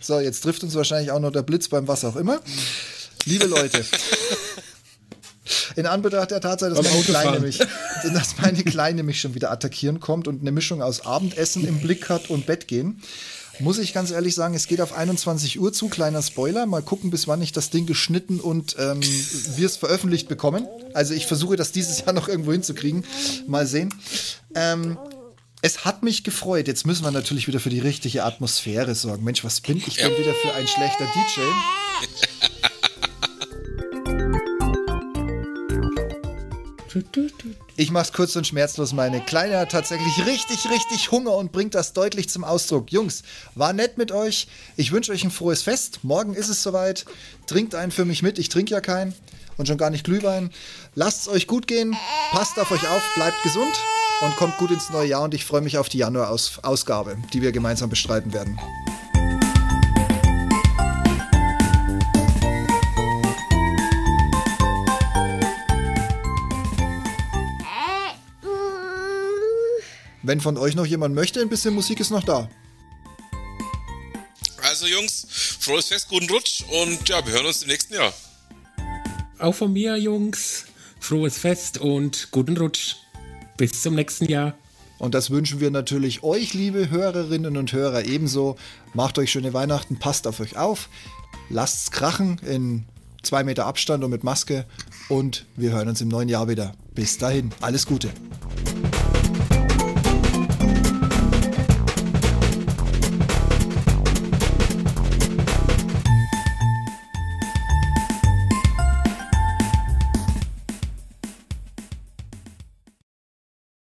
So, 0.01 0.19
jetzt 0.19 0.41
trifft 0.41 0.63
uns 0.63 0.75
wahrscheinlich 0.75 1.11
auch 1.11 1.19
noch 1.19 1.31
der 1.31 1.43
Blitz 1.43 1.67
beim 1.67 1.87
was 1.87 2.03
auch 2.03 2.15
immer. 2.15 2.41
Liebe 3.25 3.45
Leute, 3.45 3.85
In 5.75 5.85
Anbetracht 5.85 6.31
der 6.31 6.41
Tatsache, 6.41 6.73
dass 6.73 6.83
meine, 6.83 7.03
Kleine 7.03 7.39
mich, 7.39 7.59
dass 8.13 8.37
meine 8.41 8.63
Kleine 8.63 9.03
mich 9.03 9.21
schon 9.21 9.35
wieder 9.35 9.51
attackieren 9.51 9.99
kommt 9.99 10.27
und 10.27 10.41
eine 10.41 10.51
Mischung 10.51 10.81
aus 10.81 11.05
Abendessen 11.05 11.65
im 11.67 11.79
Blick 11.79 12.09
hat 12.09 12.29
und 12.29 12.45
Bett 12.45 12.67
gehen, 12.67 13.01
muss 13.59 13.77
ich 13.77 13.93
ganz 13.93 14.11
ehrlich 14.11 14.33
sagen, 14.33 14.55
es 14.55 14.67
geht 14.67 14.81
auf 14.81 14.93
21 14.93 15.59
Uhr 15.59 15.71
zu. 15.71 15.87
Kleiner 15.87 16.21
Spoiler. 16.21 16.65
Mal 16.65 16.81
gucken, 16.81 17.11
bis 17.11 17.27
wann 17.27 17.41
ich 17.41 17.51
das 17.51 17.69
Ding 17.69 17.85
geschnitten 17.85 18.39
und 18.39 18.75
ähm, 18.79 19.01
wir 19.55 19.65
es 19.65 19.77
veröffentlicht 19.77 20.27
bekommen. 20.27 20.67
Also 20.93 21.13
ich 21.13 21.27
versuche 21.27 21.57
das 21.57 21.71
dieses 21.71 21.99
Jahr 21.99 22.13
noch 22.13 22.27
irgendwo 22.27 22.53
hinzukriegen. 22.53 23.03
Mal 23.47 23.67
sehen. 23.67 23.93
Ähm, 24.55 24.97
es 25.61 25.85
hat 25.85 26.03
mich 26.03 26.23
gefreut. 26.23 26.67
Jetzt 26.67 26.85
müssen 26.85 27.03
wir 27.03 27.11
natürlich 27.11 27.47
wieder 27.47 27.59
für 27.59 27.69
die 27.69 27.79
richtige 27.79 28.23
Atmosphäre 28.23 28.95
sorgen. 28.95 29.23
Mensch, 29.23 29.43
was 29.43 29.61
bin 29.61 29.77
ich 29.77 29.95
denn 29.95 30.17
wieder 30.17 30.33
für 30.33 30.53
ein 30.53 30.67
schlechter 30.67 31.05
DJ? 31.05 31.41
Ich 37.77 37.89
mach's 37.91 38.11
kurz 38.11 38.35
und 38.35 38.45
schmerzlos. 38.45 38.91
Meine 38.91 39.21
Kleine 39.21 39.59
hat 39.59 39.71
tatsächlich 39.71 40.25
richtig, 40.25 40.69
richtig 40.69 41.11
Hunger 41.11 41.35
und 41.35 41.51
bringt 41.51 41.73
das 41.73 41.93
deutlich 41.93 42.27
zum 42.27 42.43
Ausdruck. 42.43 42.91
Jungs, 42.91 43.23
war 43.55 43.71
nett 43.71 43.97
mit 43.97 44.11
euch. 44.11 44.47
Ich 44.75 44.91
wünsche 44.91 45.11
euch 45.11 45.23
ein 45.23 45.31
frohes 45.31 45.61
Fest. 45.61 45.99
Morgen 46.03 46.33
ist 46.33 46.49
es 46.49 46.63
soweit. 46.63 47.05
Trinkt 47.45 47.75
einen 47.75 47.91
für 47.91 48.05
mich 48.05 48.23
mit. 48.23 48.39
Ich 48.39 48.49
trinke 48.49 48.71
ja 48.71 48.81
keinen 48.81 49.13
und 49.57 49.67
schon 49.67 49.77
gar 49.77 49.89
nicht 49.89 50.03
Glühwein. 50.03 50.51
Lasst 50.95 51.21
es 51.21 51.27
euch 51.29 51.47
gut 51.47 51.67
gehen. 51.67 51.95
Passt 52.31 52.59
auf 52.59 52.71
euch 52.71 52.87
auf. 52.89 53.03
Bleibt 53.15 53.41
gesund 53.43 53.73
und 54.21 54.35
kommt 54.35 54.57
gut 54.57 54.71
ins 54.71 54.89
neue 54.89 55.09
Jahr. 55.09 55.23
Und 55.23 55.33
ich 55.33 55.45
freue 55.45 55.61
mich 55.61 55.77
auf 55.77 55.89
die 55.89 55.97
Januar-Ausgabe, 55.97 57.17
die 57.33 57.41
wir 57.41 57.51
gemeinsam 57.51 57.89
bestreiten 57.89 58.33
werden. 58.33 58.59
Wenn 70.23 70.39
von 70.39 70.57
euch 70.57 70.75
noch 70.75 70.85
jemand 70.85 71.15
möchte, 71.15 71.41
ein 71.41 71.49
bisschen 71.49 71.73
Musik 71.73 71.99
ist 71.99 72.11
noch 72.11 72.23
da. 72.23 72.47
Also 74.61 74.85
Jungs, 74.85 75.25
frohes 75.59 75.87
Fest, 75.87 76.07
guten 76.09 76.29
Rutsch 76.29 76.63
und 76.69 77.09
ja, 77.09 77.25
wir 77.25 77.33
hören 77.33 77.47
uns 77.47 77.63
im 77.63 77.69
nächsten 77.69 77.95
Jahr. 77.95 78.13
Auch 79.39 79.55
von 79.55 79.73
mir, 79.73 79.97
Jungs, 79.97 80.65
frohes 80.99 81.39
Fest 81.39 81.79
und 81.79 82.29
guten 82.31 82.55
Rutsch. 82.55 83.00
Bis 83.61 83.83
zum 83.83 83.93
nächsten 83.93 84.25
Jahr. 84.25 84.55
Und 84.97 85.13
das 85.13 85.29
wünschen 85.29 85.59
wir 85.59 85.69
natürlich 85.69 86.23
euch, 86.23 86.55
liebe 86.55 86.89
Hörerinnen 86.89 87.57
und 87.57 87.71
Hörer, 87.71 88.05
ebenso. 88.05 88.55
Macht 88.95 89.19
euch 89.19 89.31
schöne 89.31 89.53
Weihnachten, 89.53 89.99
passt 89.99 90.25
auf 90.25 90.39
euch 90.39 90.57
auf, 90.57 90.89
lasst's 91.47 91.91
krachen 91.91 92.39
in 92.43 92.85
zwei 93.21 93.43
Meter 93.43 93.67
Abstand 93.67 94.03
und 94.03 94.09
mit 94.09 94.23
Maske. 94.23 94.65
Und 95.09 95.45
wir 95.57 95.73
hören 95.73 95.89
uns 95.89 96.01
im 96.01 96.07
neuen 96.07 96.27
Jahr 96.27 96.49
wieder. 96.49 96.73
Bis 96.95 97.19
dahin, 97.19 97.51
alles 97.61 97.85
Gute. 97.85 98.09